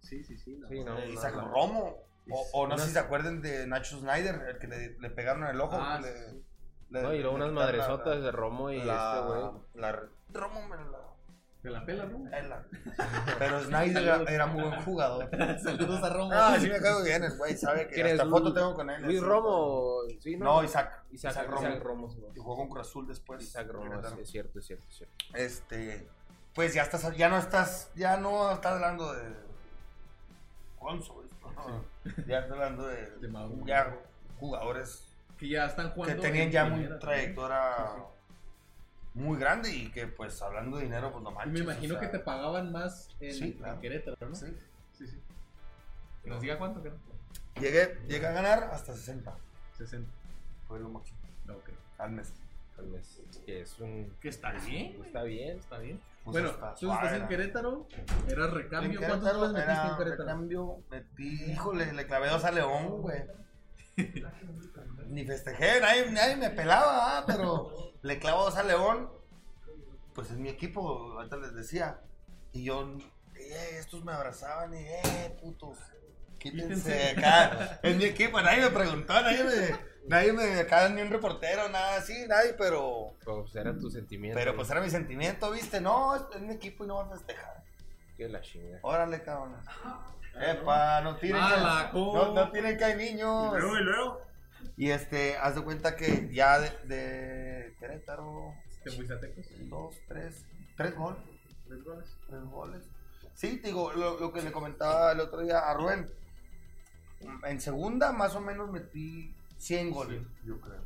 [0.00, 0.58] Sí, sí, sí.
[0.68, 1.48] Sí, no, eh, no, Isaac no.
[1.48, 1.96] Romo.
[2.30, 5.44] O, o no sé si se acuerden de Nacho Snyder, el que le, le pegaron
[5.44, 5.76] en el ojo.
[5.80, 6.44] Ah, le- sí.
[6.90, 9.62] le- No, y luego unas madresotas la- de Romo y la- este güey.
[9.74, 10.98] la- Romo me la...
[11.62, 12.18] Te la pela, ¿no?
[12.20, 12.64] me la-
[13.38, 15.28] Pero Snyder era, era muy buen jugador.
[15.62, 16.30] Saludos a Romo.
[16.32, 19.02] Ah, sí me caigo bien, el güey, sabe que ¿Quién hasta foto tengo con él.
[19.02, 19.26] Luis así.
[19.26, 20.36] Romo, ¿sí?
[20.36, 21.02] No, No, Isaac.
[21.10, 22.06] Isaac, Isaac Isaac Romo.
[22.06, 22.10] Romo.
[22.10, 23.42] sí, Y jugó con Cruz Azul después.
[23.42, 25.14] Isaac Romo, sí, es cierto, es cierto, es cierto.
[25.34, 26.08] Este,
[26.54, 29.22] pues ya estás, ya no estás, ya no estás hablando de
[30.78, 31.24] Conso,
[32.26, 33.32] ya estás hablando de, De
[33.66, 33.96] ya
[34.38, 35.04] jugadores
[35.36, 36.22] Que ya están que jugando.
[36.22, 37.60] tenían en ya muy trayectoria
[37.94, 38.02] Sí,
[39.18, 41.52] muy grande y que pues hablando de dinero pues no Y manches.
[41.52, 43.80] me imagino o sea, que te pagaban más en, Sí, en claro.
[43.80, 44.34] Querétaro, ¿no?
[44.34, 44.46] sí.
[44.92, 45.06] sí.
[45.06, 45.20] sí.
[46.24, 46.96] Que nos diga cuánto, que no.
[47.60, 49.34] Llegué, llegué a ganar hasta 60,
[49.78, 50.08] 60.
[50.66, 51.18] fue lo máximo,
[51.50, 51.70] Ok.
[51.98, 52.32] al mes.
[52.76, 54.08] Tal vez, que es un...
[54.20, 55.02] Que está bien.
[55.04, 55.58] Está bien.
[55.58, 56.00] Está bien.
[56.22, 57.26] Pues bueno, está tú estás en.
[57.26, 57.88] Querétaro,
[58.28, 59.00] eras recambio.
[59.00, 60.22] En ¿Cuántos goles metiste era en Querétaro?
[60.24, 63.24] recambio, metí, híjole, le clavé dos a León, güey.
[65.08, 67.72] Ni festejé, nadie, nadie me pelaba, ah, pero
[68.02, 69.10] le clavo dos a León.
[70.14, 72.00] Pues es mi equipo, ahorita les decía.
[72.52, 72.96] Y yo,
[73.36, 75.78] eh, estos me abrazaban y, eh, putos,
[76.38, 77.80] quítense de acá.
[77.82, 79.78] Es mi equipo, nadie me preguntó, nadie me,
[80.08, 84.38] nadie me, acá ni un reportero, nada así, nadie, pero, Pues era tu sentimiento.
[84.38, 85.80] pero pues era mi sentimiento, ¿viste?
[85.80, 87.64] No, es, es mi equipo y no va a festejar.
[88.18, 88.78] Que la chinga.
[88.82, 89.56] Órale, cabrón.
[90.40, 93.54] Epa, no tiren no, no tiren que hay niños.
[93.56, 94.20] Y luego, y luego.
[94.76, 98.52] Y este, haz de cuenta que ya de, de Querétaro,
[98.84, 99.46] ¿Te fuiste a Tecos?
[99.68, 100.44] dos, tres,
[100.76, 101.22] tres goles,
[101.66, 102.16] ¿Tres goles?
[102.28, 102.84] tres goles.
[103.34, 106.10] Sí, te digo, lo, lo que le comentaba el otro día a Rubén.
[107.44, 110.82] En segunda, más o menos metí 100 goles, yo creo.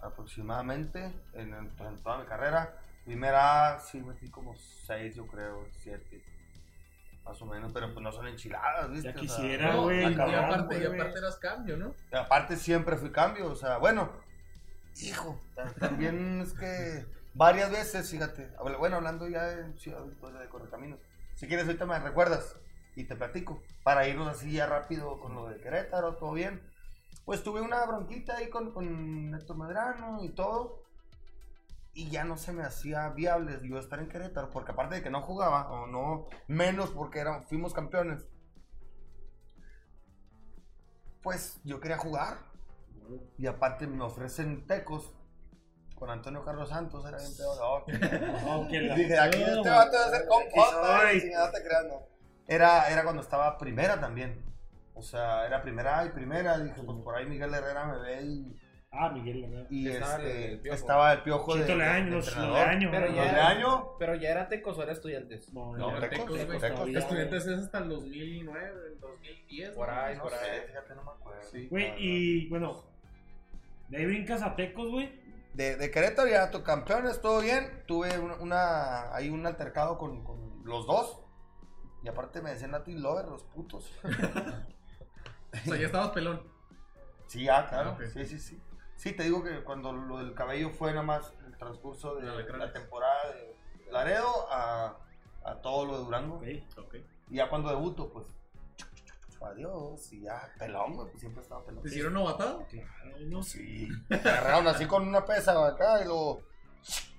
[0.00, 2.74] Aproximadamente, en, en- en toda mi carrera.
[3.08, 6.22] Primera, sí, metí como 6, yo creo, 7.
[7.24, 9.08] Más o menos, pero pues no son enchiladas, ¿viste?
[9.08, 11.94] Ya O sea, quisiera, No, y, aparte, y aparte eras cambio, ¿no?
[12.12, 14.12] Y aparte siempre fui cambio, o sea, bueno,
[15.00, 15.40] hijo,
[15.80, 21.00] también es que varias veces, fíjate, bueno, hablando ya de Ciudad Victoria de Correcaminos,
[21.34, 22.56] si quieres ahorita me recuerdas
[22.94, 26.60] y te platico, para irnos así ya rápido con lo de Querétaro, todo bien,
[27.24, 30.87] pues tuve una bronquita ahí con, con Héctor Medrano y todo,
[31.98, 35.10] y ya no se me hacía viable yo estar en Querétaro, porque aparte de que
[35.10, 38.24] no jugaba, o no, menos porque era, fuimos campeones,
[41.22, 42.38] pues yo quería jugar.
[43.36, 45.12] Y aparte me ofrecen tecos
[45.96, 47.84] con Antonio Carlos Santos, era bien peor.
[48.70, 51.12] Que la- Dije, aquí este vato va a ser compota.
[51.14, 52.02] y no te creas, no.
[52.46, 54.44] Era, era cuando estaba primera también.
[54.94, 56.58] O sea, era primera y primera.
[56.58, 58.56] Dije, pues por ahí Miguel Herrera me ve y,
[58.90, 59.66] Ah, Miguel, la verdad.
[59.70, 60.74] y Estaba este, el Piojo.
[60.76, 62.20] estaba el piojo de, Chito de- de Leaño.
[62.52, 62.90] Leaño.
[62.90, 63.82] Pero ya ¿Los era-?
[63.98, 65.52] Pero ya era Tecos o era estudiantes.
[65.52, 65.96] No, No.
[65.96, 66.58] Era Tecos, Tecos.
[66.60, 66.98] Tecos, todavía.
[66.98, 69.70] Estudiantes es hasta el 2009, el 2010.
[69.72, 70.60] Por ahí, No por sé, ahí.
[70.68, 71.42] fíjate, no me acuerdo.
[71.42, 71.68] Sí.
[71.68, 72.82] Güey, y bueno,
[73.88, 75.12] de ahí brincas a Tecos, güey.
[75.52, 77.82] De, de Querétaro ya tu campeones, todo bien.
[77.86, 81.20] Tuve una, una- ahí un altercado con, con los dos.
[82.02, 83.92] Y aparte me decían Latin Lover, los putos.
[85.52, 86.42] O sea, ya estabas pelón.
[87.26, 87.92] Sí, ya, claro.
[87.92, 88.02] Ok.
[88.12, 88.62] Sí, sí, sí.
[88.98, 92.72] Sí, te digo que cuando lo del cabello fue nada más el transcurso de la
[92.72, 93.56] temporada de
[93.92, 94.96] Laredo a,
[95.44, 96.36] a todo lo de Durango.
[96.36, 96.44] Ok.
[96.78, 96.94] Ok.
[97.30, 98.26] Y ya cuando debuto, pues.
[99.40, 100.12] Adiós.
[100.12, 101.82] Y ya, pelón, güey, pues siempre estaba pelón.
[101.84, 102.66] ¿Te hicieron novatado?
[102.68, 103.58] Claro, no sé.
[103.58, 103.88] Sí.
[104.08, 106.40] Me agarraron así con una pesa acá y lo.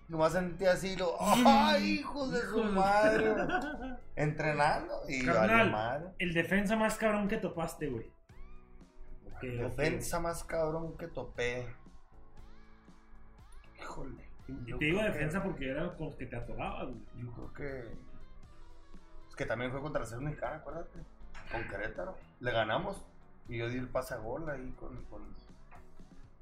[0.09, 1.15] Nomás sentí así lo.
[1.17, 3.33] ¡Ay, hijos de su madre!
[4.17, 5.71] Entrenando y Carnal.
[5.71, 6.09] madre.
[6.19, 8.11] El defensa más cabrón que topaste, güey.
[9.39, 9.75] Ok, ok.
[9.77, 11.67] Defensa más cabrón que topé.
[13.79, 14.29] Híjole.
[14.47, 17.01] Y yo te digo que- defensa porque era con los que te atorabas, güey.
[17.17, 17.93] Yo creo que.
[19.29, 20.99] Es que también fue contra la selección mexicana, acuérdate.
[21.51, 22.17] Con Querétaro.
[22.39, 23.03] Le ganamos.
[23.47, 25.23] Y yo di el pase a gol ahí con, con,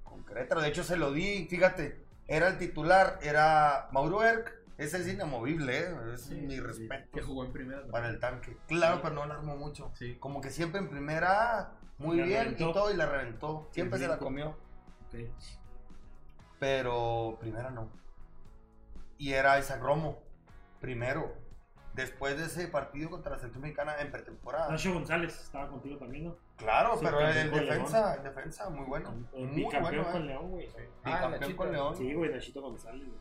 [0.03, 0.61] con Querétaro.
[0.61, 2.03] De hecho, se lo di, fíjate.
[2.27, 4.53] Era el titular, era Mauro Erck.
[4.77, 5.95] Ese es inamovible, ¿eh?
[6.13, 7.81] Es Sí, mi sí, respeto Que jugó en primera.
[7.81, 7.91] ¿no?
[7.91, 8.57] para el tanque.
[8.67, 9.91] Claro, pero no la armó mucho.
[9.95, 10.17] Sí.
[10.19, 12.69] Como que siempre en primera, muy La bien reventó.
[12.69, 13.67] y todo, y la reventó.
[13.71, 14.23] Siempre Sí, se la sí.
[14.23, 14.55] comió.
[16.59, 17.89] Pero primera no.
[19.17, 20.19] Y era Isaac Romo,
[20.79, 21.33] primero.
[21.93, 24.69] después de ese partido contra la selección mexicana en pretemporada.
[24.69, 26.35] Nacho González estaba contigo también, ¿no?
[26.57, 29.15] Claro, Sí, pero en defensa, en defensa, muy bueno.
[29.33, 30.25] El Muy bicampeón bueno, con eh.
[30.25, 30.67] León, güey.
[30.67, 31.57] Ah, Bicampeón Nachito.
[31.57, 31.95] con León.
[31.97, 33.07] Sí, güey, Nachito González.
[33.07, 33.19] güey.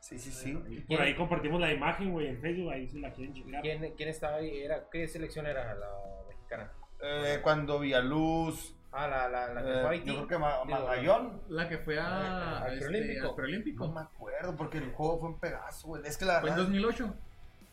[0.00, 0.80] Sí, sí, sí.
[0.88, 3.62] Por ahí compartimos la imagen, güey, en Facebook, ahí si la quieren checar.
[3.62, 4.58] ¿Quién, quién estaba ahí?
[4.60, 5.88] Era, ¿Qué selección era la
[6.28, 6.72] mexicana?
[7.02, 10.06] Eh, cuando Villaluz, Ah, la, la, la que eh, fue a Haití.
[10.08, 11.42] yo creo que Ma- Digo, Magallón.
[11.48, 13.28] La que fue a, Al este, preolímpico.
[13.28, 13.86] al preolímpico.
[13.86, 16.02] No me acuerdo, porque el juego fue en Pegaso, güey.
[16.04, 16.64] Es que la Fue en verdad.
[16.68, 17.14] 2008.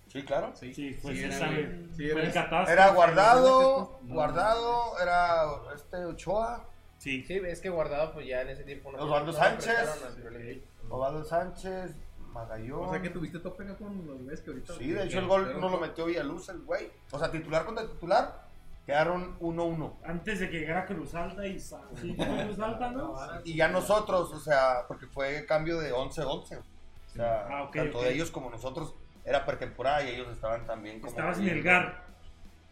[0.07, 0.51] Sí, claro.
[0.55, 1.87] Sí, Sí, fue sí, sí, era, sabe.
[1.91, 2.71] sí, Fue era el catástrofe.
[2.71, 4.13] Era guardado, No.
[4.13, 5.43] guardado, era
[5.75, 6.65] este Ochoa,
[6.99, 7.23] Sí.
[7.27, 9.75] Sí, es que guardado pues ya en ese tiempo no Osvaldo no Sánchez.
[9.75, 10.95] prestaron al preolímpico.
[10.95, 11.95] Ovaldo Sánchez,
[12.31, 12.85] Magallón.
[12.85, 14.73] O sea que tuviste tope acá con los güeyes que ahorita.
[14.75, 16.91] Sí, de hecho el gol pero- no lo metió Villaluz, el güey.
[17.11, 18.46] O sea, titular contra titular,
[18.87, 19.93] quedaron 1-1.
[20.05, 21.75] Antes de que llegara Cruz Alta y sí,
[22.15, 23.13] Cruz Alta, ¿no?
[23.43, 26.57] Y ya nosotros, o sea, porque fue cambio de 11-11.
[26.57, 28.95] O sea, Ah, tanto de ellos como nosotros
[29.25, 31.09] era pretemporada y ellos estaban también como.
[31.09, 32.05] Estabas en el GAR.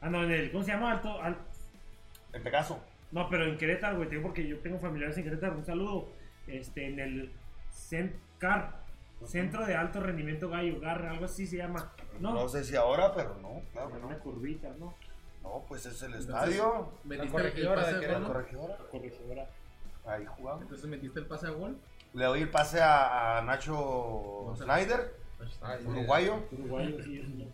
[0.01, 0.51] Ah, no, en el.
[0.51, 0.93] ¿Cómo se llama?
[0.93, 1.21] Alto.
[1.21, 1.37] Al-
[2.33, 2.79] En Pegaso.
[3.11, 4.07] no, pero en Querétaro, güey.
[4.09, 5.57] Tengo porque yo tengo familiares en Querétaro.
[5.57, 6.09] Un saludo.
[6.47, 7.31] Este, en el
[7.71, 8.83] CENCAR.
[9.25, 10.79] Centro de Alto Rendimiento Gallo.
[10.79, 11.91] GAR, algo así se llama.
[12.19, 14.19] No, No, sé si ahora, pero no, claro que una no.
[14.19, 14.93] curvita, ¿no?
[15.45, 16.91] No, pues es el estadio.
[17.05, 18.27] La el- el corregidora pase de a La gol.
[18.27, 18.33] Querétaro.
[18.33, 18.77] corregidora.
[18.91, 19.49] Corregidora.
[20.05, 20.61] Ahí jugamos.
[20.63, 21.77] Entonces metiste el pase a gol.
[22.13, 24.53] Le doy el pase a, a Nacho.
[24.57, 25.15] Snyder,
[25.61, 27.51] Ah, uruguayo, Uruguayo, sí.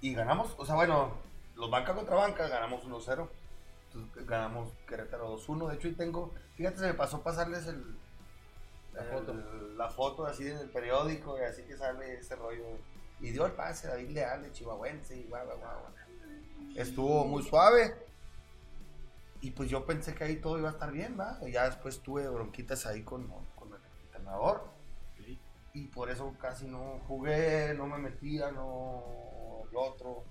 [0.00, 0.54] y ganamos.
[0.58, 1.14] O sea, bueno,
[1.56, 3.28] los banca contra banca, ganamos 1-0.
[3.92, 5.68] Entonces, ganamos Querétaro 2-1.
[5.68, 6.32] De hecho, ahí tengo.
[6.56, 7.84] Fíjate, se me pasó pasarles el.
[8.92, 9.34] La el- foto.
[9.76, 12.64] la foto así en el periódico, y así que sale ese rollo.
[13.20, 15.80] Y dio el pase a David Leal de Chihuahuense y guau, guau, guau.
[16.76, 17.94] Estuvo muy suave.
[19.42, 21.38] Y pues yo pensé que ahí todo iba a estar bien, ¿va?
[21.46, 23.26] Y ya después tuve bronquitas ahí con,
[23.56, 24.64] con el entrenador.
[25.72, 30.24] Y por eso casi no jugué, no me metía, no lo otro.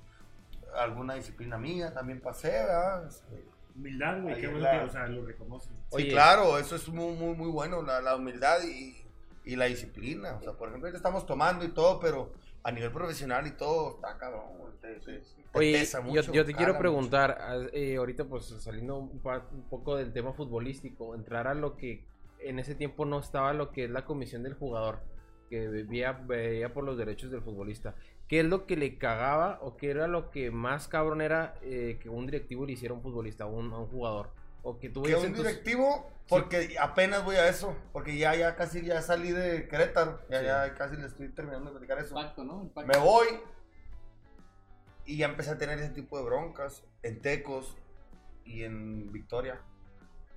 [0.75, 3.07] Alguna disciplina mía también pasé, ¿verdad?
[3.07, 3.45] Este,
[3.75, 4.35] Humildad, güey.
[4.41, 5.73] Qué bueno la- que, o sea, lo reconocen.
[5.73, 6.09] Sí, Oye.
[6.09, 9.01] claro, eso es muy, muy, muy bueno, la, la humildad y,
[9.45, 10.33] y la disciplina.
[10.35, 12.31] O sea, por ejemplo, estamos tomando y todo, pero
[12.63, 14.43] a nivel profesional y todo, está cabrón.
[14.81, 18.97] te- te Oye, pesa yo, mucho, yo te quiero preguntar, ah, eh, ahorita pues saliendo
[18.97, 22.05] un, un poco del tema futbolístico, entrar a lo que
[22.39, 24.99] en ese tiempo no estaba lo que es la comisión del jugador,
[25.49, 27.95] que veía, veía por los derechos del futbolista.
[28.27, 31.97] ¿Qué es lo que le cagaba o qué era lo que más cabrón era eh,
[31.99, 34.29] que un directivo le hiciera a un futbolista, a un, a un jugador?
[34.61, 38.35] O que tú Que un en tus- directivo, porque apenas voy a eso, porque ya,
[38.35, 40.45] ya casi ya salí de Querétaro, ya, Sí.
[40.45, 42.13] ya casi le estoy terminando de platicar eso.
[42.13, 42.69] Pacto, ¿no?
[42.73, 42.91] Pacto.
[42.93, 43.25] Me voy
[45.09, 47.75] y ya empecé a tener ese tipo de broncas en Tecos
[48.45, 49.59] y en Victoria.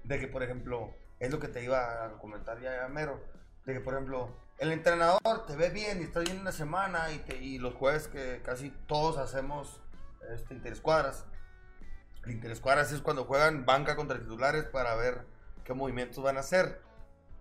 [0.02, 3.22] De que, por ejemplo, es lo que te iba a comentar ya, mero.
[3.66, 7.08] De que, por ejemplo, el entrenador te ve bien y estás bien una semana
[7.38, 9.82] y los jueves que casi todos hacemos
[10.30, 11.26] este, interescuadras.
[12.24, 15.26] El interescuadras es cuando juegan banca contra titulares para ver
[15.64, 16.80] qué movimientos van a hacer.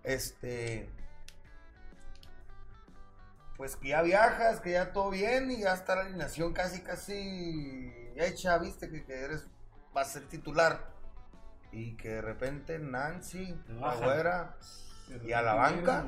[0.02, 0.90] Este
[3.62, 7.94] pues que ya viajas, que ya todo bien y ya está la alineación casi, casi
[8.16, 9.46] hecha, viste, que, que eres,
[9.94, 10.90] vas a ser titular.
[11.70, 13.56] Y que de repente Nancy,
[14.00, 14.56] güera,
[15.24, 16.06] y a la banca.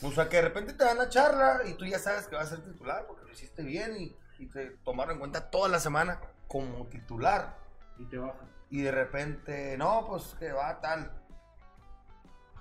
[0.00, 2.50] O sea, que de repente te dan la charla y tú ya sabes que vas
[2.50, 5.78] a ser titular porque lo hiciste bien y, y te tomaron en cuenta toda la
[5.78, 7.58] semana como titular.
[7.98, 8.50] Y te bajan.
[8.70, 11.12] Y de repente, no, pues que va tal.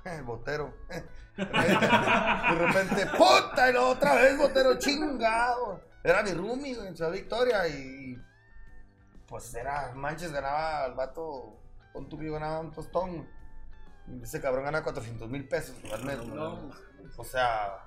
[0.18, 0.74] El botero.
[1.36, 5.82] De repente, de repente, puta, y luego otra vez botero chingado.
[6.02, 8.18] Era mi roomie güey, en Ciudad Victoria y
[9.28, 11.60] pues era, manches, ganaba al vato,
[11.92, 13.28] con tu ganaba un tostón.
[14.08, 16.26] Y Ese cabrón gana 400 mil pesos al mes.
[16.26, 16.70] No,
[17.18, 17.86] O sea,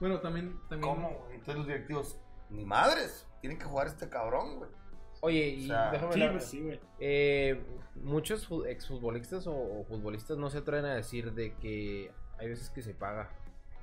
[0.00, 0.58] Bueno, también.
[0.68, 1.28] también ¿cómo?
[1.30, 2.18] Entonces los directivos,
[2.48, 4.70] ni madres, tienen que jugar este cabrón, güey.
[5.20, 6.80] Oye, y O sea, déjame Sí, hablar- pues sí, güey.
[6.98, 7.62] Eh,
[7.96, 12.70] muchos fu- exfutbolistas o, o futbolistas no se atreven a decir de que hay veces
[12.70, 13.30] que se paga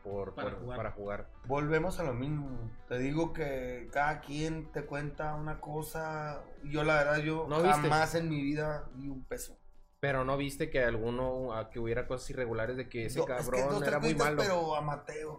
[0.04, 0.78] por, Para por- jugar.
[0.78, 1.30] para jugar.
[1.46, 2.72] Volvemos a lo mismo.
[2.88, 6.44] Te digo que cada quien te cuenta una cosa.
[6.64, 7.82] y Yo la verdad, yo ¿No viste?
[7.82, 9.60] jamás en mi vida vi un peso.
[10.00, 13.28] Pero no viste que alguno, a que hubiera cosas irregulares de que ese Yo- es
[13.28, 14.38] que cabrón era muy malo.
[14.42, 15.38] pero amateur.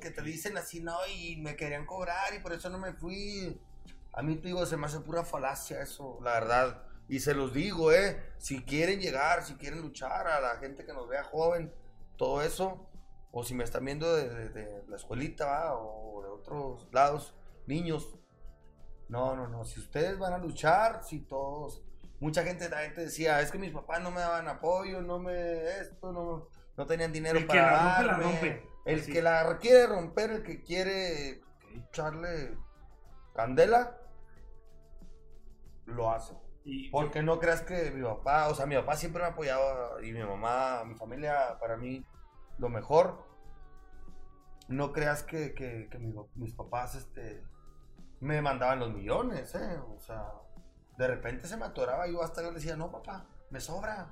[0.00, 3.60] Que te dicen así, no, y me querían cobrar y por eso no me fui.
[4.16, 6.82] A mí te digo, se me hace pura falacia eso, la verdad.
[7.08, 8.32] Y se los digo, ¿eh?
[8.38, 11.74] Si quieren llegar, si quieren luchar a la gente que nos vea joven,
[12.16, 12.88] todo eso,
[13.32, 15.74] o si me están viendo de, de- de la escuelita, ¿va?
[15.76, 17.34] o de otros lados,
[17.66, 18.16] niños.
[19.08, 19.64] No, no, no.
[19.64, 21.82] Si ustedes van a luchar, si todos.
[22.20, 25.78] Mucha gente también te decía, es que mis papás no me daban apoyo, no me.
[25.80, 28.68] Esto, no, no tenían dinero El que para la rompe, la rompe.
[28.86, 29.12] El Así.
[29.12, 31.42] que la quiere romper, el que quiere
[31.74, 32.56] echarle
[33.34, 33.98] Candela
[35.86, 36.34] lo hace.
[36.64, 40.00] Y Porque no creas que mi papá, o sea, mi papá siempre me ha apoyado
[40.00, 42.04] y mi mamá, mi familia, para mí,
[42.58, 43.22] lo mejor.
[44.68, 47.44] No creas que, que- que mi- mis papás este,
[48.20, 49.78] me mandaban los millones, ¿eh?
[49.94, 50.24] O sea,
[50.96, 54.08] de repente se me atoraba y yo hasta yo le decía, no, papá, me sobra.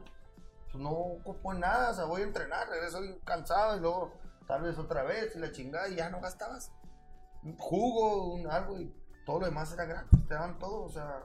[0.64, 4.12] Pues no ocupo nada, o sea, voy a entrenar, regreso cansado y luego
[4.46, 6.70] tal vez otra vez y la chingada y ya no gastabas.
[7.42, 8.94] Un jugo, un algo y
[9.24, 11.22] todo lo demás era gratis, te daban todo, o sea,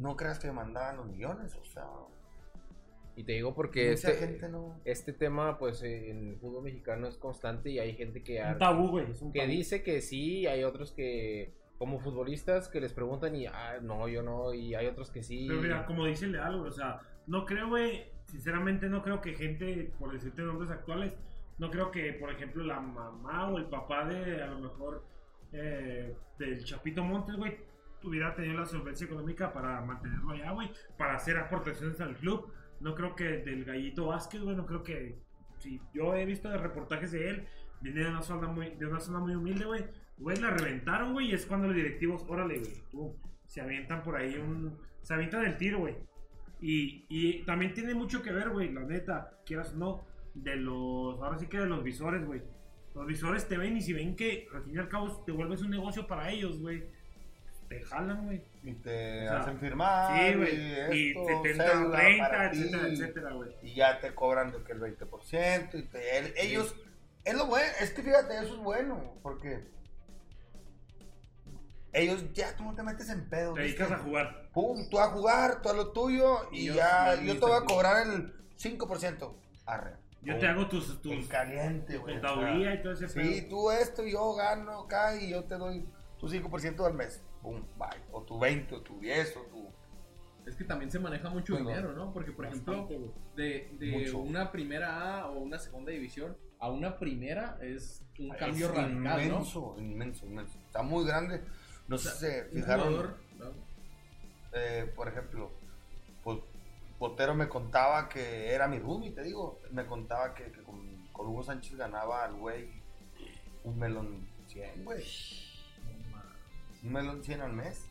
[0.00, 1.84] no creas que me mandaban los millones, o sea,
[3.16, 4.80] Y te digo porque este, gente no.
[4.84, 8.88] este tema, pues en el fútbol mexicano es constante y hay gente que, un tabú,
[8.88, 9.10] güey.
[9.10, 9.50] Es un que tabú.
[9.50, 14.08] dice que sí, y hay otros que, como futbolistas, que les preguntan y, ah, no,
[14.08, 15.46] yo no, y hay otros que sí.
[15.48, 19.34] Pero mira, como dice Leal, güey, o sea, no creo, güey, sinceramente no creo que
[19.34, 21.14] gente, por decirte nombres actuales,
[21.58, 25.04] no creo que, por ejemplo, la mamá o el papá de, a lo mejor,
[25.52, 27.58] eh, del Chapito Montes, güey,
[28.02, 32.52] hubiera tenido la solvencia económica para mantenerlo allá, güey, para hacer aportaciones al club.
[32.80, 35.18] No creo que del Gallito Vázquez, güey, no creo que,
[35.58, 37.46] si yo he visto reportajes de él,
[37.80, 39.84] viene de una zona muy, de una zona muy humilde, güey,
[40.16, 42.58] güey, la reventaron, güey, y es cuando los directivos, órale,
[42.92, 43.12] güey,
[43.46, 45.96] se avientan por ahí un, se avientan del tiro, güey.
[46.60, 50.04] Y, y también tiene mucho que ver, güey, la neta, quieras o no,
[50.34, 52.42] de los, ahora sí que de los visores, güey.
[52.94, 55.62] Los visores te ven y si ven que al fin y al cabo te vuelves
[55.62, 56.84] un negocio para ellos, güey,
[57.70, 58.42] te jalan, güey.
[58.64, 60.18] Y te O sea, hacen firmar.
[60.18, 60.56] Sí, güey.
[60.92, 63.50] Y esto, 70, cédula 30, para ti, etcétera, etcétera, güey.
[63.62, 65.78] Y ya te cobran de que el 20%.
[65.78, 66.74] Y te, el- ellos.
[67.24, 67.66] Es lo bueno.
[67.80, 69.14] Es que fíjate, eso es bueno.
[69.22, 69.68] Porque.
[71.92, 73.54] Ellos ya tú no te metes en pedo.
[73.54, 74.48] Te dedicas a jugar.
[74.52, 76.48] Pum, tú a jugar, tú a lo tuyo.
[76.52, 77.14] Y, Y ya.
[77.22, 79.32] Yo te voy a cobrar el 5%.
[79.66, 79.94] Arre.
[80.22, 82.14] Yo te hago tus, En tus caliente, güey.
[82.14, 85.88] contaduría y todo ese Sí, tú esto, yo gano acá y yo te doy
[86.18, 87.22] tu 5% al mes.
[87.42, 88.00] Pum, bye.
[88.12, 89.68] O tu 20, o tu 10, o tu.
[90.46, 92.12] Es que también se maneja mucho Bueno, dinero, ¿no?
[92.12, 96.98] Porque, por ejemplo, Bastante, de, de una primera A o una segunda división a una
[96.98, 100.58] primera es un Es cambio radical, inmenso, inmenso, inmenso.
[100.66, 101.42] Está muy grande.
[101.88, 103.46] No O sea, sé si se fijaron, jugador, ¿no?
[104.52, 105.50] eh, por ejemplo,
[106.22, 106.38] pues,
[106.98, 109.58] Botero me contaba que era mi roomie, te digo.
[109.72, 112.68] Me contaba que, que con, con Hugo Sánchez ganaba al güey
[113.64, 115.02] un melón 100, güey.
[116.82, 117.86] Un melón 100 al mes.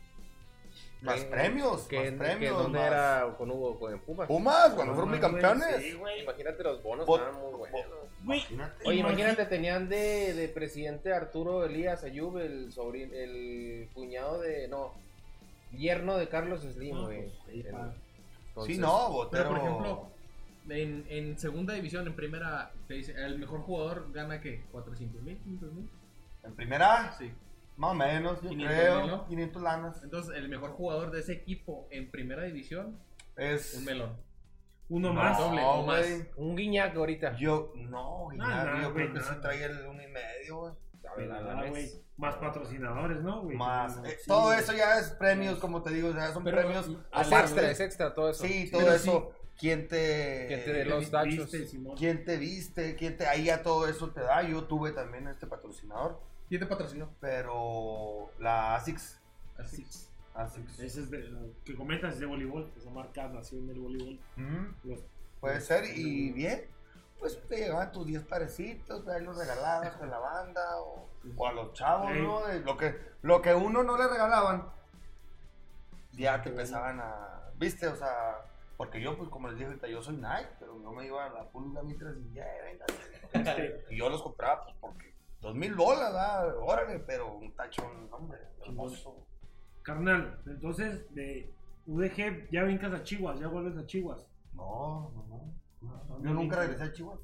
[1.02, 2.62] Más ¿Qué- premios, ¿Qué, más qué- premios.
[2.62, 3.78] ¿Dónde más- era con Hugo?
[3.78, 4.28] ¿Con Pumas?
[4.28, 5.76] Pumas, cuando fueron bicampeones.
[5.82, 6.22] Sí, güey.
[6.22, 7.82] Imagínate los bonos, Bot- estaban muy buenos.
[8.22, 8.84] Imagínate.
[8.88, 14.92] Oye, imagínate, tenían de, de presidente Arturo Elías Ayub, el sobrino, el cuñado de, no,
[15.72, 17.30] yerno de Carlos Slim, No, güey.
[17.46, 17.94] pues, está.
[18.48, 19.44] entonces, sí, no, Botero.
[19.44, 20.06] Pero, por ejemplo,
[20.68, 24.62] en, en segunda división, en primera, te dice, el mejor jugador gana, ¿qué?
[24.70, 25.38] ¿400 mil?
[25.44, 25.88] ¿500 mil?
[26.44, 27.32] En primera, Sí.
[27.80, 29.00] Más o menos, yo 500 creo.
[29.00, 29.26] mil, ¿no?
[29.26, 30.02] 500 lanas.
[30.04, 32.98] Entonces, el mejor jugador de ese equipo en primera división,
[33.36, 33.74] Es.
[33.74, 34.16] un melón.
[34.90, 35.38] Uno No, más.
[35.38, 36.06] doble, más.
[36.36, 37.36] Un guiñac ahorita.
[37.36, 40.72] Yo, no, Guiñac, no, yo creo que sí trae el uno y medio, güey.
[41.10, 41.70] A ver, a la vez.
[41.70, 41.90] güey.
[42.16, 43.56] Más patrocinadores, ¿no, güey?
[43.56, 43.96] Más.
[44.04, 46.86] Eh, sí, todo eso ya es premios, como te digo, ya son Pero, premios.
[47.18, 48.44] Es extra, es extra todo eso.
[48.44, 49.32] Sí, todo Pero eso.
[49.56, 50.46] ¿Quién te.
[50.48, 51.50] ¿Quién te de los tachos?
[51.96, 52.94] ¿Quién te viste?
[52.96, 53.26] ¿Quién te.?
[53.26, 54.42] Ahí ya todo eso te da.
[54.42, 56.20] Yo tuve también este patrocinador.
[56.50, 57.08] ¿Quién te patrocinó?
[57.20, 59.20] Pero la ASICS.
[59.56, 59.86] Así.
[60.34, 60.80] ASICS.
[60.80, 62.70] Ese es de, que comentas es de voleibol.
[62.76, 64.18] Esa marca nació en el voleibol.
[64.84, 65.00] Los-
[65.40, 66.66] Puede ser, y bien.
[67.18, 71.52] Pues te llegaban tus 10 parecitos, ahí los regalabas con la banda o, o a
[71.52, 72.18] los chavos, Sí.
[72.20, 72.40] ¿no?
[72.64, 74.66] Lo que, lo que uno no le regalaban,
[76.12, 77.50] ya te empezaban a.
[77.56, 77.86] ¿Viste?
[77.88, 78.38] O sea,
[78.76, 81.30] porque yo, pues como les dije ahorita, yo soy Nike, pero yo me iba a
[81.30, 82.84] la pulga mientras y ya, venga.
[83.32, 85.09] Este, Y yo los compraba, pues porque
[85.40, 86.56] dos mil bolas, ¿verdad?
[86.58, 89.26] Órale, pero un tachón, hombre, hermoso.
[89.82, 91.52] carnal, entonces de
[91.86, 94.26] UDG ya brincas a Chihuas, ya vuelves a Chihuas.
[94.52, 96.22] No, no, no.
[96.22, 97.20] Yo nunca regresé a Chihuahua.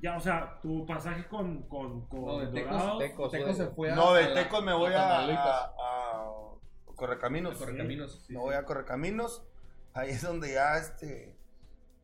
[0.00, 3.66] Ya, o sea, tu pasaje con, con, con No, de Tecos, Dorados, Tecos, Tecos se
[3.66, 3.94] fue a.
[3.94, 6.24] No, de Tecos me voy a, a, a
[6.96, 7.58] Correcaminos.
[7.58, 8.12] Correcaminos.
[8.12, 8.42] sí, Me sí.
[8.46, 9.44] voy a Correcaminos.
[9.92, 11.36] Ahí es donde ya este.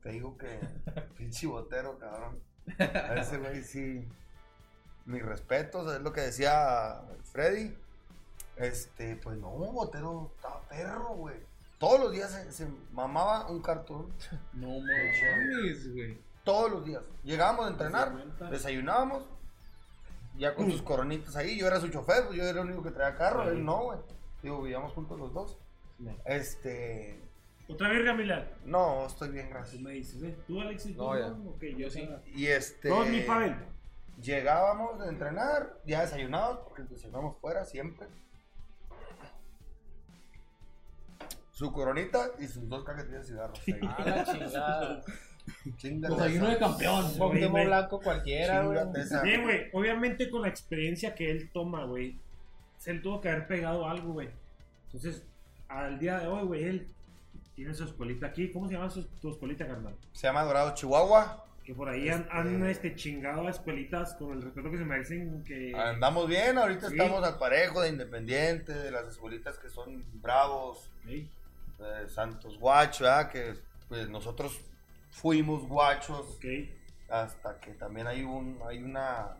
[0.02, 0.60] Te digo que.
[1.16, 2.38] Pinche botero, cabrón.
[2.78, 4.06] A ese güey sí.
[5.06, 7.00] Mis respetos, es lo que decía
[7.32, 7.74] Freddy.
[8.56, 11.36] Este, pues no, botero estaba perro, güey.
[11.78, 14.12] Todos los días se, se mamaba un cartón.
[14.54, 16.18] No mames, güey.
[16.44, 17.02] Todos los días.
[17.24, 19.24] Llegábamos a ¿te entrenar, desayunábamos.
[20.38, 21.58] Ya con sus coronitas ahí.
[21.58, 23.44] Yo era su chofer, pues, yo era el único que traía carro.
[23.44, 23.50] Sí.
[23.50, 23.98] Él no, güey.
[24.42, 25.56] Digo, vivíamos juntos los dos.
[25.98, 26.14] No.
[26.24, 27.20] Este.
[27.68, 28.46] Otra vez, Gamila.
[28.64, 29.82] No, estoy bien, Tú gracias.
[29.82, 30.36] me dices, ¿eh?
[30.46, 30.94] ¿Tú, Alexis?
[30.96, 31.26] No, ¿Tú, ya.
[31.28, 32.08] Ok, Yo sí.
[32.34, 32.88] Y este.
[32.90, 33.56] No, mi Pavel.
[34.20, 38.09] Llegábamos de entrenar, ya desayunados, porque desayunamos fuera siempre.
[41.56, 43.59] su coronita y sus dos cajetillas de cigarros.
[43.66, 43.80] ahí.
[43.82, 45.05] Ah, la chingada.
[45.76, 46.52] Chíngale Desayuno esa.
[46.55, 47.18] de campeón.
[47.18, 47.66] Güey.
[47.66, 48.78] blanco cualquiera, güey.
[48.97, 49.22] Esa.
[49.22, 49.70] Sí, güey.
[49.72, 52.20] Obviamente con la experiencia que él toma, güey.
[52.76, 54.28] Se le tuvo que haber pegado algo, güey.
[54.84, 55.24] Entonces,
[55.68, 56.94] al día de hoy, güey, él
[57.55, 58.52] tiene su escuelita aquí.
[58.52, 59.97] ¿Cómo se llama su, tu escuelita, carnal?
[60.12, 61.43] Se llama Dorado Chihuahua.
[61.66, 65.43] Que por ahí han, han, este, chingado a escuelitas con el respeto que se merecen.
[65.44, 65.74] Que...
[65.74, 66.94] Andamos bien, ahorita Sí.
[66.97, 71.28] estamos al parejo de Independiente, de las escuelitas que son bravos, Ey,
[71.78, 73.30] de Santos Guacho, ¿verdad?
[73.30, 73.55] que
[73.88, 74.60] pues nosotros
[75.10, 76.38] fuimos guachos
[77.09, 79.36] hasta que también hay un hay una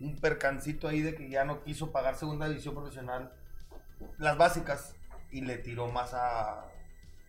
[0.00, 3.32] un percancito ahí de que ya no quiso pagar segunda división profesional
[4.18, 4.94] las básicas
[5.30, 6.66] y le tiró más a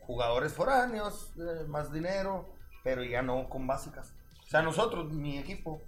[0.02, 2.53] jugadores foráneos, eh, más dinero,
[2.84, 4.14] pero ya no con básicas.
[4.45, 5.81] O sea, nosotros, mi equipo,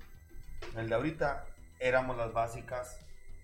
[0.75, 1.45] el de ahorita,
[1.79, 2.99] éramos las básicas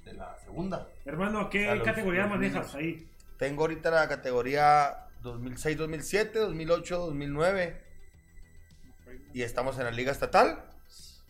[0.06, 0.88] de la segunda.
[1.06, 2.76] Hermano, ¿qué los- categoría los manejas niños.
[2.76, 3.08] ahí?
[3.38, 7.82] Tengo ahorita la categoría 2006, 2007, 2008, 2009
[9.34, 10.64] y estamos en la liga estatal,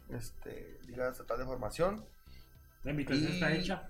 [0.10, 2.06] este, liga estatal de formación
[2.84, 3.88] La invitación Y- está hecha.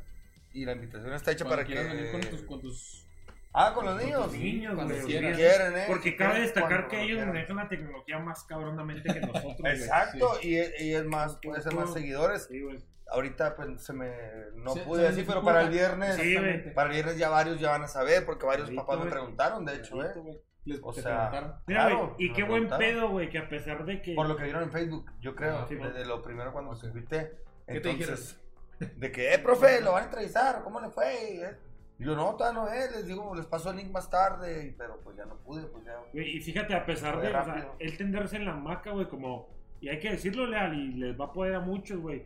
[0.54, 3.06] y la invitación está hecha Cuando para que quieras venir con tus, con tus
[3.54, 5.06] ah con los Con niños niños, cuando güey.
[5.06, 5.84] quieren, ¿eh?
[5.88, 9.56] Porque cabe destacar cuando que lo ellos manejan la tecnología más cabronamente que nosotros.
[9.64, 12.46] Exacto, y, y es más, puede ser más seguidores.
[12.50, 12.80] Sí, güey.
[13.14, 14.10] Ahorita pues se me
[14.56, 16.74] no Se- pude se decir, pero para el viernes, Sí, güey.
[16.74, 19.66] para el viernes ya varios ya van a saber, porque varios Ahorita, papás me preguntaron,
[19.66, 20.42] de hecho, Ahorita, ¿eh?
[20.64, 21.30] les O sea.
[21.68, 24.14] Mira, Claro, y qué buen pedo, güey, que a pesar de que...
[24.14, 26.88] Por lo que vieron en Facebook, yo creo, Ah, sí, desde lo primero cuando se
[26.88, 27.34] invité.
[27.68, 28.40] ¿Qué te Entonces,
[28.80, 31.58] de que, eh, profe, lo van a entrevistar, ¿cómo le fue?
[32.02, 35.00] Y, yo, no, todavía no es, les digo, les paso el link más tarde, pero
[35.04, 35.94] pues ya no pude, pues ya.
[36.12, 39.48] Güey, y fíjate, a pesar de o sea, él tenderse en la maca, güey, como...
[39.80, 42.24] Y hay que decirlo, Leal, y les va a poder a muchos, güey.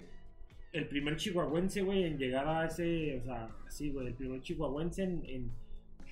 [0.74, 3.20] El primer chihuahuense, güey, en llegar a ese...
[3.22, 5.24] O sea, sí, güey, el primer chihuahuense en...
[5.26, 5.52] en-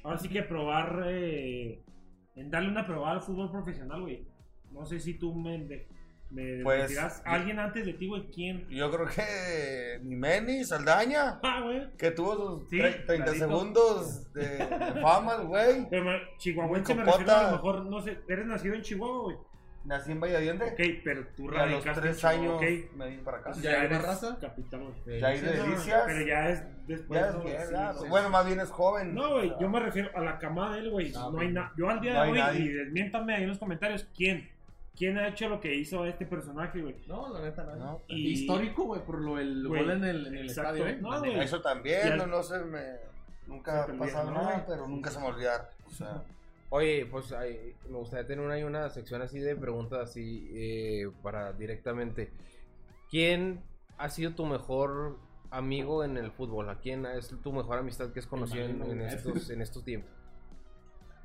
[0.04, 1.04] ahora sí que probar...
[1.08, 1.82] eh,
[2.36, 4.26] en darle una probada al fútbol profesional, güey.
[4.72, 5.86] No sé si tú me...
[6.32, 8.68] me Pues, dirás, alguien antes de ti, güey, ¿quién?
[8.70, 11.88] Yo creo que mi Meni, Saldaña, Ah, güey.
[11.98, 13.34] que tuvo sus Sí, tre- 30 clarito.
[13.46, 14.66] segundos de, de
[15.02, 15.88] fama, güey.
[16.38, 19.38] Chihuahuense me refiero a lo mejor, no sé, eres nacido en Chihuahua, güey.
[19.86, 20.62] Nací en Valladolid.
[20.62, 22.64] Ok, pero tú y a los tres años ok.
[22.96, 23.52] me vine para acá.
[23.62, 24.38] ¿Ya hay eres más raza?
[24.40, 25.20] Capital, güey.
[25.20, 26.04] Ya hay Sí, de No, delicias.
[26.06, 27.20] Pero ya es después.
[27.20, 27.44] Ya es ¿no?
[27.44, 27.94] bien, Sí, ya.
[27.94, 28.08] sí.
[28.08, 29.14] Bueno, más bien es joven.
[29.14, 31.12] No, güey, yo me refiero a la camada de él, güey.
[31.14, 31.74] Ah, no hay nada.
[31.78, 32.62] Yo al día No de hoy, nadie.
[32.62, 34.50] y desmiéntame ahí en los comentarios, ¿quién?
[34.96, 36.96] ¿Quién ha hecho lo que hizo este personaje, güey?
[37.08, 37.76] No, la neta, no.
[37.76, 40.98] No, Y- Histórico, güey, por lo el Güey, gol en el, en el estadio, ¿eh?
[41.02, 41.40] No, La güey.
[41.40, 42.84] Eso también, no, no se me.
[43.48, 45.70] Nunca ha pasado ¿no, nada, pero nunca se me olvidar.
[45.88, 46.24] O sea,
[46.70, 51.54] Oye, pues ay, me gustaría tener una, una sección así de preguntas así eh, para
[51.54, 52.32] directamente.
[53.12, 53.62] ¿Quién
[53.98, 55.20] ha sido tu mejor
[55.52, 56.70] amigo en el fútbol?
[56.70, 60.10] ¿A quién es tu mejor amistad que has conocido en, en estos, en estos tiempos?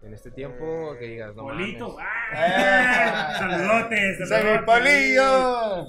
[0.02, 1.88] En este tiempo, que digas, no Polito.
[1.96, 2.06] mames.
[2.34, 3.34] ¡Ah!
[3.38, 3.98] ¡Saludotes!
[4.20, 4.60] ¡Ese saludotes!
[4.60, 5.86] mi palillo!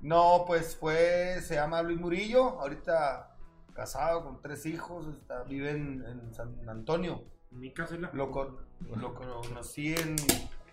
[0.00, 3.36] No, pues fue, se llama Luis Murillo, ahorita
[3.74, 7.22] casado con tres hijos, está, vive en, en San Antonio.
[7.52, 8.10] En mi caso es la.
[8.12, 8.56] Lo, con-
[8.96, 10.16] lo conocí en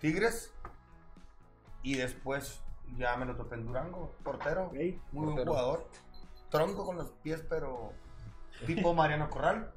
[0.00, 0.52] Tigres
[1.82, 2.60] y después
[2.96, 4.72] ya me lo topé en Durango, portero,
[5.12, 5.88] muy buen jugador.
[6.50, 7.92] Tronco con los pies, pero
[8.66, 9.70] tipo Mariano Corral.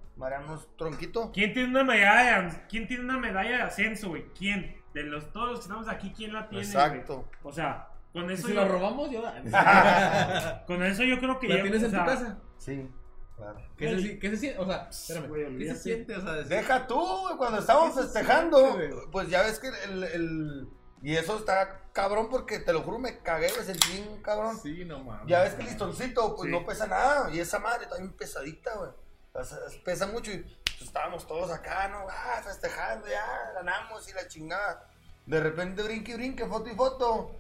[0.77, 1.31] Tronquito.
[1.33, 4.25] ¿Quién tiene una medalla de, ¿Quién tiene una medalla de ascenso, güey?
[4.37, 4.81] ¿Quién?
[4.93, 6.65] De los todos los que estamos aquí, ¿quién la tiene?
[6.65, 6.75] güey?
[6.75, 7.29] Exacto.
[7.43, 9.21] O sea, con ¿Y eso si yo, la robamos, yo.
[10.67, 12.37] con eso yo creo que ¿La ya- tienes o en tu casa?
[12.57, 12.89] Sí,
[13.37, 13.59] claro.
[13.77, 14.59] ¿Qué se, qué se siente?
[14.59, 15.27] O sea, espérame.
[15.29, 16.15] Güey, ¿Qué se siente?
[16.15, 18.77] O sea, decir, Deja tú, güey, cuando estábamos ¿Qué se festejando,
[19.11, 20.67] pues ya ves que el, el-
[21.01, 24.57] Y eso está cabrón porque te lo juro, me cagué, me sentí un cabrón.
[24.61, 25.25] Sí, no mames.
[25.27, 26.51] Ya ves que el listoncito, pues Sí.
[26.51, 27.33] no pesa nada.
[27.33, 28.91] Y esa madre está bien pesadita, güey.
[29.33, 32.05] O sea, pesa mucho y pues, estábamos todos acá, ¿no?
[32.09, 34.87] Ah, festejando, ya ganamos y la chingada.
[35.25, 37.35] De repente brinque y brinque, foto y foto.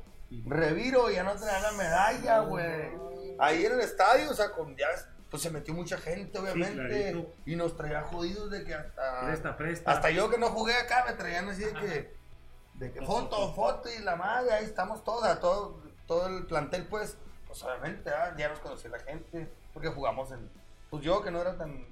[0.45, 2.91] Reviro ya no traía la medalla, güey.
[3.39, 4.87] Ahí en el estadio, o sea, con ya,
[5.29, 7.27] pues se metió mucha gente, obviamente.
[7.45, 9.21] y nos traía jodidos de que hasta.
[9.25, 9.91] Presta, presta.
[9.91, 12.15] Hasta yo que no jugué acá me traían así de que,
[12.75, 17.17] de que Foto, foto, y la madre, ahí estamos todas, todo, todo el plantel pues,
[17.47, 20.49] pues obviamente ah, ya nos conocía la gente, porque jugamos en,
[20.91, 21.87] pues yo que no era tan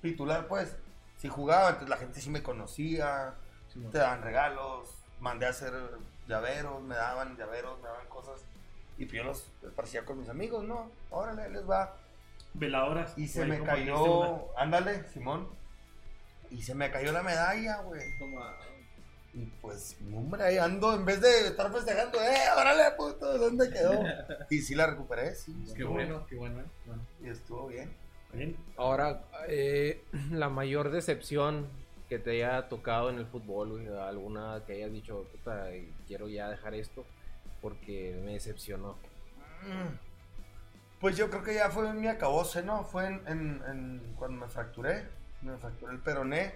[0.00, 0.74] titular pues,
[1.18, 3.34] si jugaba, entonces la gente sí me conocía,
[3.92, 5.74] te daban regalos, mandé a hacer
[6.26, 8.46] llaveros, me daban llaveros, me daban cosas,
[8.96, 10.90] y pues yo los esparcía con mis amigos, ¿no?
[11.10, 11.96] Órale, les va.
[12.52, 13.16] Veladoras.
[13.16, 15.48] Y se me cayó, ándale, Simón.
[16.50, 18.02] Y se me cayó la medalla, güey.
[19.32, 23.38] Y pues, hombre, ahí ando, en vez de estar festejando, ¡eh, órale, puto!
[23.38, 24.02] ¿Dónde quedó?
[24.50, 25.54] Y sí la recuperé, sí.
[25.74, 26.66] Qué bueno, qué bueno, eh.
[26.84, 27.02] Bueno.
[27.22, 27.90] Y estuvo bien.
[28.32, 28.56] Bien.
[28.76, 31.68] Ahora, eh, la mayor decepción
[32.08, 35.66] que te haya tocado en el fútbol, güey, alguna que hayas dicho, puta,
[36.08, 37.04] quiero ya dejar esto
[37.62, 38.96] porque me decepcionó.
[41.00, 42.84] Pues yo creo que ya fue en mi acabose, ¿no?
[42.84, 45.06] Fue en, en- en- cuando me fracturé,
[45.42, 46.54] me fracturé el peroné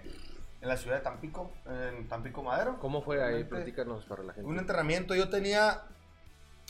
[0.61, 2.79] en la ciudad de Tampico, en Tampico Madero.
[2.79, 3.45] ¿Cómo fue ahí?
[3.45, 4.49] Platícanos para la gente.
[4.49, 5.83] Un entrenamiento, yo tenía...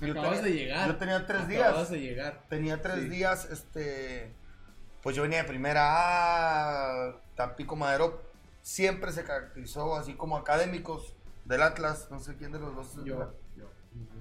[0.00, 0.88] Yo Acabas tenía, de llegar.
[0.88, 1.90] Yo tenía tres Acabas días.
[1.90, 2.42] de llegar.
[2.48, 3.08] Tenía tres Sí.
[3.08, 4.32] días, este...
[5.04, 8.22] Pues yo venía de primera A, Tampico Madero
[8.62, 11.14] siempre se caracterizó así como académicos
[11.44, 13.04] del Atlas, no sé quién de los dos.
[13.04, 13.30] yo.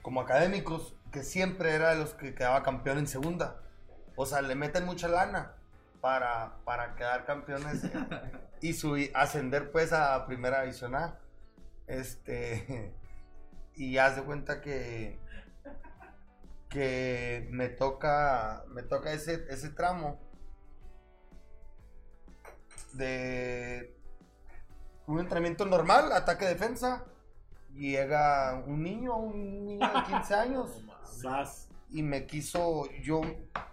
[0.01, 3.61] como académicos, que siempre era de los que quedaba campeón en segunda.
[4.18, 5.53] O sea, le meten mucha lana
[6.01, 7.84] para, para quedar campeones
[8.60, 11.18] y subir, ascender pues a primera división A.
[11.88, 12.93] Este,
[13.73, 15.18] y haz de cuenta que,
[16.68, 20.32] que me toca, me toca ese, ese tramo
[22.94, 23.95] de
[25.07, 27.06] un entrenamiento normal, ataque-defensa.
[27.74, 30.70] Llega un niño, un niño de 15 años
[31.90, 33.22] y me quiso yo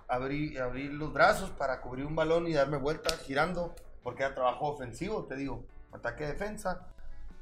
[0.08, 4.66] abrir, abrir los brazos para cubrir un balón y darme vuelta girando, porque era trabajo
[4.66, 6.88] ofensivo, te digo, ataque defensa,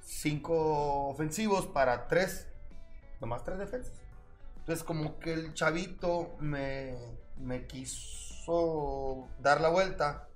[0.00, 2.48] cinco ofensivos para tres,
[3.20, 3.94] nomás tres defensas.
[4.58, 6.94] Entonces como que el chavito me,
[7.38, 10.27] me quiso dar la vuelta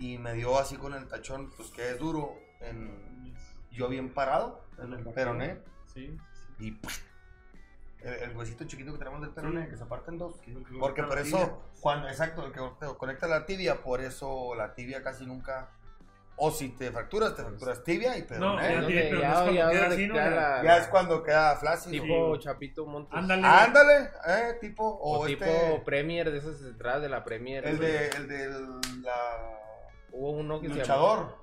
[0.00, 3.32] y me dio así con el tachón, pues que es duro, en,
[3.70, 5.58] yo bien parado, en el peroné,
[5.94, 6.16] Sí.
[6.58, 6.98] y ¡puf!
[8.00, 9.70] el, el huesito chiquito que tenemos del peroné, Sí.
[9.70, 10.40] que se parte en dos.
[10.40, 14.00] Que- que Porque la por eso, cuando, exacto, el que te conecta la tibia, por
[14.00, 15.70] eso la tibia casi nunca,
[16.42, 18.62] o si te fracturas, te fracturas tibia y No, peroné.
[18.62, 20.14] ya ya, no es ya- cuando ya queda donde así, ¿no?
[20.14, 22.02] queda Ya- la- es cuando queda flácido.
[22.02, 23.12] Tipo Chapito Montes.
[23.18, 23.46] Ándale.
[23.46, 27.66] Ándale, eh, tipo, O, o, tipo este, Premier, de esas entradas de la Premier.
[27.66, 29.58] el de, el del la-
[30.12, 31.40] Hubo uno que se luchador,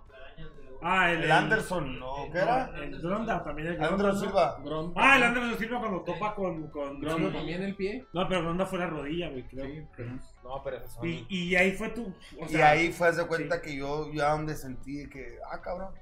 [0.79, 2.29] Ah, el, el Anderson, ¿no?
[2.31, 2.69] ¿Qué era?
[2.77, 3.67] El Gronda también.
[3.69, 4.19] El Anderson Gronda.
[4.19, 4.57] Silva.
[4.63, 7.31] Gron- Ah, el Anderson Silva cuando topa con, con Sí, Gronda.
[7.33, 8.05] también el pie.
[8.13, 9.65] No, pero Gronda fue la rodilla, güey, creo.
[9.65, 10.09] Sí, pero-
[10.43, 12.05] No, pero esos son- Y, y ahí fue tu.
[12.39, 15.95] o Y sea, ahí fue, de cuenta que yo ya donde sentí que, ah, cabrón,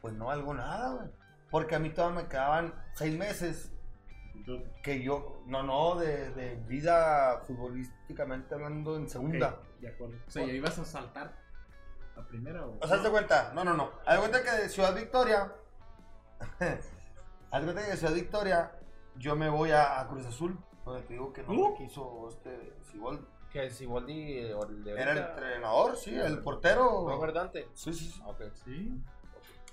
[0.00, 1.08] pues no valgo nada, güey.
[1.50, 3.72] Porque a mí todavía me quedaban seis meses
[4.84, 9.48] que yo, no, no, de, de vida futbolísticamente hablando en segunda.
[9.48, 10.14] ok, de acuerdo.
[10.26, 11.39] O sea, ya ibas a saltar.
[12.20, 12.78] ¿La primera o.?
[12.80, 13.90] O sea, haz de cuenta, no, no, no.
[14.06, 15.52] Haz de cuenta que de Ciudad Victoria,
[16.60, 18.72] haz de cuenta que de Ciudad Victoria,
[19.16, 21.70] yo me voy a, a Cruz Azul, donde te digo que no Uh.
[21.70, 23.24] me quiso este Siboldi.
[23.50, 27.06] Que el Siboldi o el de Era el entrenador, sí, el portero.
[27.08, 27.68] Robert Dante.
[27.74, 28.20] Sí, sí, sí.
[28.22, 28.42] Ah, ok.
[28.64, 29.02] Sí.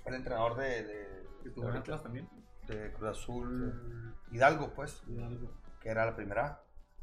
[0.04, 2.28] El entrenador de, de, Atlas también.
[2.66, 5.02] de Cruz Azul Hidalgo, pues,
[5.80, 6.62] que era la primera.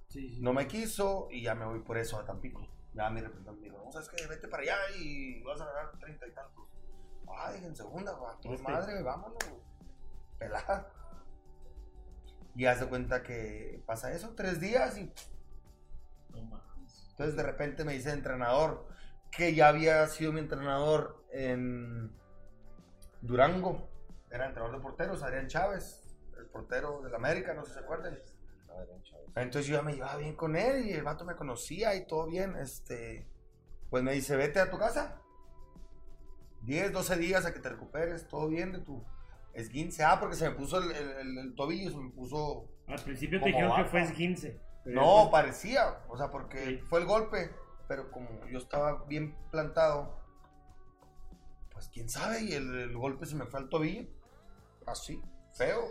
[0.09, 0.41] Sí, sí.
[0.41, 2.67] No me quiso y ya me voy por eso a Tampico.
[2.95, 5.91] Ya mi representante me dijo, no, sabes que vete para allá y vas a ganar
[5.99, 6.65] treinta y tantos.
[7.27, 8.63] Ay, en segunda, va, tu Este.
[8.71, 9.37] madre, vámonos.
[10.39, 10.89] Pelada.
[12.55, 15.13] Y haz de cuenta que pasa eso, tres días y
[16.29, 17.07] No mames.
[17.11, 18.87] entonces de repente me dice entrenador
[19.29, 22.15] que ya había sido mi entrenador en
[23.21, 23.89] Durango.
[24.31, 26.01] Era entrenador de porteros, Adrián Chávez,
[26.37, 28.17] el portero del América, no sé si se acuerdan.
[29.35, 32.27] Entonces yo ya me llevaba bien con él y el vato me conocía y todo
[32.27, 32.55] bien.
[32.55, 33.27] Este,
[33.89, 35.21] pues me dice, vete a tu casa.
[36.63, 39.03] 10, 12 días a que te recuperes, todo bien de tu
[39.53, 40.03] esguince.
[40.03, 42.67] Ah, porque se me puso el, el- el- el tobillo, se me puso...
[42.87, 44.59] Al principio te dijeron que fue esguince.
[44.85, 46.77] No, parecía, o sea, porque Sí.
[46.89, 47.51] fue el golpe,
[47.87, 50.19] pero como yo estaba bien plantado,
[51.71, 54.07] pues quién sabe, y el golpe se me fue al tobillo,
[54.85, 55.21] así,
[55.55, 55.83] feo.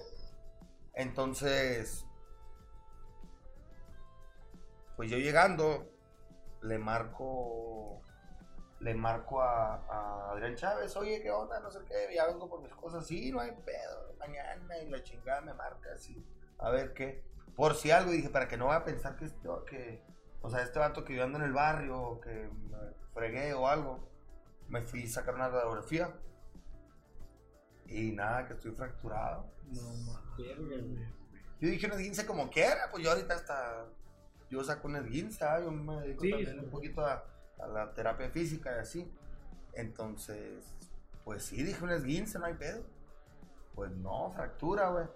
[0.95, 2.07] Entonces,
[4.97, 5.91] pues yo llegando,
[6.63, 8.03] le marco,
[8.81, 11.61] le marco a, a Adrián Chávez, oye, ¿qué onda?
[11.61, 15.03] No sé qué, ya vengo por mis cosas, sí, no hay pedo, mañana, y la
[15.03, 16.25] chingada me marca así,
[16.59, 17.23] a ver qué
[17.57, 20.03] por si algo, dije, para que no vaya a pensar que este, que,
[20.43, 22.79] o sea, este vato que yo ando en el barrio, o que me
[23.13, 24.09] fregué o algo,
[24.69, 26.13] me fui a sacar una radiografía.
[27.87, 29.53] Y nada, que estoy fracturado.
[29.67, 31.15] No, mames, verga, güey.
[31.61, 33.87] Yo dije un esguince como quiera, pues yo ahorita hasta,
[34.55, 35.61] yo saco un esguince, ¿ah?
[35.61, 36.65] yo me dedico Sí, también sí.
[36.65, 37.25] un poquito a,
[37.61, 39.13] a la terapia física y así.
[39.75, 40.65] Entonces,
[41.25, 42.85] pues sí, dije un esguince, no hay pedo.
[43.75, 45.07] Pues no, fractura, güey.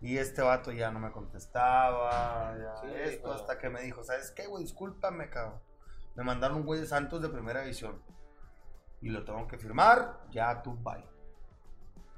[0.00, 4.30] Y este vato ya no me contestaba, ya Sí, esto, hasta que me dijo, ¿sabes
[4.32, 4.62] qué, güey?
[4.64, 5.60] Discúlpame, cabrón.
[6.14, 8.02] Me mandaron un güey de Santos de primera división.
[9.00, 11.04] Y lo tengo que firmar, ya tú, bye.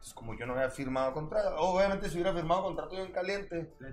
[0.07, 3.73] Entonces, como yo no había firmado contrato, obviamente si hubiera firmado contrato yo en caliente,
[3.81, 3.93] Le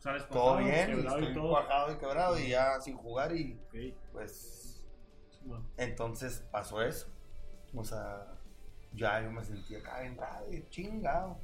[0.00, 1.50] sales todo bien, y quebrado y estoy todo.
[1.50, 3.60] cuajado y quebrado y ya sin jugar y
[4.12, 4.84] pues
[5.44, 5.64] bueno.
[5.76, 7.06] entonces pasó eso.
[7.76, 8.26] O sea,
[8.92, 10.18] ya yo me sentí acá bien
[10.50, 11.38] y chingado.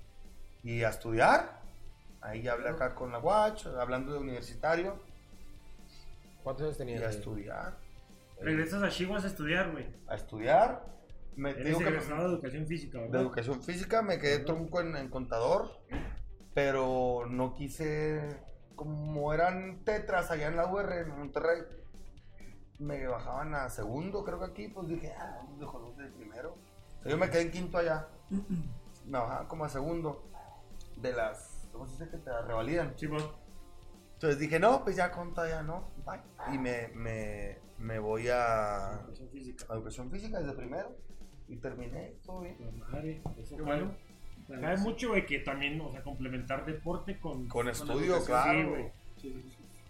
[0.65, 1.63] Y a estudiar.
[2.21, 5.01] Ahí ya hablé acá con la Watch, hablando de universitario.
[6.43, 7.03] ¿Cuántos años Y tenías?
[7.05, 7.15] a ahí?
[7.15, 7.79] estudiar.
[8.41, 9.87] Regresas a Chihuahua a estudiar, güey.
[10.09, 10.85] A estudiar.
[11.39, 14.97] Me Eres digo que me- de educación física, de educación física, me quedé tronco en,
[14.97, 15.71] en contador,
[16.53, 18.41] pero no quise,
[18.75, 21.63] como eran tetras allá en la UR, en Monterrey,
[22.81, 26.57] me bajaban a segundo, creo que aquí, pues dije, ah, dejo los de primero.
[26.99, 28.09] O sea, yo me quedé en quinto allá,
[29.07, 30.25] me bajaban como a segundo,
[30.97, 32.95] de las, ¿cómo se dice que te las revalidan?
[32.97, 33.33] Sí, vos.
[34.15, 36.21] Entonces dije, no, pues ya conta ya no, bye.
[36.53, 39.65] Y me, me, me voy a, Educación física.
[39.69, 40.97] a educación física desde primero,
[41.49, 42.57] y terminé, todo bien.
[42.61, 43.95] La madre, eso Qué bueno.
[44.49, 47.49] Cabe mucho, güey, que también, o sea, complementar deporte con...
[47.49, 48.91] Con estudio, claro.
[49.21, 49.43] Sí, güey.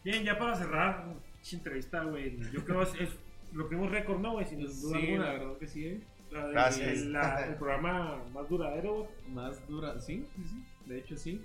[0.05, 1.05] Bien, ya para cerrar
[1.41, 3.11] esta entrevista, güey, yo creo es, es
[3.53, 4.47] lo que hemos récord, ¿no, güey?
[4.47, 5.25] Sin duda sí, alguna.
[5.27, 6.01] la verdad que sí, ¿eh?
[6.33, 6.89] La Gracias.
[6.89, 9.09] El, la- el programa más duradero.
[9.29, 11.41] Más dura, sí, sí, sí, de hecho sí.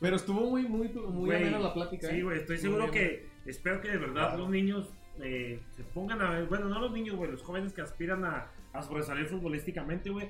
[0.00, 2.22] Pero estuvo muy, muy, muy amena la plática, Sí, ¿eh?
[2.22, 4.38] güey, estoy Muy seguro que, espero que de verdad Claro.
[4.38, 4.90] los niños
[5.22, 8.50] eh, se pongan a ver, bueno, no los niños, güey, los jóvenes que aspiran a,
[8.78, 10.28] a sobresalir futbolísticamente, güey,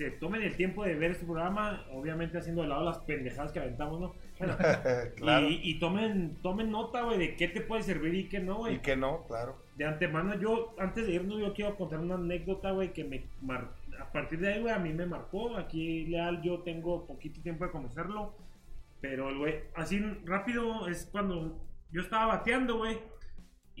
[0.00, 3.58] se tomen el tiempo de ver este programa, obviamente haciendo de lado las pendejadas que
[3.58, 4.14] aventamos, ¿no?
[4.38, 4.56] Bueno,
[5.16, 5.46] claro.
[5.46, 8.76] y, y tomen, tomen nota, güey, de qué te puede servir y qué no, güey.
[8.76, 9.56] Y que no, claro.
[9.76, 13.72] De antemano, yo, antes de irnos, yo quiero contar una anécdota, güey, que me mar...
[14.00, 15.54] a partir de ahí, güey, a mí me marcó.
[15.56, 18.34] Aquí, Leal, yo tengo poquito tiempo de conocerlo.
[19.02, 21.58] Pero, güey, así rápido es cuando
[21.92, 22.98] yo estaba bateando, güey.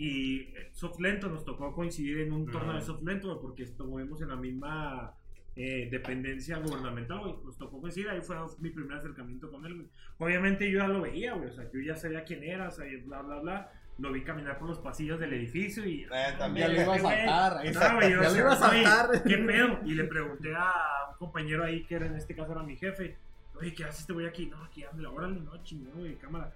[0.02, 4.28] Y soft lento nos tocó coincidir en un torneo de soft lento, porque estuvimos en
[4.28, 5.12] la misma
[5.54, 7.34] eh, dependencia gubernamental, güey.
[7.44, 9.88] Nos tocó coincidir, ahí fue mi primer acercamiento con él, güey.
[10.16, 13.20] Obviamente yo ya lo veía, güey, o sea, yo ya sabía quién era, sabía bla,
[13.20, 13.72] bla, bla.
[13.98, 16.04] Lo vi caminar por los pasillos del edificio y...
[16.04, 16.72] Eh, Ya también.
[16.72, 17.58] le iba a saltar.
[17.58, 19.22] ahí no, güey, yo ya o le sea, iba a saltar.
[19.24, 19.80] ¿Qué pedo?
[19.84, 20.72] Y le pregunté a
[21.10, 23.18] un compañero ahí, que era, en este caso era mi jefe.
[23.54, 24.46] Oye, ¿qué haces este güey aquí?
[24.46, 26.50] No, aquí anda, órale, no, chingón, güey, cámara.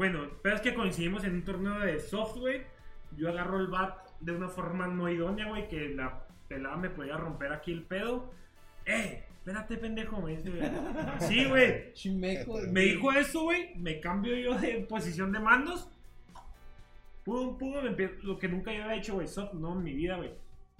[0.00, 2.66] Bueno, pero es que coincidimos en un torneo de software.
[3.18, 7.18] Yo agarro el bat de una forma no idónea, güey, que la pelada me podía
[7.18, 8.32] romper aquí el pedo.
[8.86, 9.26] ¡Eh!
[9.36, 10.62] Espérate, pendejo, me dice, güey.
[11.28, 11.92] Sí, güey.
[11.92, 12.56] Chimeco.
[12.70, 13.74] Me dijo eso, güey.
[13.76, 15.86] Me cambio yo de posición de mandos.
[17.22, 17.74] Pum, pum,
[18.22, 19.28] lo que nunca yo había hecho, güey.
[19.28, 20.32] Soft, no, en mi vida, güey.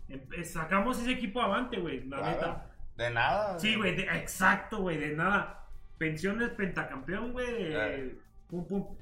[0.09, 2.09] Empe- Sacamos ese equipo avante, güey.
[2.09, 2.33] La Claro.
[2.37, 2.71] neta.
[2.97, 3.59] De nada.
[3.59, 3.95] Sí, güey.
[3.97, 4.97] de- exacto, güey.
[4.97, 5.67] De nada.
[5.99, 7.53] Pensiones pentacampeón, güey.
[7.65, 8.13] de- Claro.
[8.49, 8.97] Pum, pum.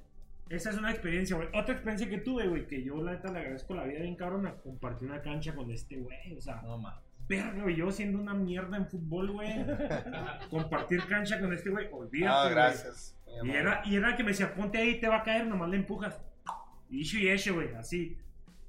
[0.50, 1.48] Esa es una experiencia, güey.
[1.54, 4.46] Otra experiencia que tuve, güey, que yo la neta le agradezco la vida bien cabrón
[4.46, 6.36] a compartir una cancha con este güey.
[6.36, 7.00] O sea, No, ma.
[7.28, 9.48] verga, güey, yo siendo una mierda en fútbol, güey.
[10.50, 12.54] compartir cancha con este güey, olvídate, güey.
[12.54, 13.14] gracias.
[13.44, 15.76] Y era, y era que me decía, ponte ahí, te va a caer, nomás le
[15.76, 16.20] empujas.
[16.90, 18.16] Y eso y ese, güey, así.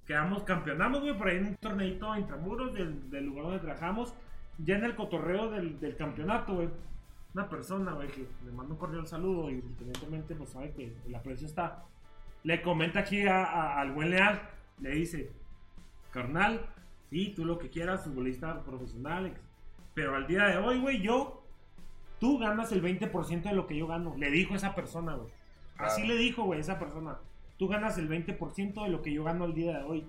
[0.06, 4.14] Quedamos, campeonamos, güey, por ahí en un torneito intramuros del, del lugar donde trabajamos.
[4.58, 6.70] Ya en el cotorreo del, del campeonato, güey.
[7.34, 11.16] Una persona, güey, que le mando un cordial saludo y evidentemente pues sabe que el
[11.16, 11.84] aprecio está.
[12.44, 14.42] Le comenta aquí a- a- al buen Leal,
[14.80, 15.32] le dice,
[16.12, 16.66] carnal,
[17.10, 19.34] sí, tú lo que quieras, futbolista profesional,
[19.94, 21.44] pero al día de hoy, güey, yo
[22.20, 24.16] tú ganas el 20% de lo que yo gano.
[24.18, 25.30] Le dijo esa persona, güey.
[25.78, 27.18] Así le dijo, güey, esa persona.
[27.58, 30.08] Tú ganas el 20% de lo que yo gano al día de hoy.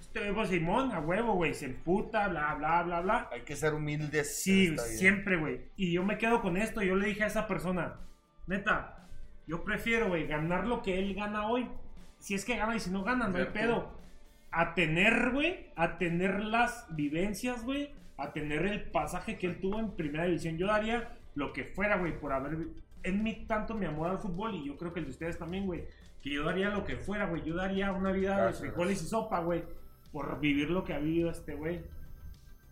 [0.00, 3.28] Este, pues, Simón, a huevo, güey, se emputa, bla, bla, bla, bla.
[3.30, 4.42] Hay que ser humildes.
[4.42, 5.60] Sí, siempre, güey.
[5.76, 6.82] Y yo me quedo con esto.
[6.82, 8.00] Yo le dije a esa persona,
[8.46, 9.08] neta,
[9.46, 11.68] yo prefiero, güey, ganar lo que él gana hoy.
[12.18, 13.98] Si es que gana y si no gana, no hay pedo.
[14.50, 19.78] A tener, güey, a tener las vivencias, güey, a tener el pasaje que él tuvo
[19.78, 20.58] en primera división.
[20.58, 22.68] Yo daría lo que fuera, güey, por haber.
[23.02, 25.66] En mí tanto mi amor al fútbol y yo creo que el de ustedes también,
[25.66, 25.84] güey.
[26.22, 27.42] Que yo daría lo que fuera, güey.
[27.42, 29.62] Yo daría una vida Gracias, de frijoles y sopa, güey.
[30.12, 31.82] Por vivir lo que ha vivido este güey.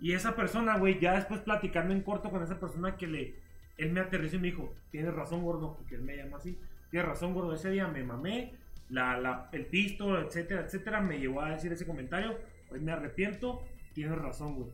[0.01, 3.35] Y esa persona, güey, ya después platicando en corto con esa persona que le.
[3.77, 6.59] Él me aterrizó y me dijo: Tienes razón, gordo, porque él me llama así.
[6.91, 7.55] Tienes razón, gordo.
[7.55, 8.55] Ese día me mamé,
[8.89, 11.01] la, la, el pisto, etcétera, etcétera.
[11.01, 12.39] Me llevó a decir ese comentario.
[12.71, 13.63] Hoy me arrepiento.
[13.95, 14.71] Tienes razón, güey.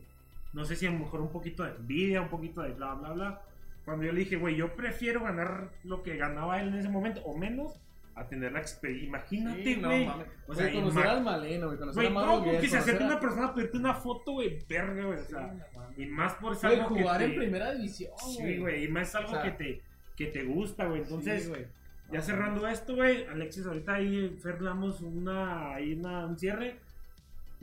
[0.53, 3.11] No sé si a lo mejor un poquito de envidia, un poquito de bla, bla,
[3.11, 3.41] bla.
[3.83, 7.21] Cuando yo le dije, güey, yo prefiero ganar lo que ganaba él en ese momento,
[7.23, 7.79] o menos,
[8.15, 9.07] a tener la experiencia.
[9.09, 10.05] Imagínate, Sí, no, güey.
[10.05, 10.27] mames.
[10.27, 11.77] o Güey, sea, conocer al Maleno, güey.
[11.79, 14.31] Conocer Güey, a no, Mauro que se acerca conocer una persona a pedirte una foto,
[14.31, 15.19] güey, verga, güey.
[15.19, 15.53] O sea,
[15.97, 19.13] y más por Güey, algo jugar que en te- primera división, Sí, güey, y más
[19.15, 19.81] algo O sea, que, te,
[20.15, 21.01] que te gusta, güey.
[21.01, 21.65] Entonces, Sí, güey.
[22.11, 26.77] ya cerrando esto, güey, Alexis, ahorita ahí, Fer, damos una, ahí una, un cierre.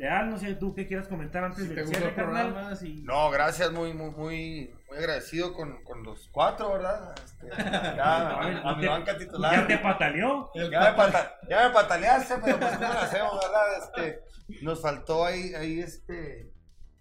[0.03, 2.77] Leal, no sé tú qué quieras comentar antes Si gustó cierre, carnal.
[2.77, 3.03] si...
[3.05, 7.15] No, gracias, muy, muy, muy, muy agradecido con, con los cuatro, ¿verdad?
[7.25, 7.49] Este,
[7.97, 9.67] ya, a mi te- banca Ya titular.
[9.69, 10.51] te pataleó.
[10.57, 13.63] Ya me, pata- ya me pataleaste, pero pues cómo lo hacemos, ¿verdad?
[13.79, 14.21] Este,
[14.65, 16.53] nos faltó ahí, ahí este,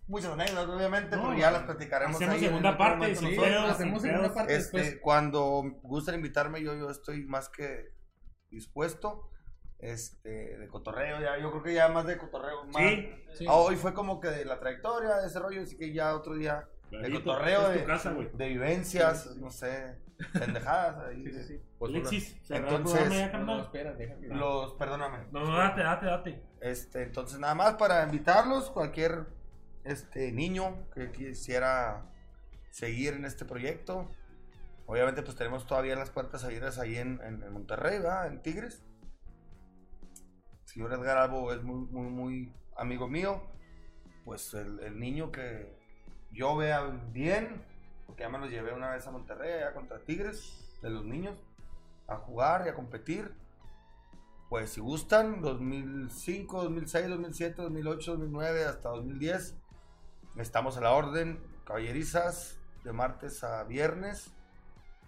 [0.05, 3.69] muchas anécdotas, obviamente, No, pero ya las platicaremos hacemos ahí segunda parte, momento sin nosotros.
[3.71, 5.01] hacemos segunda parte Este, después.
[5.01, 7.95] cuando gusten invitarme, yo, yo estoy más que
[8.51, 9.27] dispuesto.
[9.81, 12.65] Este, de cotorreo, ya, yo creo que ya más de cotorreo.
[12.65, 12.75] Más.
[12.75, 13.45] Sí, Sí.
[13.47, 16.35] Ah, hoy fue como que de la trayectoria, de ese rollo, así que ya otro
[16.35, 19.95] día de cotorreo, es de, casa, vivencias, no sé,
[20.33, 21.23] pendejadas ahí.
[21.25, 21.61] Sí, sí, sí.
[21.79, 24.27] Pues Alexis, Entonces- No, no, espera, déjame.
[24.27, 25.19] Los, perdóname.
[25.31, 26.43] No, no, date, date, date.
[26.59, 29.25] Este, entonces nada más para invitarlos, cualquier
[29.85, 32.05] este niño que quisiera
[32.69, 34.11] seguir en este proyecto.
[34.85, 38.27] Obviamente pues tenemos todavía las puertas abiertas ahí en, en- en Monterrey, ¿verdad?
[38.27, 38.83] En Tigres.
[40.73, 43.41] Señor Edgar Albo es muy, muy, muy amigo mío.
[44.23, 45.77] Pues el, niño que
[46.31, 46.81] yo vea
[47.11, 47.61] bien,
[48.07, 51.43] porque ya me lo llevé una vez a Monterrey, allá contra Tigres, de los niños,
[52.07, 53.33] a jugar y a competir.
[54.49, 59.57] Pues si gustan, 2005, 2006, 2007, 2008, 2009, hasta 2010,
[60.37, 64.31] estamos a la orden, caballerizas, de martes a viernes,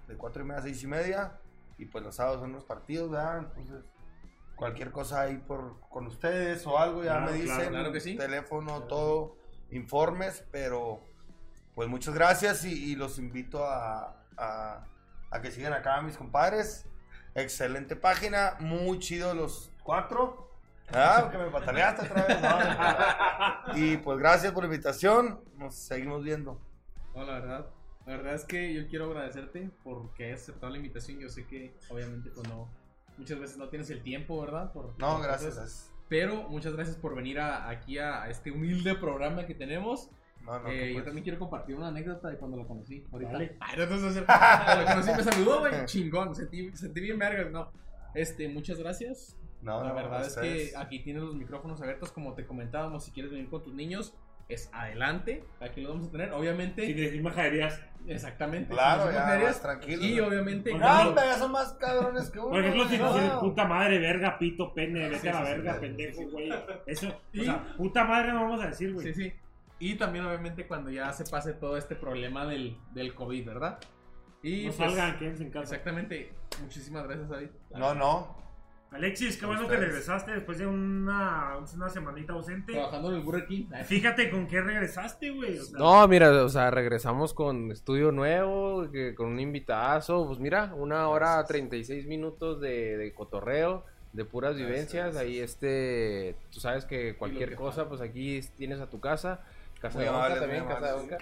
[0.09, 1.39] de 4 y media a 6 y media,
[1.77, 3.39] y pues los sábados son los partidos, ¿verdad?
[3.39, 3.92] Entonces,
[4.55, 8.15] cualquier cosa ahí por, con ustedes o algo, ya Claro, me dicen, claro que sí.
[8.15, 9.35] teléfono, todo,
[9.71, 10.99] informes, pero
[11.75, 14.85] pues muchas gracias y, y los invito a, a-
[15.31, 16.85] a que sigan acá mis compadres.
[17.35, 20.51] Excelente página, muy chido los cuatro.
[20.93, 22.37] Ah, que me pataleaste otra vez.
[22.41, 23.77] No.
[23.77, 25.43] y pues gracias por la invitación.
[25.57, 26.61] Nos seguimos viendo.
[27.15, 27.65] No, la verdad.
[28.05, 31.19] La verdad es que yo quiero agradecerte porque hayas aceptado la invitación.
[31.19, 32.67] Yo sé que obviamente pues no,
[33.17, 34.71] muchas veces no tienes el tiempo, ¿verdad?
[34.71, 35.55] Por- No, por gracias.
[35.55, 35.89] cosas.
[36.09, 40.09] Pero muchas gracias por venir a- aquí a, a este humilde programa que tenemos.
[40.45, 41.05] No, no, Eh, yo puedes.
[41.05, 43.03] también quiero compartir una anécdota de cuando lo conocí.
[43.11, 43.31] Ahorita.
[43.31, 43.55] Dale.
[43.61, 45.73] Ay, no, entonces, cuando lo conocí me saludó, güey.
[45.85, 46.35] Chingón.
[46.35, 47.71] Sentí, sentí bien vergas, ¿no?
[48.13, 49.37] Este, muchas gracias.
[49.61, 50.71] No, La no, verdad es ustedes.
[50.71, 53.05] que aquí tienes los micrófonos abiertos, como te comentábamos.
[53.05, 54.13] Si quieres venir con tus niños,
[54.49, 55.43] es adelante.
[55.61, 56.31] Aquí los vamos a tener.
[56.33, 57.81] Obviamente, Sin decir majaderías.
[58.07, 58.73] exactamente.
[58.73, 60.03] Claro, ya, más tranquilo.
[60.03, 62.49] Y obviamente, No, ya son más cabrones que uno.
[62.49, 63.39] Por ejemplo, si no.
[63.39, 65.79] puta madre, verga, pito, pene, vete Sí, a la sí, sí, verga, sí.
[65.79, 66.53] pendejo, güey.
[66.85, 69.13] Eso, o Y- sea, puta madre no vamos a decir, güey.
[69.13, 69.33] Sí, sí.
[69.79, 73.79] Y también, obviamente, cuando ya se pase todo este problema del, del COVID, ¿verdad?
[74.41, 75.75] Y No pues, salgan, quédense en casa.
[75.75, 76.31] Exactamente.
[76.61, 77.49] Muchísimas gracias, David.
[77.75, 78.43] No, no.
[78.93, 82.73] Alexis, qué A bueno que regresaste después de una, una semanita ausente.
[82.73, 83.65] Trabajando en el Burger King.
[83.85, 85.57] Fíjate con qué regresaste, güey.
[85.57, 90.39] O sea, No, mira, o sea, regresamos con estudio nuevo, que- con un invitazo, pues
[90.39, 91.47] mira, una hora Gracias.
[91.47, 93.83] 36 minutos de, de cotorreo,
[94.13, 98.79] de puras Gracias, vivencias, ahí este, tú sabes que cualquier que cosa, pues aquí tienes
[98.79, 99.41] a tu casa,
[99.81, 101.17] casa Muy de Onca amables, también, casa de amables.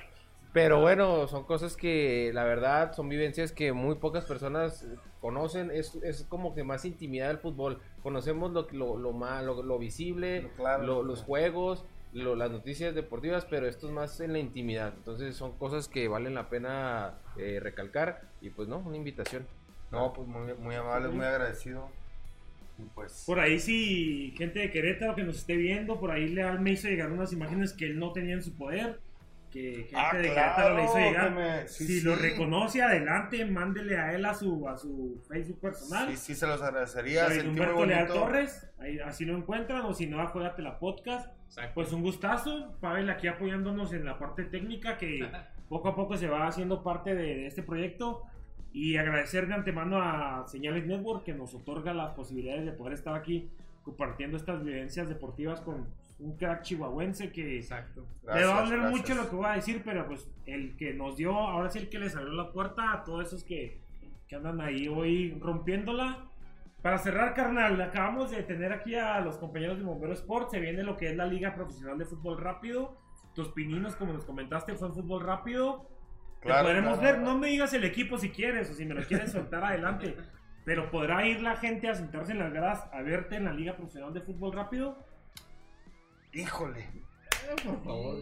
[0.54, 4.86] Pero bueno, son cosas que la verdad son vivencias que muy pocas personas
[5.22, 9.64] conocen, es, es como que más intimidad del fútbol, conocemos lo, lo, lo, más, lo,
[9.64, 10.84] lo visible, Lo claro.
[10.84, 14.94] lo- los juegos, lo- las noticias deportivas, pero esto es más en la intimidad.
[14.98, 19.48] Entonces son cosas que valen la pena eh, recalcar y pues no, una invitación.
[19.90, 21.88] No, pues muy, muy amable, muy agradecido.
[22.96, 23.24] Pues.
[23.28, 26.88] Por ahí si gente de Querétaro que nos esté viendo, por ahí Leal me hizo
[26.88, 29.00] llegar unas imágenes que él no tenía en su poder.
[29.52, 31.32] Que gente Ah, de claro, Querétaro le hizo llegar.
[31.32, 32.06] me- sí, si sí.
[32.06, 36.10] lo reconoce, adelante, mándele a él a su, a su Facebook personal.
[36.10, 37.28] Sí, sí, se los agradecería.
[37.28, 38.08] Muy Humberto Leal.
[38.08, 41.30] Torres, ahí, así lo encuentran, o si no, acuérdate la podcast.
[41.48, 41.72] Exacto.
[41.76, 45.20] Pues un gustazo, Pavel aquí apoyándonos en la parte técnica que
[45.70, 48.24] poco a poco se va haciendo parte de, de este proyecto.
[48.74, 53.14] Y agradecer de antemano a Señales Network que nos otorga las posibilidades de poder estar
[53.16, 53.52] aquí
[53.84, 55.88] compartiendo estas vivencias deportivas con
[56.22, 58.06] un crack chihuahuense que Exacto.
[58.24, 59.02] le va a Gracias, doler gracias.
[59.02, 61.90] mucho lo que voy a decir, pero pues el que nos dio, ahora sí el
[61.90, 63.82] que les abrió la puerta a todos esos que,
[64.28, 66.28] que andan ahí hoy rompiéndola.
[66.82, 70.50] Para cerrar, carnal, acabamos de tener aquí a los compañeros de Bombero Sport.
[70.50, 72.98] Se viene lo que es la Liga Profesional de Fútbol Rápido.
[73.36, 75.88] Tus pininos, como nos comentaste, fue en fútbol rápido.
[76.42, 77.18] Te Claro, podremos claro.
[77.20, 80.16] ver, no me digas el equipo si quieres o si me lo quieres soltar adelante.
[80.66, 83.76] Pero podrá ir la gente a sentarse en las gradas a verte en la Liga
[83.76, 84.98] Profesional de Fútbol Rápido.
[86.34, 86.80] Híjole.
[86.82, 88.18] Eh, por favor.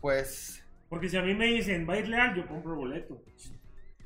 [0.00, 0.64] Pues.
[0.88, 3.22] Porque si a mí me dicen, va a ir leal, yo compro boleto.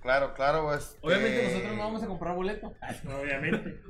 [0.02, 0.74] Claro, claro.
[0.74, 2.74] Este, Obviamente nosotros no vamos a comprar boleto.
[3.23, 3.81] Obviamente.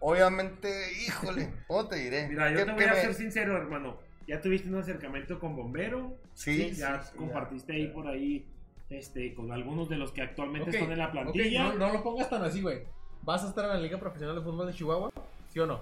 [0.00, 1.52] Obviamente, híjole.
[1.68, 2.28] ¿Cómo te diré?
[2.28, 3.98] Mira, yo ¿Qué- te voy a me- ser sincero, hermano.
[4.26, 6.16] Ya tuviste un acercamiento con Bombero.
[6.34, 8.46] Sí, ya sí, compartiste ahí por ahí
[8.88, 11.64] este, con algunos de los que actualmente están en la plantilla.
[11.64, 12.82] no, no lo pongas tan así, güey.
[13.22, 15.12] ¿Vas a estar en la Liga Profesional de Fútbol de Chihuahua?
[15.48, 15.80] ¿Sí o no?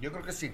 [0.00, 0.52] Yo creo que sí.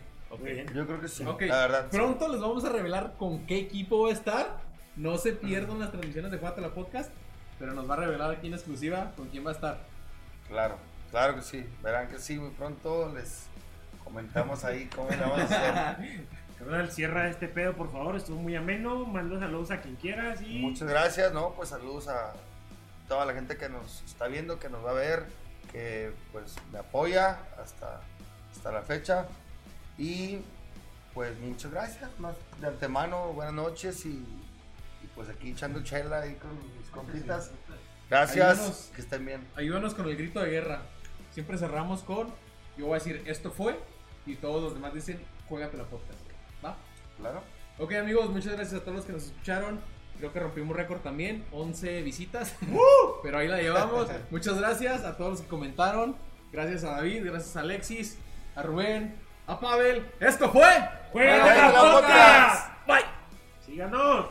[0.74, 1.24] Yo creo que sí.
[1.24, 1.86] La verdad.
[1.90, 1.96] sí.
[1.96, 4.58] Pronto les vamos a revelar con qué equipo va a estar.
[4.96, 7.10] No se pierdan las transmisiones de Cuatro la Podcast.
[7.58, 9.78] Pero nos va a revelar aquí en exclusiva con quién va a estar.
[10.48, 10.76] Claro,
[11.10, 11.64] claro que sí.
[11.82, 13.46] Verán que sí, muy pronto les
[14.02, 16.26] comentamos ahí cómo le vamos a hacer.
[16.58, 18.16] Carnal, cierra este pedo, por favor.
[18.16, 19.04] Estuvo muy ameno.
[19.04, 20.58] Manda saludos a quien quieras y.
[20.58, 21.50] Muchas gracias, ¿no?
[21.54, 22.32] Pues saludos a
[23.08, 25.24] toda la gente que nos está viendo, que nos va a ver,
[25.72, 28.00] que pues me apoya hasta,
[28.52, 29.26] hasta la fecha.
[29.98, 30.40] Y
[31.14, 36.34] pues muchas gracias, más de antemano, buenas noches y, y, pues aquí echando chela ahí
[36.34, 37.52] con mis compitas.
[38.10, 38.90] Gracias, Ayúdanos.
[38.94, 39.46] que estén bien.
[39.54, 40.82] Ayúdanos con el grito de guerra.
[41.30, 42.28] Siempre cerramos con,
[42.76, 43.78] yo voy a decir, esto fue,
[44.26, 46.20] y todos los demás dicen, juégate la podcast.
[46.64, 46.76] ¿Va?
[47.18, 47.42] Claro.
[47.78, 49.80] Ok amigos, muchas gracias a todos los que nos escucharon.
[50.18, 52.56] Creo que rompimos récord también, 11 visitas.
[53.22, 54.08] Pero ahí la llevamos.
[54.30, 56.16] Muchas gracias a todos los que comentaron.
[56.52, 58.18] Gracias a David, gracias a Alexis,
[58.54, 59.16] a Rubén,
[59.46, 60.10] a Pavel.
[60.20, 60.64] Esto fue.
[61.12, 62.86] ¡Juega Juega la la podcast!
[62.86, 63.04] Bye.
[63.64, 64.26] ¡Síganos!